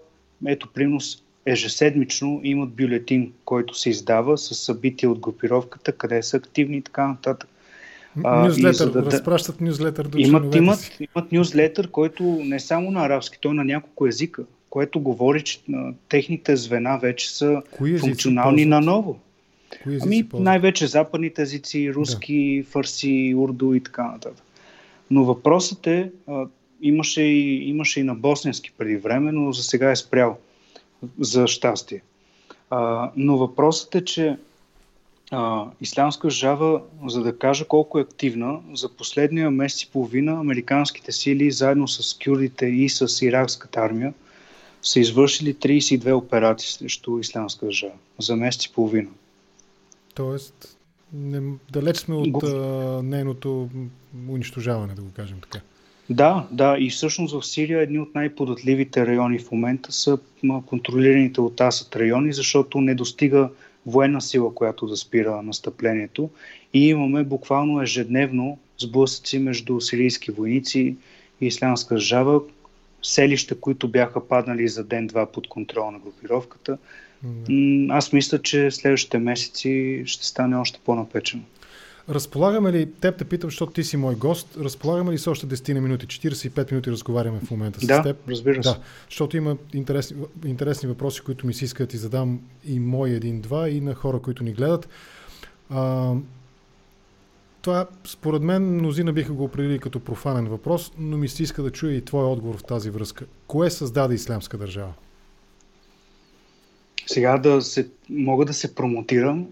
ето 0.46 0.68
принос 0.68 1.21
ежеседмично 1.46 2.40
имат 2.44 2.70
бюлетин, 2.70 3.32
който 3.44 3.74
се 3.74 3.90
издава 3.90 4.38
с 4.38 4.54
събития 4.54 5.10
от 5.10 5.18
групировката, 5.18 5.92
къде 5.92 6.22
са 6.22 6.36
активни 6.36 6.76
и 6.76 6.82
така 6.82 7.06
нататък. 7.06 7.48
Нюзлетър, 8.16 8.90
да, 8.90 9.02
разпращат 9.02 9.60
нюзлетър 9.60 10.08
до 10.08 10.18
имат, 10.18 10.54
имат, 10.54 10.80
си. 10.80 11.08
имат 11.16 11.32
нюзлетър, 11.32 11.90
който 11.90 12.22
не 12.24 12.60
само 12.60 12.90
на 12.90 13.04
арабски, 13.04 13.38
той 13.40 13.50
е 13.50 13.54
на 13.54 13.64
няколко 13.64 14.06
езика, 14.06 14.44
което 14.70 15.00
говори, 15.00 15.42
че 15.42 15.60
техните 16.08 16.56
звена 16.56 16.98
вече 16.98 17.36
са 17.36 17.62
Кои 17.70 17.98
функционални 17.98 18.64
наново. 18.64 19.18
Ами 20.02 20.28
най-вече 20.34 20.86
западните 20.86 21.42
езици, 21.42 21.94
руски, 21.94 22.62
да. 22.64 22.70
фарси, 22.70 23.34
урду 23.36 23.74
и 23.74 23.80
така 23.80 24.02
нататък. 24.02 24.44
Но 25.10 25.24
въпросът 25.24 25.86
е, 25.86 26.10
а, 26.28 26.46
имаше, 26.82 27.22
и, 27.22 27.68
имаше 27.68 28.00
и 28.00 28.02
на 28.02 28.14
босненски 28.14 28.72
преди 28.78 28.96
време, 28.96 29.32
но 29.32 29.52
за 29.52 29.62
сега 29.62 29.90
е 29.90 29.96
спрял 29.96 30.38
за 31.20 31.46
щастие. 31.46 32.02
А, 32.70 33.10
но 33.16 33.38
въпросът 33.38 33.94
е, 33.94 34.04
че 34.04 34.36
а, 35.30 35.66
Ислямска 35.80 36.26
държава, 36.26 36.82
за 37.06 37.22
да 37.22 37.38
кажа 37.38 37.64
колко 37.64 37.98
е 37.98 38.02
активна, 38.02 38.60
за 38.74 38.88
последния 38.88 39.50
месец 39.50 39.82
и 39.82 39.90
половина 39.90 40.32
американските 40.32 41.12
сили, 41.12 41.50
заедно 41.50 41.88
с 41.88 42.18
кюрдите 42.18 42.66
и 42.66 42.88
с 42.88 43.26
иракската 43.26 43.80
армия, 43.80 44.14
са 44.82 45.00
извършили 45.00 45.54
32 45.54 46.12
операции 46.12 46.72
срещу 46.72 47.18
Ислямска 47.18 47.66
държава 47.66 47.92
за 48.18 48.36
месец 48.36 48.64
и 48.64 48.72
половина. 48.72 49.10
Тоест, 50.14 50.76
не, 51.12 51.52
далеч 51.72 51.96
сме 51.96 52.14
от 52.14 52.42
а, 52.42 52.56
нейното 53.02 53.68
унищожаване, 54.28 54.94
да 54.94 55.02
го 55.02 55.12
кажем 55.16 55.38
така. 55.40 55.60
Да, 56.12 56.46
да, 56.50 56.76
и 56.78 56.90
всъщност 56.90 57.34
в 57.34 57.46
Сирия 57.46 57.80
едни 57.80 57.98
от 57.98 58.14
най-податливите 58.14 59.06
райони 59.06 59.38
в 59.38 59.52
момента 59.52 59.92
са 59.92 60.18
контролираните 60.66 61.40
от 61.40 61.60
Асад 61.60 61.96
райони, 61.96 62.32
защото 62.32 62.80
не 62.80 62.94
достига 62.94 63.48
военна 63.86 64.20
сила, 64.20 64.54
която 64.54 64.86
да 64.86 64.96
спира 64.96 65.42
настъплението. 65.42 66.30
И 66.74 66.88
имаме 66.88 67.24
буквално 67.24 67.82
ежедневно 67.82 68.58
сблъсъци 68.78 69.38
между 69.38 69.80
сирийски 69.80 70.30
войници 70.30 70.96
и 71.40 71.46
ислямска 71.46 71.94
държава, 71.94 72.40
селища, 73.02 73.60
които 73.60 73.88
бяха 73.88 74.28
паднали 74.28 74.68
за 74.68 74.84
ден-два 74.84 75.26
под 75.26 75.48
контрол 75.48 75.90
на 75.90 75.98
групировката. 75.98 76.78
Аз 77.88 78.12
мисля, 78.12 78.42
че 78.42 78.70
следващите 78.70 79.18
месеци 79.18 80.02
ще 80.06 80.26
стане 80.26 80.56
още 80.56 80.80
по-напечено. 80.84 81.42
Разполагаме 82.08 82.72
ли, 82.72 82.92
теб 82.92 83.18
те 83.18 83.24
питам, 83.24 83.50
защото 83.50 83.72
ти 83.72 83.84
си 83.84 83.96
мой 83.96 84.14
гост, 84.14 84.56
разполагаме 84.60 85.12
ли 85.12 85.18
с 85.18 85.26
още 85.26 85.46
10 85.46 85.80
минути, 85.80 86.06
45 86.06 86.72
минути 86.72 86.90
разговаряме 86.90 87.38
в 87.38 87.50
момента 87.50 87.86
да, 87.86 88.00
с 88.00 88.02
теб? 88.02 88.28
разбира 88.28 88.62
се. 88.62 88.70
Да, 88.70 88.78
защото 89.10 89.36
има 89.36 89.56
интересни, 89.74 90.16
интересни 90.44 90.88
въпроси, 90.88 91.20
които 91.20 91.46
ми 91.46 91.54
се 91.54 91.64
искат 91.64 91.88
да 91.88 91.90
ти 91.90 91.96
задам 91.96 92.40
и 92.64 92.80
мой 92.80 93.10
един-два 93.10 93.68
и 93.68 93.80
на 93.80 93.94
хора, 93.94 94.18
които 94.18 94.44
ни 94.44 94.52
гледат. 94.52 94.88
А, 95.70 96.12
това, 97.62 97.86
според 98.04 98.42
мен, 98.42 98.62
мнозина 98.62 99.12
биха 99.12 99.32
го 99.32 99.44
определили 99.44 99.78
като 99.78 100.00
профанен 100.00 100.46
въпрос, 100.46 100.92
но 100.98 101.16
ми 101.16 101.28
се 101.28 101.42
иска 101.42 101.62
да 101.62 101.70
чуя 101.70 101.96
и 101.96 102.04
твой 102.04 102.24
отговор 102.24 102.58
в 102.58 102.64
тази 102.64 102.90
връзка. 102.90 103.24
Кое 103.46 103.70
създаде 103.70 104.14
Ислямска 104.14 104.58
държава? 104.58 104.92
Сега 107.06 107.38
да 107.38 107.62
се, 107.62 107.88
мога 108.10 108.44
да 108.44 108.54
се 108.54 108.74
промотирам 108.74 109.46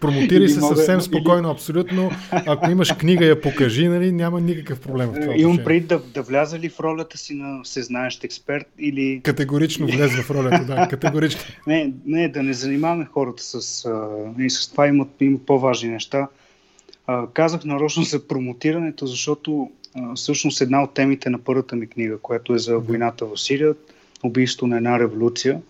Промотирай 0.00 0.48
се 0.48 0.60
мога, 0.60 0.76
съвсем 0.76 1.00
спокойно, 1.00 1.48
или... 1.48 1.52
абсолютно. 1.52 2.10
Ако 2.30 2.70
имаш 2.70 2.92
книга, 2.92 3.24
я 3.24 3.40
покажи, 3.40 3.88
нали, 3.88 4.12
няма 4.12 4.40
никакъв 4.40 4.80
проблем 4.80 5.08
в 5.08 5.20
това. 5.20 5.34
Имам 5.36 5.58
преди 5.64 5.86
да, 5.86 5.98
да 5.98 6.22
вляза 6.22 6.58
ли 6.58 6.68
в 6.68 6.80
ролята 6.80 7.18
си 7.18 7.34
на 7.34 7.62
всезнаещ 7.62 8.24
експерт 8.24 8.66
или... 8.78 9.20
Категорично 9.24 9.86
влез 9.86 10.20
в 10.20 10.30
ролята, 10.30 10.64
да, 10.64 10.88
категорично. 10.90 11.40
не, 11.66 11.92
не, 12.06 12.28
да 12.28 12.42
не 12.42 12.52
занимаваме 12.52 13.04
хората 13.04 13.42
с... 13.42 13.84
А, 13.84 14.08
и 14.42 14.50
с 14.50 14.70
това 14.70 14.86
имат, 14.86 15.08
има 15.20 15.38
по-важни 15.46 15.88
неща. 15.88 16.28
А, 17.06 17.26
казах 17.32 17.64
нарочно 17.64 18.02
за 18.02 18.28
промотирането, 18.28 19.06
защото 19.06 19.70
а, 19.94 20.14
всъщност 20.14 20.60
една 20.60 20.82
от 20.82 20.94
темите 20.94 21.30
на 21.30 21.38
първата 21.38 21.76
ми 21.76 21.86
книга, 21.86 22.18
която 22.18 22.54
е 22.54 22.58
за 22.58 22.78
войната 22.78 23.26
в 23.26 23.36
Сирия, 23.36 23.74
убийство 24.22 24.66
на 24.66 24.76
една 24.76 24.98
революция, 24.98 25.60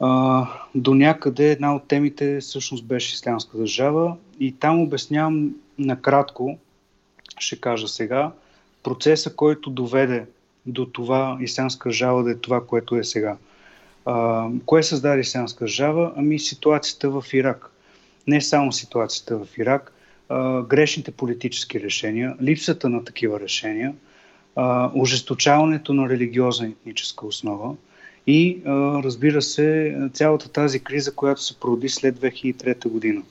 а, 0.00 0.46
до 0.74 0.94
някъде 0.94 1.50
една 1.50 1.74
от 1.74 1.88
темите 1.88 2.40
всъщност 2.40 2.84
беше 2.84 3.14
Ислямска 3.14 3.58
държава 3.58 4.16
и 4.40 4.52
там 4.52 4.80
обяснявам 4.80 5.54
накратко, 5.78 6.58
ще 7.38 7.60
кажа 7.60 7.88
сега, 7.88 8.32
процеса, 8.82 9.34
който 9.34 9.70
доведе 9.70 10.26
до 10.66 10.86
това 10.86 11.38
Ислямска 11.40 11.88
държава 11.88 12.24
да 12.24 12.30
е 12.30 12.34
това, 12.34 12.66
което 12.66 12.96
е 12.96 13.04
сега. 13.04 13.36
А, 14.04 14.46
кое 14.66 14.82
създаде 14.82 15.20
Ислямска 15.20 15.64
държава? 15.64 16.12
Ами 16.16 16.38
ситуацията 16.38 17.10
в 17.10 17.24
Ирак. 17.32 17.70
Не 18.26 18.40
само 18.40 18.72
ситуацията 18.72 19.38
в 19.38 19.58
Ирак, 19.58 19.92
а, 20.28 20.62
грешните 20.62 21.10
политически 21.10 21.80
решения, 21.80 22.36
липсата 22.42 22.88
на 22.88 23.04
такива 23.04 23.40
решения, 23.40 23.94
а, 24.56 24.90
ожесточаването 24.94 25.94
на 25.94 26.08
религиозна 26.08 26.66
етническа 26.66 27.26
основа 27.26 27.74
и 28.28 28.58
разбира 29.04 29.42
се 29.42 29.96
цялата 30.12 30.48
тази 30.48 30.80
криза, 30.80 31.14
която 31.14 31.42
се 31.42 31.60
породи 31.60 31.88
след 31.88 32.16
2003 32.16 32.88
година. 32.88 33.22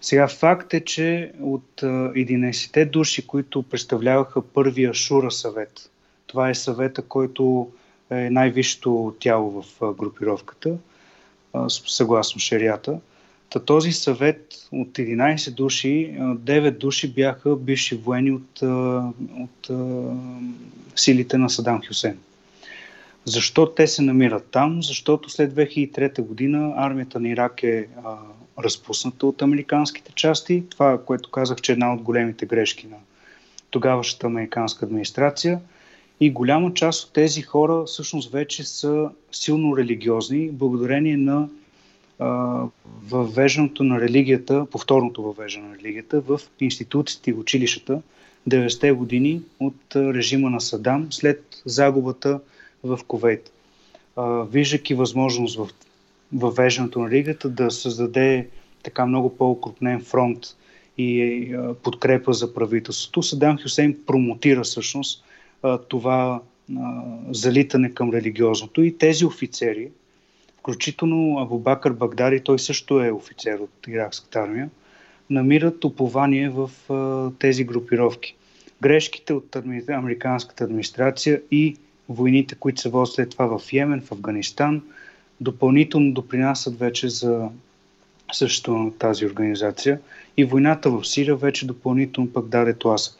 Сега 0.00 0.28
факт 0.28 0.74
е, 0.74 0.80
че 0.80 1.32
от 1.40 1.80
11-те 1.82 2.84
души, 2.84 3.26
които 3.26 3.62
представляваха 3.62 4.42
първия 4.42 4.94
Шура 4.94 5.30
съвет, 5.30 5.90
това 6.26 6.50
е 6.50 6.54
съвета, 6.54 7.02
който 7.02 7.68
е 8.10 8.30
най-висшето 8.30 9.14
тяло 9.20 9.62
в 9.62 9.94
групировката, 9.94 10.76
съгласно 11.68 12.40
шарията. 12.40 13.00
Та 13.50 13.60
този 13.60 13.92
съвет 13.92 14.46
от 14.72 14.88
11 14.88 15.54
души, 15.54 16.14
9 16.18 16.70
души 16.70 17.12
бяха 17.12 17.56
бивши 17.56 17.96
воени 17.96 18.30
от, 18.30 18.62
от 19.40 19.70
силите 20.96 21.38
на 21.38 21.50
Садам 21.50 21.80
Хюсен. 21.88 22.18
Защо 23.24 23.74
те 23.74 23.86
се 23.86 24.02
намират 24.02 24.46
там? 24.50 24.82
Защото 24.82 25.30
след 25.30 25.54
2003 25.54 26.22
година 26.22 26.72
армията 26.76 27.20
на 27.20 27.28
Ирак 27.28 27.62
е 27.62 27.86
а, 28.04 28.16
разпусната 28.58 29.26
от 29.26 29.42
американските 29.42 30.12
части. 30.14 30.64
Това, 30.70 31.04
което 31.04 31.30
казах, 31.30 31.60
че 31.60 31.72
е 31.72 31.74
една 31.74 31.94
от 31.94 32.02
големите 32.02 32.46
грешки 32.46 32.86
на 32.86 32.96
тогавашната 33.70 34.26
американска 34.26 34.86
администрация. 34.86 35.60
И 36.20 36.30
голяма 36.30 36.74
част 36.74 37.06
от 37.06 37.12
тези 37.12 37.42
хора 37.42 37.84
всъщност 37.84 38.32
вече 38.32 38.64
са 38.64 39.10
силно 39.32 39.76
религиозни, 39.76 40.50
благодарение 40.50 41.16
на 41.16 41.48
въвеждането 43.08 43.84
на 43.84 44.00
религията, 44.00 44.66
повторното 44.70 45.22
въвеждане 45.22 45.68
на 45.68 45.74
религията 45.78 46.20
в 46.20 46.40
институциите 46.60 47.30
и 47.30 47.34
училищата 47.34 48.02
90-те 48.48 48.92
години 48.92 49.42
от 49.60 49.96
режима 49.96 50.50
на 50.50 50.60
Садам 50.60 51.12
след 51.12 51.62
загубата 51.66 52.40
в 52.84 53.00
Ковейт. 53.06 53.52
Виждайки 54.50 54.94
възможност 54.94 55.56
в 55.56 55.68
въвеждането 56.32 57.00
на 57.00 57.10
религията 57.10 57.48
да 57.48 57.70
създаде 57.70 58.48
така 58.82 59.06
много 59.06 59.36
по-окрупнен 59.36 60.00
фронт 60.00 60.38
и 60.98 61.56
подкрепа 61.82 62.32
за 62.32 62.54
правителството, 62.54 63.22
Садам 63.22 63.58
Хюсейн 63.62 63.98
промотира 64.06 64.62
всъщност 64.62 65.24
това 65.88 66.40
залитане 67.30 67.94
към 67.94 68.10
религиозното 68.10 68.82
и 68.82 68.98
тези 68.98 69.24
офицери, 69.24 69.90
включително 70.58 71.38
Абубакър 71.38 71.92
Багдари, 71.92 72.40
той 72.40 72.58
също 72.58 73.04
е 73.04 73.10
офицер 73.10 73.58
от 73.58 73.70
иракската 73.88 74.38
армия, 74.38 74.70
намират 75.30 75.84
упование 75.84 76.50
в 76.50 76.70
тези 77.38 77.64
групировки. 77.64 78.36
Грешките 78.82 79.32
от 79.32 79.56
американската 79.88 80.64
администрация 80.64 81.42
и 81.50 81.76
войните, 82.12 82.54
които 82.54 82.80
се 82.80 82.88
водят 82.88 83.14
след 83.14 83.30
това 83.30 83.58
в 83.58 83.72
Йемен, 83.72 84.00
в 84.00 84.12
Афганистан, 84.12 84.82
допълнително 85.40 86.12
допринасят 86.12 86.78
вече 86.78 87.08
за 87.08 87.48
същото 88.32 88.78
на 88.78 88.92
тази 88.92 89.26
организация. 89.26 90.00
И 90.36 90.44
войната 90.44 90.90
в 90.90 91.04
Сирия 91.04 91.36
вече 91.36 91.66
допълнително 91.66 92.32
пък 92.32 92.48
даде 92.48 92.74
тласък. 92.74 93.18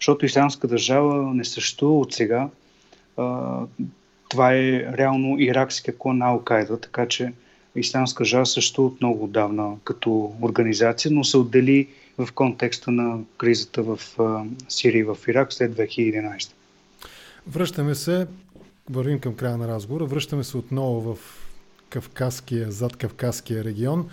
Защото 0.00 0.26
Исламска 0.26 0.68
държава 0.68 1.34
не 1.34 1.44
съществува 1.44 1.98
от 1.98 2.12
сега 2.12 2.48
това 4.28 4.54
е 4.54 4.92
реално 4.98 5.40
иракския 5.40 5.98
клон 5.98 6.18
на 6.18 6.26
Алкайда, 6.26 6.80
така 6.80 7.08
че 7.08 7.32
Исламска 7.76 8.24
жа 8.24 8.44
също 8.44 8.86
от 8.86 9.00
много 9.00 9.24
отдавна 9.24 9.76
като 9.84 10.32
организация, 10.42 11.12
но 11.12 11.24
се 11.24 11.36
отдели 11.36 11.88
в 12.18 12.32
контекста 12.32 12.90
на 12.90 13.18
кризата 13.36 13.82
в 13.82 13.98
Сирия 14.68 15.00
и 15.00 15.04
в 15.04 15.18
Ирак 15.28 15.52
след 15.52 15.72
2011. 15.72 16.52
Връщаме 17.46 17.94
се, 17.94 18.26
вървим 18.90 19.20
към 19.20 19.34
края 19.34 19.56
на 19.56 19.68
разговора, 19.68 20.04
връщаме 20.04 20.44
се 20.44 20.56
отново 20.56 21.14
в 21.14 21.18
Кавказския, 21.88 22.72
зад 22.72 22.96
Кавказския 22.96 23.64
регион. 23.64 24.08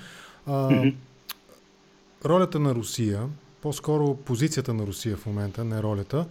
А, 0.46 0.52
mm-hmm. 0.52 0.96
Ролята 2.26 2.60
на 2.60 2.76
Русия, 2.76 3.28
по-скоро 3.62 4.16
позицията 4.16 4.74
на 4.74 4.88
Русия 4.88 5.18
в 5.18 5.26
момента, 5.26 5.64
не 5.64 5.84
ролята, 5.84 6.26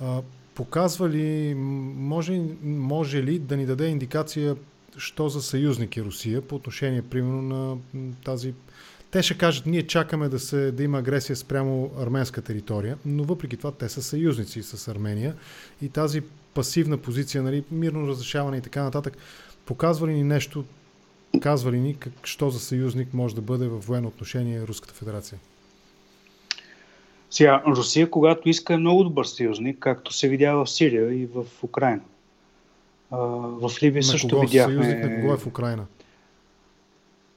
а, 0.00 0.22
показва 0.54 1.08
ли, 1.08 1.54
може, 1.54 2.42
може 2.62 3.22
ли 3.22 3.38
да 3.38 3.56
ни 3.56 3.66
даде 3.66 3.86
индикация, 3.86 4.56
що 4.96 5.28
за 5.28 5.42
съюзник 5.42 5.96
е 5.96 6.02
Русия 6.02 6.42
по 6.42 6.54
отношение, 6.54 7.02
примерно, 7.02 7.42
на 7.42 7.76
тази 8.24 8.54
те 9.14 9.22
ще 9.22 9.38
кажат, 9.38 9.66
ние 9.66 9.82
чакаме 9.82 10.28
да, 10.28 10.38
се, 10.38 10.72
да 10.72 10.82
има 10.82 10.98
агресия 10.98 11.36
спрямо 11.36 11.90
арменска 11.98 12.42
територия, 12.42 12.98
но 13.06 13.24
въпреки 13.24 13.56
това 13.56 13.72
те 13.72 13.88
са 13.88 14.02
съюзници 14.02 14.62
с 14.62 14.88
Армения 14.88 15.34
и 15.82 15.88
тази 15.88 16.22
пасивна 16.54 16.98
позиция, 16.98 17.42
нали, 17.42 17.64
мирно 17.70 18.08
разрешаване 18.08 18.56
и 18.56 18.60
така 18.60 18.82
нататък, 18.82 19.16
показва 19.66 20.08
ли 20.08 20.12
ни 20.12 20.24
нещо, 20.24 20.64
казва 21.40 21.72
ли 21.72 21.80
ни 21.80 21.94
как, 21.94 22.12
що 22.24 22.50
за 22.50 22.60
съюзник 22.60 23.14
може 23.14 23.34
да 23.34 23.40
бъде 23.40 23.68
в 23.68 23.78
военно 23.78 24.08
отношение 24.08 24.62
Руската 24.62 24.94
федерация? 24.94 25.38
Сега, 27.30 27.62
Русия, 27.66 28.10
когато 28.10 28.48
иска, 28.48 28.74
е 28.74 28.76
много 28.76 29.04
добър 29.04 29.24
съюзник, 29.24 29.78
както 29.78 30.12
се 30.12 30.28
видя 30.28 30.54
в 30.54 30.66
Сирия 30.66 31.14
и 31.14 31.26
в 31.26 31.44
Украина. 31.62 32.02
А, 33.10 33.16
в 33.36 33.70
Либия 33.82 34.00
на 34.00 34.04
също 34.04 34.28
кого 34.28 34.40
видяхме... 34.40 34.74
Съюзник 34.74 35.04
на 35.04 35.20
кого 35.20 35.32
е 35.32 35.36
в 35.36 35.46
Украина? 35.46 35.86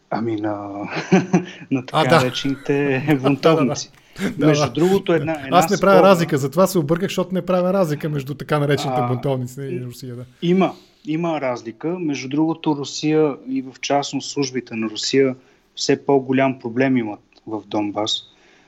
Ами 0.09 0.35
на, 0.35 0.57
на 1.71 1.85
така 1.85 2.15
а, 2.15 2.19
да. 2.19 2.25
речените 2.25 3.19
бунтовници. 3.21 3.91
Да, 4.37 4.47
между 4.47 4.65
да, 4.65 4.71
другото, 4.71 5.13
една, 5.13 5.33
една 5.33 5.57
Аз 5.57 5.69
не 5.69 5.77
правя 5.77 5.97
скоба... 5.97 6.09
разлика, 6.09 6.37
затова 6.37 6.67
се 6.67 6.79
обърках, 6.79 7.07
защото 7.07 7.33
не 7.33 7.45
правя 7.45 7.73
разлика 7.73 8.09
между 8.09 8.33
така 8.33 8.59
наречените 8.59 9.01
а, 9.01 9.07
бунтовници 9.07 9.61
и 9.61 9.85
Русия. 9.85 10.15
Да. 10.15 10.25
Има, 10.41 10.73
има 11.05 11.41
разлика. 11.41 11.87
Между 11.99 12.29
другото, 12.29 12.75
Русия 12.75 13.35
и 13.49 13.61
в 13.61 13.75
частност 13.81 14.31
службите 14.31 14.75
на 14.75 14.89
Русия 14.89 15.35
все 15.75 16.05
по-голям 16.05 16.59
проблем 16.59 16.97
имат 16.97 17.19
в 17.47 17.61
Донбас 17.67 18.23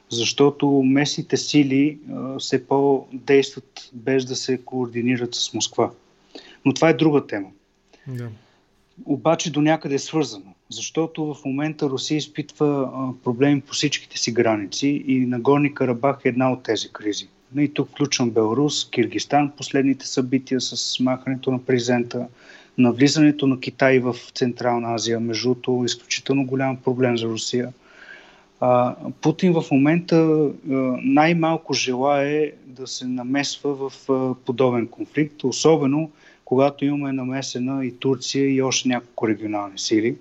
защото 0.10 0.68
местните 0.86 1.38
сили 1.38 1.98
а, 2.12 2.40
все 2.40 2.68
по-действат 2.68 3.90
без 3.94 4.26
да 4.26 4.36
се 4.36 4.58
координират 4.58 5.36
с 5.36 5.54
Москва. 5.54 5.92
Но 6.66 6.74
това 6.74 6.90
е 6.90 6.94
друга 6.94 7.28
тема. 7.28 7.50
Да. 8.08 8.28
Обаче 9.06 9.52
до 9.52 9.62
някъде 9.62 9.96
е 9.96 10.00
свързано, 10.00 10.54
защото 10.72 11.34
в 11.34 11.46
момента 11.46 11.90
Русия 11.90 12.18
изпитва 12.18 12.90
проблеми 13.24 13.62
по 13.62 13.74
всичките 13.74 14.18
си 14.18 14.32
граници 14.32 15.04
и 15.08 15.20
Нагорни 15.20 15.74
Карабах 15.74 16.22
е 16.26 16.30
една 16.30 16.52
от 16.52 16.64
тези 16.64 16.90
кризи. 16.90 17.28
И 17.58 17.74
тук 17.74 17.90
включвам 17.90 18.30
Беларус, 18.30 18.90
Киргистан, 18.90 19.52
последните 19.58 20.08
събития 20.08 20.62
с 20.62 21.00
махането 21.00 21.52
на 21.52 21.66
президента, 21.66 22.28
навлизането 22.78 23.48
на 23.48 23.60
Китай 23.60 24.00
в 24.00 24.16
Централна 24.36 24.94
Азия, 24.94 25.20
между 25.20 25.50
другото 25.50 25.86
изключително 25.86 26.46
голям 26.46 26.78
проблем 26.78 27.18
за 27.18 27.28
Русия– 27.28 27.74
Путин 29.22 29.54
в 29.54 29.64
момента 29.72 30.50
най-малко 31.04 31.74
желае 31.74 32.52
да 32.66 32.88
се 32.88 33.08
намесва 33.08 33.90
в 33.90 34.10
подобен 34.46 34.88
конфликт, 34.88 35.44
особено 35.44 36.12
когато 36.46 36.86
имаме 36.86 37.12
намесена 37.12 37.86
и 37.86 37.92
Турция 37.92 38.50
и 38.50 38.62
още 38.62 38.90
няколко 38.90 39.28
регионални 39.28 39.80
сили. 39.80 40.16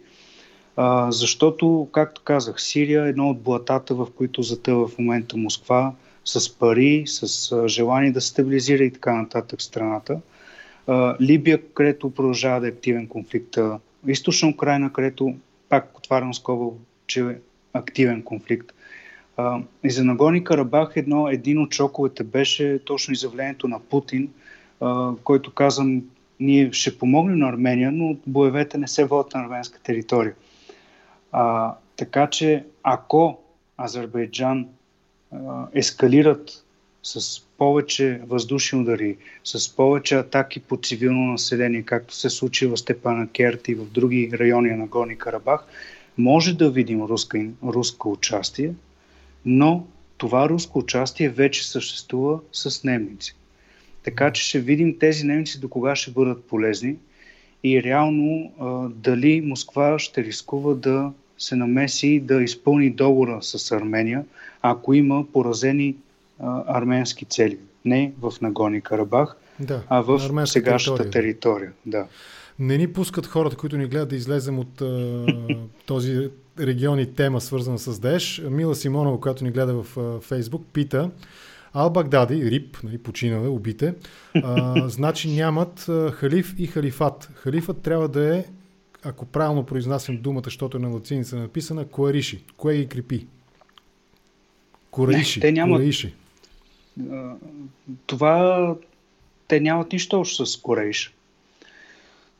А, 0.81 1.12
защото, 1.12 1.89
както 1.93 2.22
казах, 2.24 2.61
Сирия 2.61 3.07
е 3.07 3.09
едно 3.09 3.31
от 3.31 3.43
блатата, 3.43 3.95
в 3.95 4.07
които 4.16 4.43
затъва 4.43 4.89
в 4.89 4.99
момента 4.99 5.37
Москва, 5.37 5.93
с 6.24 6.59
пари, 6.59 7.03
с 7.07 7.68
желание 7.68 8.11
да 8.11 8.20
стабилизира 8.20 8.85
и 8.85 8.93
така 8.93 9.14
нататък 9.14 9.62
страната. 9.62 10.20
А, 10.87 11.16
Либия, 11.20 11.62
където 11.74 12.11
продължава 12.11 12.61
да 12.61 12.66
е 12.66 12.70
активен 12.70 13.07
конфликт. 13.07 13.57
Източна 14.07 14.49
Украина, 14.49 14.93
където, 14.93 15.35
пак 15.68 15.99
отварям 15.99 16.35
скоба, 16.35 16.76
че 17.07 17.20
е 17.20 17.37
активен 17.72 18.22
конфликт. 18.22 18.72
А, 19.37 19.61
и 19.85 19.91
за 19.91 20.05
Нагони 20.05 20.45
Карабах 20.45 20.93
едно, 20.97 21.29
един 21.29 21.59
от 21.59 21.74
шоковете 21.74 22.24
беше 22.24 22.81
точно 22.85 23.12
изявлението 23.12 23.68
на 23.68 23.81
Путин, 23.81 24.29
а, 24.81 25.12
който 25.24 25.55
каза, 25.55 25.85
ние 26.41 26.72
ще 26.72 26.99
помогнем 26.99 27.39
на 27.39 27.49
Армения, 27.49 27.93
но 27.93 28.16
боевете 28.26 28.79
не 28.79 28.89
се 28.89 29.05
водят 29.05 29.35
на 29.35 29.41
арменска 29.41 29.81
територия. 29.83 30.35
А, 31.33 31.74
така 31.97 32.26
че 32.31 32.64
ако 32.83 33.39
Азербайджан 33.79 34.68
а, 35.33 35.66
ескалират 35.72 36.64
с 37.03 37.43
повече 37.59 38.20
въздушни 38.26 38.81
удари, 38.81 39.16
с 39.45 39.76
повече 39.76 40.14
атаки 40.14 40.61
по 40.61 40.76
цивилно 40.76 41.33
население, 41.33 41.83
както 41.83 42.14
се 42.14 42.31
случи 42.31 42.66
в 42.66 42.76
Степана 42.76 43.29
Керт 43.29 43.68
и 43.68 43.74
в 43.74 43.85
други 43.85 44.31
райони 44.35 44.70
на 44.70 44.87
Горни 44.87 45.18
Карабах, 45.18 45.64
може 46.18 46.57
да 46.57 46.70
видим 46.70 47.03
руска, 47.03 47.47
руско 47.64 48.12
участие, 48.12 48.74
но 49.45 49.87
това 50.16 50.49
руско 50.49 50.79
участие 50.79 51.29
вече 51.29 51.68
съществува 51.68 52.41
с 52.53 52.85
немници. 52.85 53.37
Така 54.03 54.33
че 54.33 54.43
ще 54.43 54.61
видим 54.61 54.99
тези 54.99 55.24
немци 55.24 55.61
до 55.61 55.68
кога 55.68 55.97
ще 55.97 56.11
бъдат 56.11 56.45
полезни 56.45 56.97
и 57.65 57.83
реално 57.83 58.53
а, 58.61 58.89
дали 58.89 59.41
Москва 59.41 59.99
ще 59.99 60.25
рискува 60.25 60.75
да 60.75 61.13
се 61.39 61.57
намеси 61.57 62.21
да 62.21 62.43
изпълни 62.43 62.91
договора 62.91 63.39
с 63.43 63.73
Армения, 63.73 64.25
ако 64.63 64.95
има 64.95 65.25
поразени 65.33 65.97
а, 66.41 66.79
арменски 66.79 67.25
цели. 67.25 67.59
Не 67.85 68.13
в 68.21 68.33
Нагони 68.41 68.81
Карабах, 68.81 69.37
да, 69.61 69.83
а 69.89 70.01
в 70.01 70.47
сегашната 70.47 71.03
територия. 71.03 71.23
територия. 71.23 71.73
Да. 71.87 72.07
Не 72.59 72.79
ни 72.79 72.93
пускат 72.93 73.27
хората, 73.27 73.57
които 73.57 73.77
ни 73.77 73.87
гледат 73.87 74.09
да 74.09 74.17
излезем 74.17 74.59
от 74.59 74.81
а, 74.81 75.27
този 75.87 76.31
регион 76.61 76.99
и 76.99 77.15
тема, 77.15 77.41
свързана 77.41 77.79
с 77.79 78.01
Деш. 78.01 78.43
Мила 78.51 78.75
Симонова, 78.75 79.21
която 79.21 79.45
ни 79.45 79.51
гледа 79.51 79.83
в 79.83 79.97
а, 79.97 80.21
Фейсбук, 80.21 80.67
пита 80.73 81.11
Ал-Багдади, 81.79 82.51
Рип, 82.51 82.76
нали, 82.85 82.99
починале, 82.99 83.49
убите, 83.49 83.95
а, 84.35 84.89
значи 84.89 85.29
нямат 85.29 85.89
а, 85.89 86.11
халиф 86.11 86.55
и 86.59 86.66
халифат. 86.66 87.31
Халифът 87.35 87.83
трябва 87.83 88.09
да 88.09 88.37
е, 88.37 88.45
ако 89.05 89.26
правилно 89.26 89.66
произнасям 89.66 90.16
думата, 90.16 90.43
защото 90.45 90.76
е 90.76 90.81
на 90.81 90.89
латиница 90.89 91.37
написана, 91.37 91.85
Куариши. 91.85 92.45
Кое 92.57 92.76
ги 92.76 92.87
крепи? 92.87 93.26
Не, 94.99 95.24
те 95.41 95.53
нямат... 95.53 95.79
Кураиши. 95.79 96.14
Това 98.07 98.74
те 99.49 99.61
нямат 99.61 99.93
нищо 99.93 100.20
общо 100.20 100.47
с 100.47 100.57
Кураиш. 100.57 101.14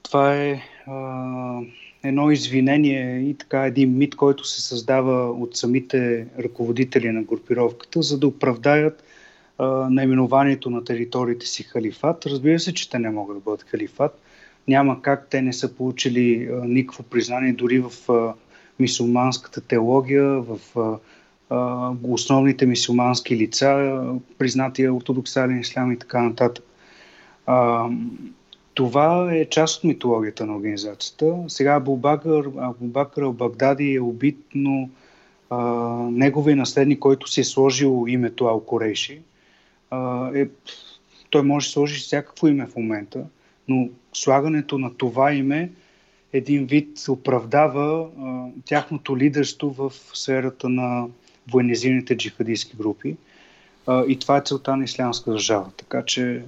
Това 0.03 0.36
е 0.36 0.62
а, 0.86 1.61
едно 2.05 2.30
извинение 2.30 3.20
и 3.20 3.34
така 3.34 3.66
един 3.66 3.99
мит, 3.99 4.16
който 4.16 4.45
се 4.45 4.62
създава 4.62 5.30
от 5.32 5.57
самите 5.57 6.26
ръководители 6.39 7.11
на 7.11 7.22
групировката, 7.22 8.03
за 8.03 8.18
да 8.18 8.26
оправдаят 8.26 9.05
наименованието 9.91 10.71
на 10.71 10.85
териториите 10.85 11.47
си 11.47 11.63
халифат. 11.63 12.27
Разбира 12.27 12.59
се, 12.59 12.75
че 12.75 12.91
те 12.91 12.99
не 12.99 13.11
могат 13.11 13.37
да 13.37 13.41
бъдат 13.41 13.63
халифат. 13.63 14.21
Няма 14.69 15.03
как 15.03 15.27
те 15.31 15.43
не 15.43 15.53
са 15.53 15.75
получили 15.75 16.49
а, 16.53 16.65
никакво 16.65 17.03
признание 17.03 17.53
дори 17.53 17.81
в 17.81 18.13
а, 18.13 18.35
мисулманската 18.79 19.61
теология, 19.61 20.25
в 20.25 20.59
а, 20.77 20.99
основните 22.03 22.67
мисюмански 22.67 23.37
лица, 23.37 24.01
признатия 24.39 24.95
ортодоксален 24.95 25.61
ислям 25.61 25.93
и 25.93 25.99
така 25.99 26.23
нататък. 26.23 26.65
Това 28.75 29.35
е 29.35 29.45
част 29.45 29.79
от 29.79 29.85
митологията 29.85 30.47
на 30.47 30.57
организацията. 30.57 31.37
Сега 31.49 31.75
Абубакър, 31.75 32.51
Абубакър 32.59 33.23
Ал-Багдади 33.23 33.97
е 33.97 34.01
убит, 34.01 34.39
но 34.55 34.89
а, 35.51 35.59
неговият 36.11 36.59
наследник, 36.59 36.99
който 36.99 37.31
си 37.31 37.41
е 37.41 37.45
сложил 37.45 38.05
името 38.09 38.45
Ал-Корейши, 38.45 39.19
а, 39.91 40.30
е, 40.34 40.49
той 41.30 41.43
може 41.43 41.66
да 41.66 41.72
сложи 41.72 42.01
всякакво 42.01 42.49
име 42.49 42.66
в 42.66 42.76
момента, 42.76 43.24
но 43.68 43.89
слагането 44.12 44.78
на 44.78 44.95
това 44.95 45.32
име 45.32 45.70
един 46.32 46.66
вид 46.66 47.09
оправдава 47.09 48.09
а, 48.20 48.47
тяхното 48.64 49.18
лидерство 49.18 49.70
в 49.70 49.93
сферата 50.14 50.68
на 50.68 51.07
военизираните 51.51 52.16
джихадистски 52.16 52.76
групи. 52.76 53.16
И 54.09 54.18
това 54.18 54.36
е 54.36 54.43
целта 54.45 54.76
на 54.76 54.84
Ислямска 54.84 55.30
държава. 55.30 55.70
Така 55.76 56.05
че 56.05 56.43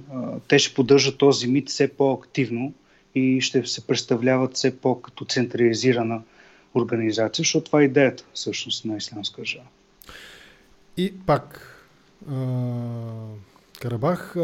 те 0.47 0.59
ще 0.59 0.75
поддържат 0.75 1.17
този 1.17 1.47
мит 1.47 1.69
все 1.69 1.87
по-активно 1.87 2.73
и 3.15 3.41
ще 3.41 3.65
се 3.65 3.87
представляват 3.87 4.55
все 4.55 4.77
по-като 4.77 5.25
централизирана 5.25 6.21
организация, 6.75 7.43
защото 7.43 7.65
това 7.65 7.81
е 7.81 7.85
идеята 7.85 8.23
всъщност 8.33 8.85
на 8.85 8.97
Ислямска 8.97 9.41
държава. 9.41 9.65
И 10.97 11.13
пак 11.25 11.70
Карабах 13.81 14.35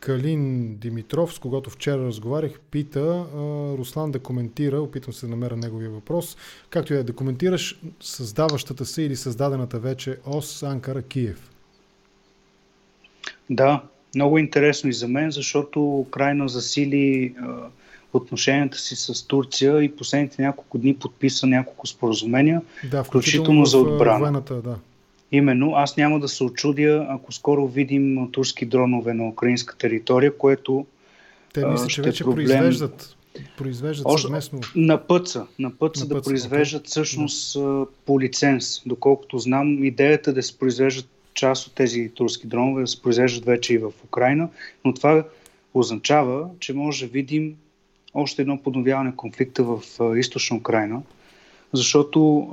Калин 0.00 0.74
Димитров, 0.76 1.34
с 1.34 1.38
когото 1.38 1.70
вчера 1.70 2.06
разговарях, 2.06 2.60
пита 2.70 3.26
Руслан 3.78 4.10
да 4.10 4.18
коментира, 4.18 4.80
опитвам 4.80 5.12
се 5.12 5.26
да 5.26 5.30
намеря 5.30 5.56
неговия 5.56 5.90
въпрос, 5.90 6.36
както 6.70 6.94
и 6.94 7.04
да 7.04 7.12
коментираш 7.12 7.80
създаващата 8.00 8.84
се 8.86 9.02
или 9.02 9.16
създадената 9.16 9.78
вече 9.78 10.18
ОС 10.26 10.62
Анкара 10.62 11.02
Киев. 11.02 11.50
Да, 13.50 13.82
много 14.14 14.38
интересно 14.38 14.90
и 14.90 14.92
за 14.92 15.08
мен, 15.08 15.30
защото 15.30 15.98
Украина 15.98 16.48
засили 16.48 17.34
а, 17.40 17.68
отношенията 18.12 18.78
си 18.78 18.96
с 18.96 19.26
Турция 19.26 19.82
и 19.82 19.96
последните 19.96 20.42
няколко 20.42 20.78
дни 20.78 20.96
подписа 20.96 21.46
няколко 21.46 21.86
споразумения, 21.86 22.62
да, 22.90 23.04
включително, 23.04 23.04
включително 23.04 23.66
за 23.66 23.78
отбрана. 23.78 24.18
Военната, 24.18 24.54
да. 24.54 24.76
Именно, 25.32 25.72
аз 25.74 25.96
няма 25.96 26.20
да 26.20 26.28
се 26.28 26.44
очудя, 26.44 27.06
ако 27.08 27.32
скоро 27.32 27.66
видим 27.68 28.28
турски 28.32 28.66
дронове 28.66 29.14
на 29.14 29.28
украинска 29.28 29.76
територия, 29.76 30.38
което 30.38 30.86
Те 31.52 31.66
мисля, 31.66 31.86
че 31.86 32.02
вече 32.02 32.24
проблем... 32.24 32.46
произвеждат, 32.46 33.16
произвеждат 33.56 34.06
Още, 34.06 34.22
съвместно. 34.22 34.60
На 34.76 35.06
път 35.06 35.28
са, 35.28 35.46
на 35.58 35.70
път 35.70 35.96
са 35.96 36.08
да 36.08 36.22
произвеждат 36.22 36.82
okay. 36.82 36.86
всъщност 36.86 37.58
да. 37.58 37.86
по 38.06 38.20
лиценз. 38.20 38.82
Доколкото 38.86 39.38
знам, 39.38 39.84
идеята 39.84 40.32
да 40.32 40.42
се 40.42 40.58
произвеждат 40.58 41.06
част 41.34 41.66
от 41.66 41.74
тези 41.74 42.10
турски 42.14 42.46
дронове, 42.46 42.80
да 42.80 42.86
се 42.86 43.02
произвеждат 43.02 43.44
вече 43.44 43.74
и 43.74 43.78
в 43.78 43.92
Украина, 44.04 44.48
но 44.84 44.94
това 44.94 45.24
означава, 45.74 46.48
че 46.60 46.72
може 46.72 47.06
да 47.06 47.12
видим 47.12 47.56
още 48.14 48.42
едно 48.42 48.62
подновяване 48.62 49.10
на 49.10 49.16
конфликта 49.16 49.64
в 49.64 49.80
източна 50.16 50.56
Украина, 50.56 51.02
защото 51.72 52.48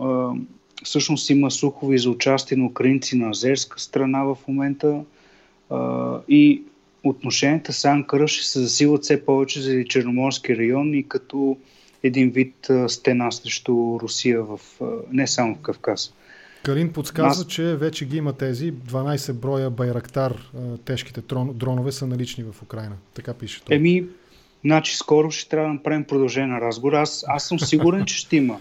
Всъщност 0.83 1.29
има 1.29 1.51
слухове 1.51 1.97
за 1.97 2.09
участие 2.09 2.57
на 2.57 2.65
украинци 2.65 3.15
на 3.15 3.29
азерска 3.29 3.79
страна 3.79 4.23
в 4.23 4.37
момента 4.47 5.03
а, 5.69 6.17
и 6.29 6.63
отношенията 7.03 7.73
с 7.73 7.85
Анкара 7.85 8.27
ще 8.27 8.45
се 8.47 8.59
засилват 8.59 9.03
все 9.03 9.25
повече 9.25 9.61
заради 9.61 9.87
Черноморски 9.87 10.57
район 10.57 10.93
и 10.93 11.07
като 11.07 11.57
един 12.03 12.29
вид 12.29 12.69
а, 12.69 12.89
стена 12.89 13.31
срещу 13.31 13.99
Русия 14.01 14.43
в, 14.43 14.59
а, 14.81 14.85
не 15.11 15.27
само 15.27 15.55
в 15.55 15.59
Кавказ. 15.59 16.13
Калин 16.63 16.93
подсказва, 16.93 17.41
Аз... 17.41 17.47
че 17.47 17.63
вече 17.63 18.05
ги 18.05 18.17
има 18.17 18.33
тези 18.33 18.73
12 18.73 19.33
броя 19.33 19.69
Байрактар, 19.69 20.51
тежките 20.85 21.21
дронове 21.53 21.91
са 21.91 22.07
налични 22.07 22.43
в 22.43 22.61
Украина. 22.61 22.95
Така 23.13 23.33
пише 23.33 23.61
това. 23.61 23.75
Еми, 23.75 24.05
значи 24.65 24.95
скоро 24.95 25.31
ще 25.31 25.49
трябва 25.49 25.67
да 25.67 25.73
направим 25.73 26.03
продължение 26.03 26.47
на 26.47 26.61
разговор. 26.61 26.93
Аз, 26.93 27.25
аз 27.27 27.47
съм 27.47 27.59
сигурен, 27.59 28.05
че 28.05 28.15
ще 28.17 28.35
има. 28.35 28.59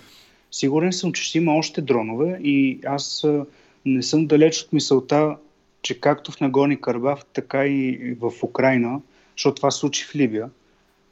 Сигурен 0.50 0.92
съм, 0.92 1.12
че 1.12 1.22
ще 1.22 1.38
има 1.38 1.54
още 1.54 1.80
дронове 1.80 2.40
и 2.42 2.80
аз 2.86 3.26
не 3.86 4.02
съм 4.02 4.26
далеч 4.26 4.62
от 4.62 4.72
мисълта, 4.72 5.36
че 5.82 6.00
както 6.00 6.32
в 6.32 6.40
Нагони 6.40 6.80
Карабах, 6.80 7.24
така 7.32 7.66
и 7.66 8.16
в 8.20 8.32
Украина, 8.42 9.00
защото 9.36 9.54
това 9.54 9.70
случи 9.70 10.04
в 10.04 10.14
Либия, 10.14 10.50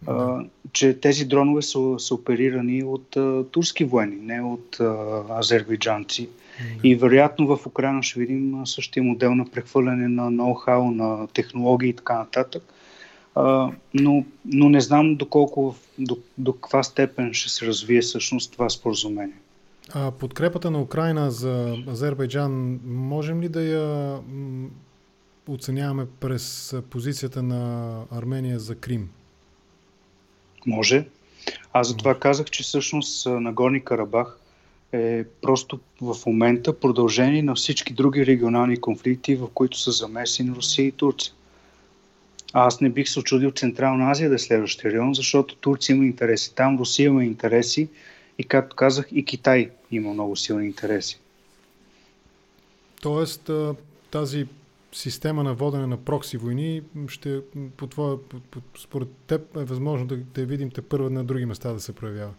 да. 0.03 0.13
а, 0.13 0.45
че 0.73 1.01
тези 1.01 1.25
дронове 1.25 1.63
са, 1.63 1.95
са 1.99 2.15
оперирани 2.15 2.83
от 2.83 3.17
а, 3.17 3.45
турски 3.51 3.85
военни, 3.85 4.17
не 4.17 4.43
от 4.43 4.81
а, 4.81 5.23
азербайджанци. 5.31 6.29
Да. 6.83 6.89
И 6.89 6.95
вероятно 6.95 7.57
в 7.57 7.67
Украина 7.67 8.03
ще 8.03 8.21
видим 8.21 8.63
същия 8.65 9.03
модел 9.03 9.35
на 9.35 9.51
прехвърляне 9.51 10.09
на 10.09 10.31
ноу-хау, 10.31 10.95
на 10.95 11.27
технологии 11.27 11.89
и 11.89 11.97
така 11.97 12.19
нататък 12.19 12.63
но, 13.95 14.25
но 14.45 14.69
не 14.69 14.81
знам 14.81 15.17
доколко, 15.17 15.75
до, 15.99 16.19
до 16.39 16.53
каква 16.53 16.83
степен 16.83 17.35
ще 17.35 17.51
се 17.51 17.67
развие 17.67 18.01
всъщност 18.01 18.53
това 18.53 18.71
споразумение. 18.71 19.37
А 19.95 20.11
подкрепата 20.11 20.71
на 20.71 20.81
Украина 20.83 21.31
за 21.31 21.77
Азербайджан, 21.89 22.81
можем 22.87 23.43
ли 23.43 23.49
да 23.49 23.63
я 23.63 24.19
оценяваме 25.49 26.07
през 26.21 26.75
позицията 26.91 27.43
на 27.43 27.93
Армения 28.11 28.59
за 28.59 28.75
Крим? 28.75 29.11
Може. 30.67 31.07
Аз 31.73 31.89
затова 31.89 32.19
казах, 32.19 32.47
че 32.47 32.63
всъщност 32.63 33.27
Нагорни 33.27 33.85
Карабах 33.85 34.39
е 34.93 35.25
просто 35.43 35.81
в 36.01 36.17
момента 36.27 36.81
продължение 36.81 37.43
на 37.43 37.55
всички 37.55 37.93
други 37.93 38.27
регионални 38.27 38.77
конфликти, 38.77 39.37
в 39.37 39.49
които 39.55 39.79
са 39.79 39.91
замесени 39.91 40.51
Русия 40.51 40.87
и 40.87 40.93
Турция. 40.93 41.35
Аз 42.53 42.81
не 42.81 42.89
бих 42.89 43.09
се 43.09 43.21
очудил 43.21 43.51
Централна 43.51 44.11
Азия 44.11 44.29
да 44.29 44.35
е 44.35 44.39
следващия 44.39 44.93
район, 44.93 45.15
защото 45.15 45.57
Турция 45.57 45.95
има 45.95 46.07
интереси 46.07 46.55
там, 46.55 46.79
Русия 46.79 47.07
има 47.07 47.25
интереси 47.25 47.89
И 48.39 48.45
както 48.45 48.77
казах, 48.77 49.09
и 49.13 49.25
Китай 49.25 49.71
има 49.91 50.13
много 50.13 50.37
силни 50.37 50.67
интереси. 50.67 51.21
Тоест, 53.03 53.51
тази 54.11 54.47
система 54.93 55.43
на 55.43 55.55
водене 55.55 55.87
на 55.87 55.97
прокси 55.97 56.37
войни 56.37 56.83
ще, 57.09 57.41
по 57.77 57.87
твоя, 57.87 58.17
по, 58.29 58.37
по, 58.51 58.61
според 58.79 59.09
теб 59.27 59.57
е 59.57 59.65
възможно 59.65 60.07
да, 60.07 60.17
да 60.17 60.47
видим 60.47 60.71
те 60.71 60.83
първа 60.83 61.11
на 61.11 61.25
други 61.25 61.47
места 61.47 61.73
да 61.73 61.81
се 61.81 61.93
проявява? 61.93 62.33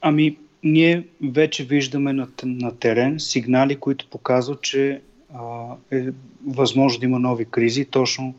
Ами, 0.00 0.38
ние 0.62 1.06
вече 1.22 1.64
виждаме 1.64 2.12
на, 2.12 2.28
на 2.44 2.76
терен 2.78 3.20
сигнали, 3.20 3.76
които 3.76 4.06
показват, 4.10 4.62
че 4.62 5.00
а, 5.34 5.74
е 5.90 6.06
възможно 6.46 7.00
да 7.00 7.06
има 7.06 7.18
нови 7.18 7.44
кризи 7.44 7.84
точно 7.84 8.34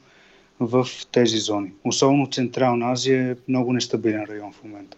в 0.68 0.88
тези 1.12 1.38
зони. 1.38 1.72
Особено 1.84 2.28
Централна 2.32 2.92
Азия 2.92 3.32
е 3.32 3.36
много 3.48 3.74
нестабилен 3.74 4.26
район 4.30 4.54
в 4.54 4.64
момента. 4.64 4.98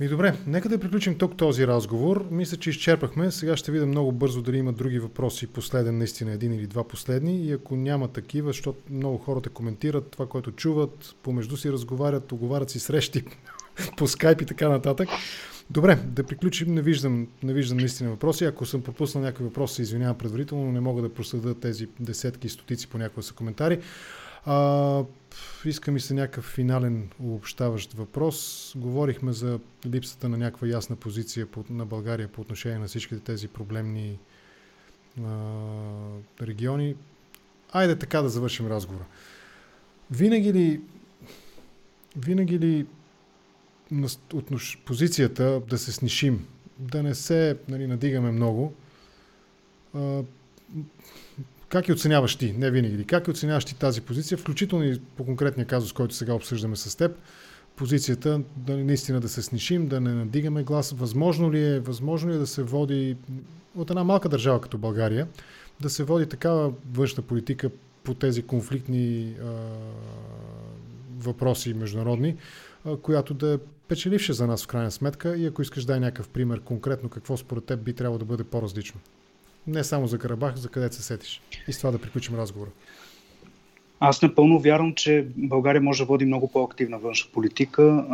Ми 0.00 0.08
добре, 0.08 0.34
нека 0.46 0.68
да 0.68 0.78
приключим 0.78 1.18
тук 1.18 1.36
този 1.36 1.66
разговор. 1.66 2.26
Мисля, 2.30 2.56
че 2.56 2.70
изчерпахме. 2.70 3.30
Сега 3.30 3.56
ще 3.56 3.72
видя 3.72 3.86
много 3.86 4.12
бързо 4.12 4.42
дали 4.42 4.58
има 4.58 4.72
други 4.72 4.98
въпроси. 4.98 5.46
Последен, 5.46 5.98
наистина 5.98 6.32
един 6.32 6.52
или 6.52 6.66
два 6.66 6.84
последни. 6.84 7.46
И 7.46 7.52
ако 7.52 7.76
няма 7.76 8.08
такива, 8.08 8.48
защото 8.48 8.78
много 8.90 9.18
хората 9.18 9.50
коментират 9.50 10.10
това, 10.10 10.26
което 10.26 10.52
чуват, 10.52 11.14
помежду 11.22 11.56
си 11.56 11.72
разговарят, 11.72 12.32
оговарят 12.32 12.70
си 12.70 12.78
срещи 12.78 13.24
по 13.96 14.06
скайп 14.06 14.40
и 14.40 14.46
така 14.46 14.68
нататък. 14.68 15.08
Добре, 15.70 15.98
да 16.06 16.24
приключим. 16.24 16.74
Не 16.74 16.82
виждам, 16.82 17.26
не 17.42 17.52
виждам 17.52 17.78
наистина 17.78 18.10
въпроси. 18.10 18.44
Ако 18.44 18.66
съм 18.66 18.82
пропуснал 18.82 19.24
някакви 19.24 19.44
въпроси, 19.44 19.82
извинявам 19.82 20.18
предварително, 20.18 20.64
но 20.64 20.72
не 20.72 20.80
мога 20.80 21.02
да 21.02 21.14
проследя 21.14 21.54
тези 21.54 21.88
десетки 22.00 22.48
стотици 22.48 22.88
по 22.88 22.98
някаква 22.98 23.22
са 23.22 23.34
коментари. 23.34 23.78
А, 24.46 25.04
иска 25.64 25.92
ми 25.92 26.00
се 26.00 26.14
някакъв 26.14 26.44
финален 26.44 27.10
обобщаващ 27.20 27.92
въпрос. 27.92 28.72
Говорихме 28.76 29.32
за 29.32 29.60
липсата 29.86 30.28
на 30.28 30.38
някаква 30.38 30.68
ясна 30.68 30.96
позиция 30.96 31.46
на 31.70 31.86
България 31.86 32.28
по 32.28 32.40
отношение 32.40 32.78
на 32.78 32.86
всичките 32.86 33.20
тези 33.20 33.48
проблемни 33.48 34.18
а, 35.18 35.28
региони. 36.42 36.96
Айде 37.72 37.98
така 37.98 38.22
да 38.22 38.28
завършим 38.28 38.66
разговора. 38.66 39.04
Винаги 40.10 40.52
ли, 40.52 40.80
винаги 42.16 42.58
ли 42.58 42.86
отнош, 44.34 44.78
позицията 44.84 45.62
да 45.68 45.78
се 45.78 45.92
снишим, 45.92 46.46
да 46.78 47.02
не 47.02 47.14
се 47.14 47.58
нали, 47.68 47.86
надигаме 47.86 48.30
много, 48.30 48.74
а, 49.94 50.22
как 51.72 51.88
я 51.88 51.94
оценяваш 51.94 52.36
ти? 52.36 52.52
Не 52.52 52.70
винаги. 52.70 53.04
Как 53.04 53.28
я 53.28 53.32
оценяваш 53.32 53.64
ти 53.64 53.74
тази 53.74 54.00
позиция, 54.00 54.38
включително 54.38 54.84
и 54.84 55.00
по 55.16 55.24
конкретния 55.24 55.66
казус, 55.66 55.92
който 55.92 56.14
сега 56.14 56.34
обсъждаме 56.34 56.76
с 56.76 56.96
теб? 56.96 57.16
Позицията 57.76 58.40
да 58.56 58.76
наистина 58.76 59.20
да 59.20 59.28
се 59.28 59.42
снишим, 59.42 59.88
да 59.88 60.00
не 60.00 60.14
надигаме 60.14 60.62
глас. 60.62 60.90
Възможно 60.90 61.52
ли 61.52 61.64
е, 61.64 61.80
възможно 61.80 62.30
ли 62.30 62.34
е 62.34 62.38
да 62.38 62.46
се 62.46 62.62
води 62.62 63.16
от 63.76 63.90
една 63.90 64.04
малка 64.04 64.28
държава 64.28 64.60
като 64.60 64.78
България, 64.78 65.28
да 65.80 65.90
се 65.90 66.04
води 66.04 66.26
такава 66.26 66.72
външна 66.92 67.22
политика 67.22 67.70
по 68.04 68.14
тези 68.14 68.42
конфликтни 68.42 69.34
а, 69.42 69.50
въпроси 71.18 71.74
международни, 71.74 72.36
а, 72.84 72.96
която 72.96 73.34
да 73.34 73.52
е 73.54 73.58
печеливша 73.88 74.32
за 74.32 74.46
нас 74.46 74.64
в 74.64 74.66
крайна 74.66 74.90
сметка 74.90 75.36
и 75.36 75.46
ако 75.46 75.62
искаш 75.62 75.84
дай 75.84 76.00
някакъв 76.00 76.28
пример 76.28 76.60
конкретно 76.60 77.08
какво 77.08 77.36
според 77.36 77.64
теб 77.64 77.80
би 77.80 77.92
трябвало 77.92 78.18
да 78.18 78.24
бъде 78.24 78.44
по-различно. 78.44 79.00
Не 79.66 79.84
само 79.84 80.06
за 80.06 80.18
Карабах, 80.18 80.56
за 80.56 80.68
къде 80.68 80.92
се 80.92 81.02
сетиш. 81.02 81.40
И 81.68 81.72
с 81.72 81.78
това 81.78 81.90
да 81.90 81.98
приключим 81.98 82.34
разговора. 82.34 82.70
Аз 84.00 84.22
напълно 84.22 84.58
вярвам, 84.58 84.94
че 84.94 85.26
България 85.36 85.82
може 85.82 86.02
да 86.02 86.06
води 86.06 86.24
много 86.24 86.48
по-активна 86.48 86.98
външна 86.98 87.30
политика. 87.32 88.04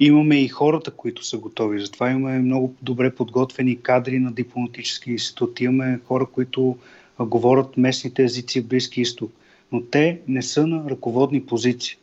Имаме 0.00 0.36
и 0.36 0.48
хората, 0.48 0.90
които 0.90 1.24
са 1.24 1.38
готови. 1.38 1.80
Затова 1.80 2.10
имаме 2.10 2.38
много 2.38 2.74
добре 2.82 3.14
подготвени 3.14 3.82
кадри 3.82 4.18
на 4.18 4.32
дипломатически 4.32 5.10
институт. 5.10 5.60
Имаме 5.60 6.00
хора, 6.06 6.26
които 6.26 6.78
говорят 7.18 7.76
местните 7.76 8.24
езици 8.24 8.60
в 8.60 8.66
Близки 8.66 9.00
изток. 9.00 9.32
Но 9.72 9.82
те 9.82 10.20
не 10.28 10.42
са 10.42 10.66
на 10.66 10.90
ръководни 10.90 11.46
позиции. 11.46 11.96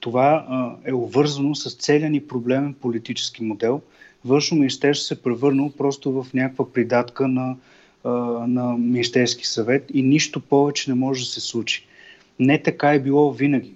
Това 0.00 0.46
е 0.84 0.92
обвързано 0.92 1.54
с 1.54 1.76
целия 1.76 2.10
ни 2.10 2.26
проблемен 2.26 2.74
политически 2.74 3.44
модел– 3.44 3.80
външно 4.24 4.56
министерство 4.56 5.06
се 5.06 5.22
превърнало 5.22 5.70
просто 5.70 6.12
в 6.12 6.26
някаква 6.34 6.72
придатка 6.72 7.28
на, 7.28 7.56
на 8.46 8.76
Министерски 8.78 9.46
съвет 9.46 9.84
и 9.94 10.02
нищо 10.02 10.40
повече 10.40 10.90
не 10.90 10.94
може 10.94 11.20
да 11.20 11.30
се 11.30 11.40
случи. 11.40 11.86
Не 12.38 12.62
така 12.62 12.92
е 12.92 13.00
било 13.00 13.32
винаги. 13.32 13.74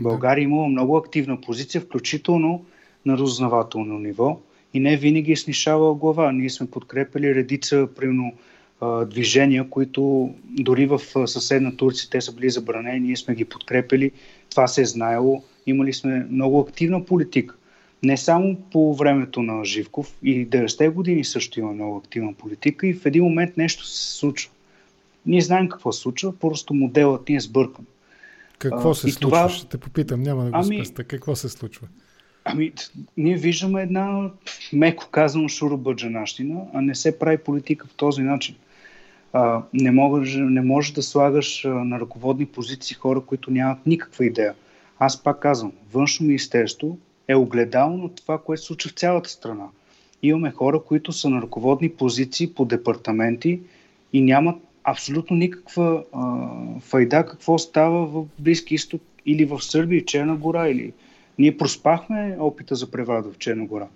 България 0.00 0.42
имала 0.42 0.68
много 0.68 0.96
активна 0.96 1.40
позиция, 1.40 1.80
включително 1.80 2.64
на 3.06 3.12
разузнавателно 3.18 3.98
ниво 3.98 4.40
и 4.74 4.80
не 4.80 4.96
винаги 4.96 5.32
е 5.32 5.36
снишавала 5.36 5.94
глава. 5.94 6.32
Ние 6.32 6.50
сме 6.50 6.70
подкрепили 6.70 7.34
редица, 7.34 7.88
примерно, 7.96 8.32
движения, 9.06 9.70
които 9.70 10.34
дори 10.44 10.86
в 10.86 11.00
съседна 11.26 11.76
Турция 11.76 12.10
те 12.10 12.20
са 12.20 12.32
били 12.32 12.50
забранени, 12.50 13.00
ние 13.00 13.16
сме 13.16 13.34
ги 13.34 13.44
подкрепили, 13.44 14.10
това 14.50 14.66
се 14.66 14.82
е 14.82 14.84
знаело, 14.84 15.44
имали 15.66 15.92
сме 15.92 16.26
много 16.30 16.60
активна 16.60 17.04
политика 17.04 17.54
не 18.02 18.16
само 18.16 18.56
по 18.72 18.94
времето 18.94 19.42
на 19.42 19.64
Живков, 19.64 20.14
и 20.22 20.48
90-те 20.48 20.88
години 20.88 21.24
също 21.24 21.60
има 21.60 21.72
много 21.72 21.96
активна 21.96 22.32
политика 22.32 22.86
и 22.86 22.94
в 22.94 23.06
един 23.06 23.24
момент 23.24 23.56
нещо 23.56 23.86
се 23.86 24.18
случва. 24.18 24.52
Ние 25.26 25.40
знаем 25.40 25.68
какво 25.68 25.92
се 25.92 26.00
случва, 26.00 26.38
просто 26.38 26.74
моделът 26.74 27.28
ни 27.28 27.36
е 27.36 27.40
сбъркан. 27.40 27.84
Какво 28.58 28.94
се 28.94 29.00
случва? 29.00 29.20
Това... 29.20 29.48
Ще 29.48 29.66
те 29.66 29.78
попитам, 29.78 30.22
няма 30.22 30.44
да 30.44 30.50
го 30.50 30.56
ами... 30.56 30.76
спеста. 30.76 31.04
Какво 31.04 31.36
се 31.36 31.48
случва? 31.48 31.86
Ами, 32.44 32.72
ние 33.16 33.36
виждаме 33.36 33.82
една, 33.82 34.30
меко 34.72 35.08
казано, 35.10 35.48
шурубаджанащина, 35.48 36.60
а 36.72 36.80
не 36.80 36.94
се 36.94 37.18
прави 37.18 37.38
политика 37.38 37.86
по 37.86 37.94
този 37.94 38.22
начин. 38.22 38.54
А, 39.32 39.62
не, 39.72 39.90
можеш, 39.90 40.36
не 40.40 40.60
можеш 40.60 40.92
да 40.92 41.02
слагаш 41.02 41.64
на 41.64 42.00
ръководни 42.00 42.46
позиции 42.46 42.96
хора, 42.96 43.20
които 43.20 43.50
нямат 43.50 43.86
никаква 43.86 44.26
идея. 44.26 44.54
Аз 44.98 45.22
пак 45.22 45.40
казвам, 45.40 45.72
външно 45.92 46.26
министерство 46.26 46.98
е 47.30 47.36
огледало 47.36 47.96
на 47.96 48.08
това, 48.14 48.38
което 48.38 48.62
се 48.62 48.66
случва 48.66 48.90
в 48.90 48.94
цялата 48.94 49.30
страна. 49.30 49.66
Имаме 50.22 50.50
хора, 50.50 50.80
които 50.86 51.12
са 51.12 51.30
на 51.30 51.42
ръководни 51.42 51.88
позиции 51.88 52.54
по 52.54 52.64
департаменти 52.64 53.60
и 54.12 54.22
нямат 54.22 54.56
абсолютно 54.84 55.36
никаква 55.36 56.04
а, 56.12 56.48
файда 56.80 57.26
какво 57.26 57.58
става 57.58 58.06
в 58.06 58.24
Близки 58.38 58.74
изток 58.74 59.02
или 59.26 59.44
в 59.44 59.60
Сърбия, 59.60 60.04
Черна 60.04 60.36
гора. 60.36 60.68
Или... 60.68 60.92
Ние 61.38 61.56
проспахме 61.56 62.36
опита 62.40 62.74
за 62.74 62.90
преврат 62.90 63.34
в 63.34 63.38
Черна 63.38 63.66
гора. 63.66 63.86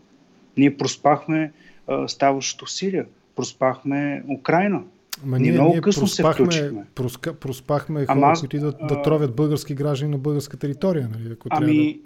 Ние 0.56 0.76
проспахме 0.76 1.52
а, 1.86 2.08
ставащото 2.08 2.66
в 2.66 2.72
Сирия. 2.72 3.06
Проспахме 3.36 4.22
Украина. 4.38 4.82
Ма 5.24 5.38
ние, 5.38 5.50
ние 5.50 5.60
много 5.60 5.80
късно 5.80 6.02
проспахме, 6.02 6.52
се 6.52 6.58
включихме. 6.58 6.84
Проска, 6.94 7.34
проспахме 7.34 8.06
хора, 8.06 8.18
Ама, 8.18 8.34
които 8.40 8.56
идват 8.56 8.76
да 8.88 9.02
тровят 9.02 9.36
български 9.36 9.74
граждани 9.74 10.10
на 10.10 10.18
българска 10.18 10.56
територия. 10.56 11.08
Нали, 11.12 11.32
ако 11.32 11.48
ами, 11.50 11.92
да 11.92 11.98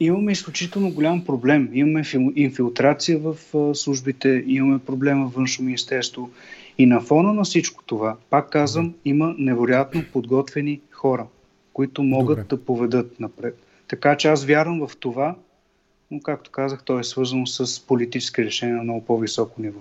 имаме 0.00 0.32
изключително 0.32 0.90
голям 0.90 1.24
проблем. 1.24 1.70
Имаме 1.72 2.04
инфилтрация 2.36 3.18
в 3.18 3.36
службите, 3.74 4.44
имаме 4.46 4.78
проблема 4.78 5.28
в 5.28 5.34
външно 5.34 5.64
министерство. 5.64 6.30
И 6.78 6.86
на 6.86 7.00
фона 7.00 7.32
на 7.32 7.44
всичко 7.44 7.84
това, 7.86 8.16
пак 8.30 8.50
казвам, 8.50 8.94
има 9.04 9.34
невероятно 9.38 10.04
подготвени 10.12 10.80
хора, 10.90 11.26
които 11.72 12.02
могат 12.02 12.38
Добре. 12.38 12.56
да 12.56 12.64
поведат 12.64 13.20
напред. 13.20 13.58
Така 13.88 14.16
че 14.16 14.28
аз 14.28 14.44
вярвам 14.44 14.86
в 14.86 14.96
това, 14.96 15.36
но 16.10 16.20
както 16.20 16.50
казах, 16.50 16.82
то 16.84 16.98
е 16.98 17.04
свързано 17.04 17.46
с 17.46 17.86
политически 17.86 18.44
решения 18.44 18.76
на 18.76 18.82
много 18.82 19.04
по-високо 19.04 19.62
ниво. 19.62 19.80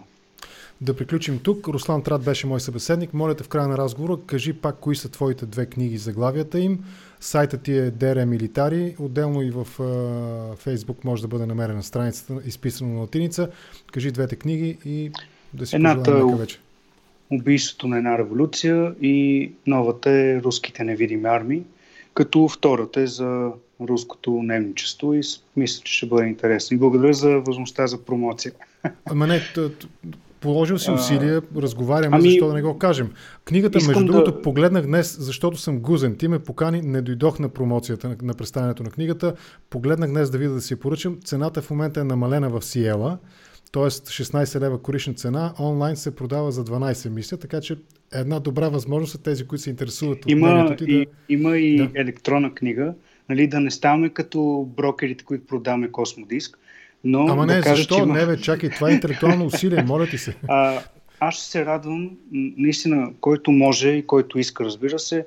Да 0.81 0.95
приключим 0.95 1.39
тук. 1.39 1.67
Руслан 1.67 2.03
Трат 2.03 2.23
беше 2.23 2.47
мой 2.47 2.59
събеседник. 2.59 3.13
Моля 3.13 3.35
те 3.35 3.43
в 3.43 3.47
края 3.47 3.67
на 3.67 3.77
разговора, 3.77 4.17
кажи 4.25 4.53
пак 4.53 4.79
кои 4.79 4.95
са 4.95 5.09
твоите 5.09 5.45
две 5.45 5.65
книги, 5.65 5.97
заглавията 5.97 6.59
им. 6.59 6.79
Сайтът 7.19 7.61
ти 7.61 7.77
е 7.77 7.91
DR 7.91 8.25
Militari. 8.25 8.99
Отделно 8.99 9.41
и 9.41 9.51
в 9.51 9.67
Фейсбук 10.55 11.03
може 11.03 11.21
да 11.21 11.27
бъде 11.27 11.45
намерена 11.45 11.83
страницата, 11.83 12.41
изписана 12.45 12.93
на 12.93 12.99
латиница. 12.99 13.49
Кажи 13.91 14.11
двете 14.11 14.35
книги 14.35 14.77
и 14.85 15.11
да 15.53 15.65
си 15.65 15.75
Едната 15.75 16.11
пожелаем 16.11 16.37
вече. 16.37 16.59
Убийството 17.31 17.87
на 17.87 17.97
една 17.97 18.17
революция 18.17 18.93
и 19.01 19.51
новата 19.67 20.09
е 20.09 20.41
Руските 20.41 20.83
невидими 20.83 21.25
армии, 21.25 21.63
като 22.13 22.47
втората 22.47 23.01
е 23.01 23.07
за 23.07 23.51
руското 23.81 24.31
немничество 24.31 25.13
и 25.13 25.21
мисля, 25.55 25.81
че 25.83 25.93
ще 25.93 26.05
бъде 26.05 26.27
интересно. 26.27 26.75
И 26.75 26.77
благодаря 26.77 27.13
за 27.13 27.29
възможността 27.29 27.87
за 27.87 28.05
промоция. 28.05 28.51
Ама 29.05 29.27
не, 29.27 29.41
Положил 30.43 30.77
си 30.77 30.91
усилия, 30.91 31.41
разговаряме, 31.57 32.17
ами, 32.17 32.29
защо 32.29 32.47
да 32.47 32.53
не 32.53 32.61
го 32.61 32.77
кажем. 32.77 33.11
Книгата, 33.45 33.79
между 33.87 34.05
другото, 34.05 34.31
да... 34.31 34.41
погледнах 34.41 34.85
днес, 34.85 35.17
защото 35.19 35.57
съм 35.57 35.79
гузен. 35.79 36.15
Ти 36.15 36.27
ме 36.27 36.39
покани, 36.39 36.81
не 36.81 37.01
дойдох 37.01 37.39
на 37.39 37.49
промоцията 37.49 38.09
на, 38.09 38.15
на 38.21 38.33
представянето 38.33 38.83
на 38.83 38.89
книгата. 38.89 39.33
Погледнах 39.69 40.09
днес 40.09 40.29
да 40.29 40.37
видя 40.37 40.53
да 40.53 40.61
си 40.61 40.75
поръчам. 40.75 41.19
Цената 41.23 41.61
в 41.61 41.69
момента 41.69 41.99
е 41.99 42.03
намалена 42.03 42.49
в 42.49 42.61
Сиела, 42.61 43.17
т.е. 43.71 43.83
16 43.83 44.59
лева 44.59 44.81
корична 44.81 45.13
цена. 45.13 45.53
Онлайн 45.59 45.95
се 45.95 46.15
продава 46.15 46.51
за 46.51 46.65
12, 46.65 47.09
мисля, 47.09 47.37
така 47.37 47.61
че 47.61 47.77
една 48.13 48.39
добра 48.39 48.69
възможност 48.69 49.11
са 49.11 49.21
тези, 49.21 49.47
които 49.47 49.61
се 49.61 49.69
интересуват 49.69 50.25
от 50.25 50.31
има 50.31 50.75
ти 50.75 50.83
и, 50.87 50.97
да... 50.97 51.05
Има 51.29 51.57
и 51.57 51.77
да. 51.77 51.89
електронна 51.95 52.53
книга, 52.53 52.93
нали, 53.29 53.47
да 53.47 53.59
не 53.59 53.71
ставаме 53.71 54.09
като 54.09 54.69
брокерите, 54.77 55.23
които 55.23 55.45
продаваме 55.45 55.91
космодиск 55.91 56.59
Но 57.03 57.27
Ама 57.27 57.45
не, 57.45 57.55
да 57.55 57.61
кажа, 57.61 57.75
защо? 57.75 57.95
че. 57.95 58.05
Не, 58.05 58.25
бе, 58.25 58.37
чакай, 58.37 58.69
това 58.69 58.89
е 58.89 58.93
интелектуално 58.93 59.45
усилие, 59.45 59.83
моля 59.83 60.07
ти 60.07 60.17
се. 60.17 60.35
А, 60.47 60.79
аз 61.19 61.35
ще 61.35 61.45
се 61.45 61.65
радвам, 61.65 62.09
наистина, 62.57 63.11
който 63.21 63.51
може 63.51 63.89
и 63.89 64.07
който 64.07 64.39
иска, 64.39 64.65
разбира 64.65 64.99
се, 64.99 65.25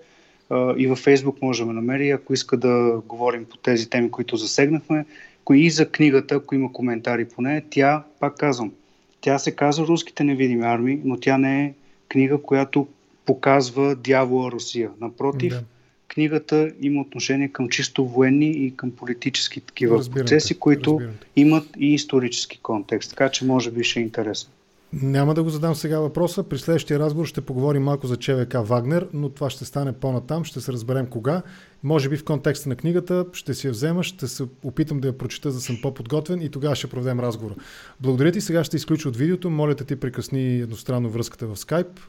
а, 0.50 0.74
и 0.76 0.86
във 0.86 0.98
Фейсбук 0.98 1.42
може 1.42 1.62
да 1.62 1.66
ме 1.66 1.72
намери, 1.72 2.10
ако 2.10 2.32
иска 2.32 2.56
да 2.56 3.00
говорим 3.06 3.44
по 3.44 3.56
тези 3.56 3.90
теми, 3.90 4.10
които 4.10 4.36
засегнахме, 4.36 5.04
кои 5.44 5.60
и 5.60 5.70
за 5.70 5.88
книгата, 5.88 6.34
ако 6.34 6.54
има 6.54 6.72
коментари 6.72 7.24
по 7.24 7.42
нея, 7.42 7.62
тя, 7.70 8.02
пак 8.20 8.36
казвам, 8.36 8.72
тя 9.20 9.38
се 9.38 9.50
казва 9.50 9.86
Руските 9.86 10.24
невидими 10.24 10.64
армии, 10.64 11.00
но 11.04 11.16
тя 11.16 11.38
не 11.38 11.64
е 11.64 11.72
книга, 12.08 12.42
която 12.42 12.86
показва 13.26 13.94
дявола 13.94 14.50
Русия. 14.50 14.90
Напротив, 15.00 15.52
да. 15.52 15.62
Книгата 16.08 16.72
има 16.80 17.00
отношение 17.00 17.48
към 17.48 17.68
чисто 17.68 18.06
военни 18.06 18.50
и 18.50 18.76
към 18.76 18.90
политически 18.90 19.60
такива 19.60 19.98
Разбирате. 19.98 20.24
процеси, 20.24 20.58
които 20.58 20.90
Разбирате. 21.00 21.26
имат 21.36 21.64
и 21.78 21.94
исторически 21.94 22.58
контекст. 22.62 23.10
Така 23.10 23.28
че 23.28 23.44
може 23.44 23.70
би 23.70 23.84
ще 23.84 24.00
е 24.00 24.02
интересно. 24.02 24.50
Няма 24.92 25.34
да 25.34 25.42
го 25.42 25.50
задам 25.50 25.74
сега 25.74 26.00
въпроса. 26.00 26.42
При 26.42 26.58
следващия 26.58 26.98
разговор 26.98 27.26
ще 27.26 27.40
поговорим 27.40 27.82
малко 27.82 28.06
за 28.06 28.16
ЧВК 28.16 28.54
Вагнер, 28.54 29.08
но 29.12 29.28
това 29.28 29.50
ще 29.50 29.64
стане 29.64 29.92
по-натам. 29.92 30.44
Ще 30.44 30.60
се 30.60 30.72
разберем 30.72 31.06
кога. 31.06 31.42
Може 31.82 32.08
би 32.08 32.16
в 32.16 32.24
контекста 32.24 32.68
на 32.68 32.76
книгата 32.76 33.26
ще 33.32 33.54
си 33.54 33.66
я 33.66 33.70
взема, 33.70 34.02
ще 34.02 34.26
се 34.28 34.44
опитам 34.64 35.00
да 35.00 35.08
я 35.08 35.18
прочита, 35.18 35.50
за 35.50 35.58
да 35.58 35.62
съм 35.62 35.78
по-подготвен 35.82 36.42
и 36.42 36.48
тогава 36.48 36.76
ще 36.76 36.86
проведем 36.86 37.20
разговора. 37.20 37.54
Благодаря 38.00 38.32
ти. 38.32 38.40
Сега 38.40 38.64
ще 38.64 38.76
изключа 38.76 39.08
от 39.08 39.16
видеото. 39.16 39.50
Моля 39.50 39.74
те 39.74 39.84
ти 39.84 39.96
прекъсни 39.96 40.60
едностранно 40.60 41.10
връзката 41.10 41.46
в 41.46 41.56
Skype. 41.56 42.00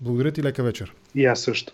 Благодаря 0.00 0.32
ти. 0.32 0.42
Лека 0.42 0.62
вечер. 0.62 0.94
И 1.14 1.24
аз 1.24 1.40
също. 1.40 1.72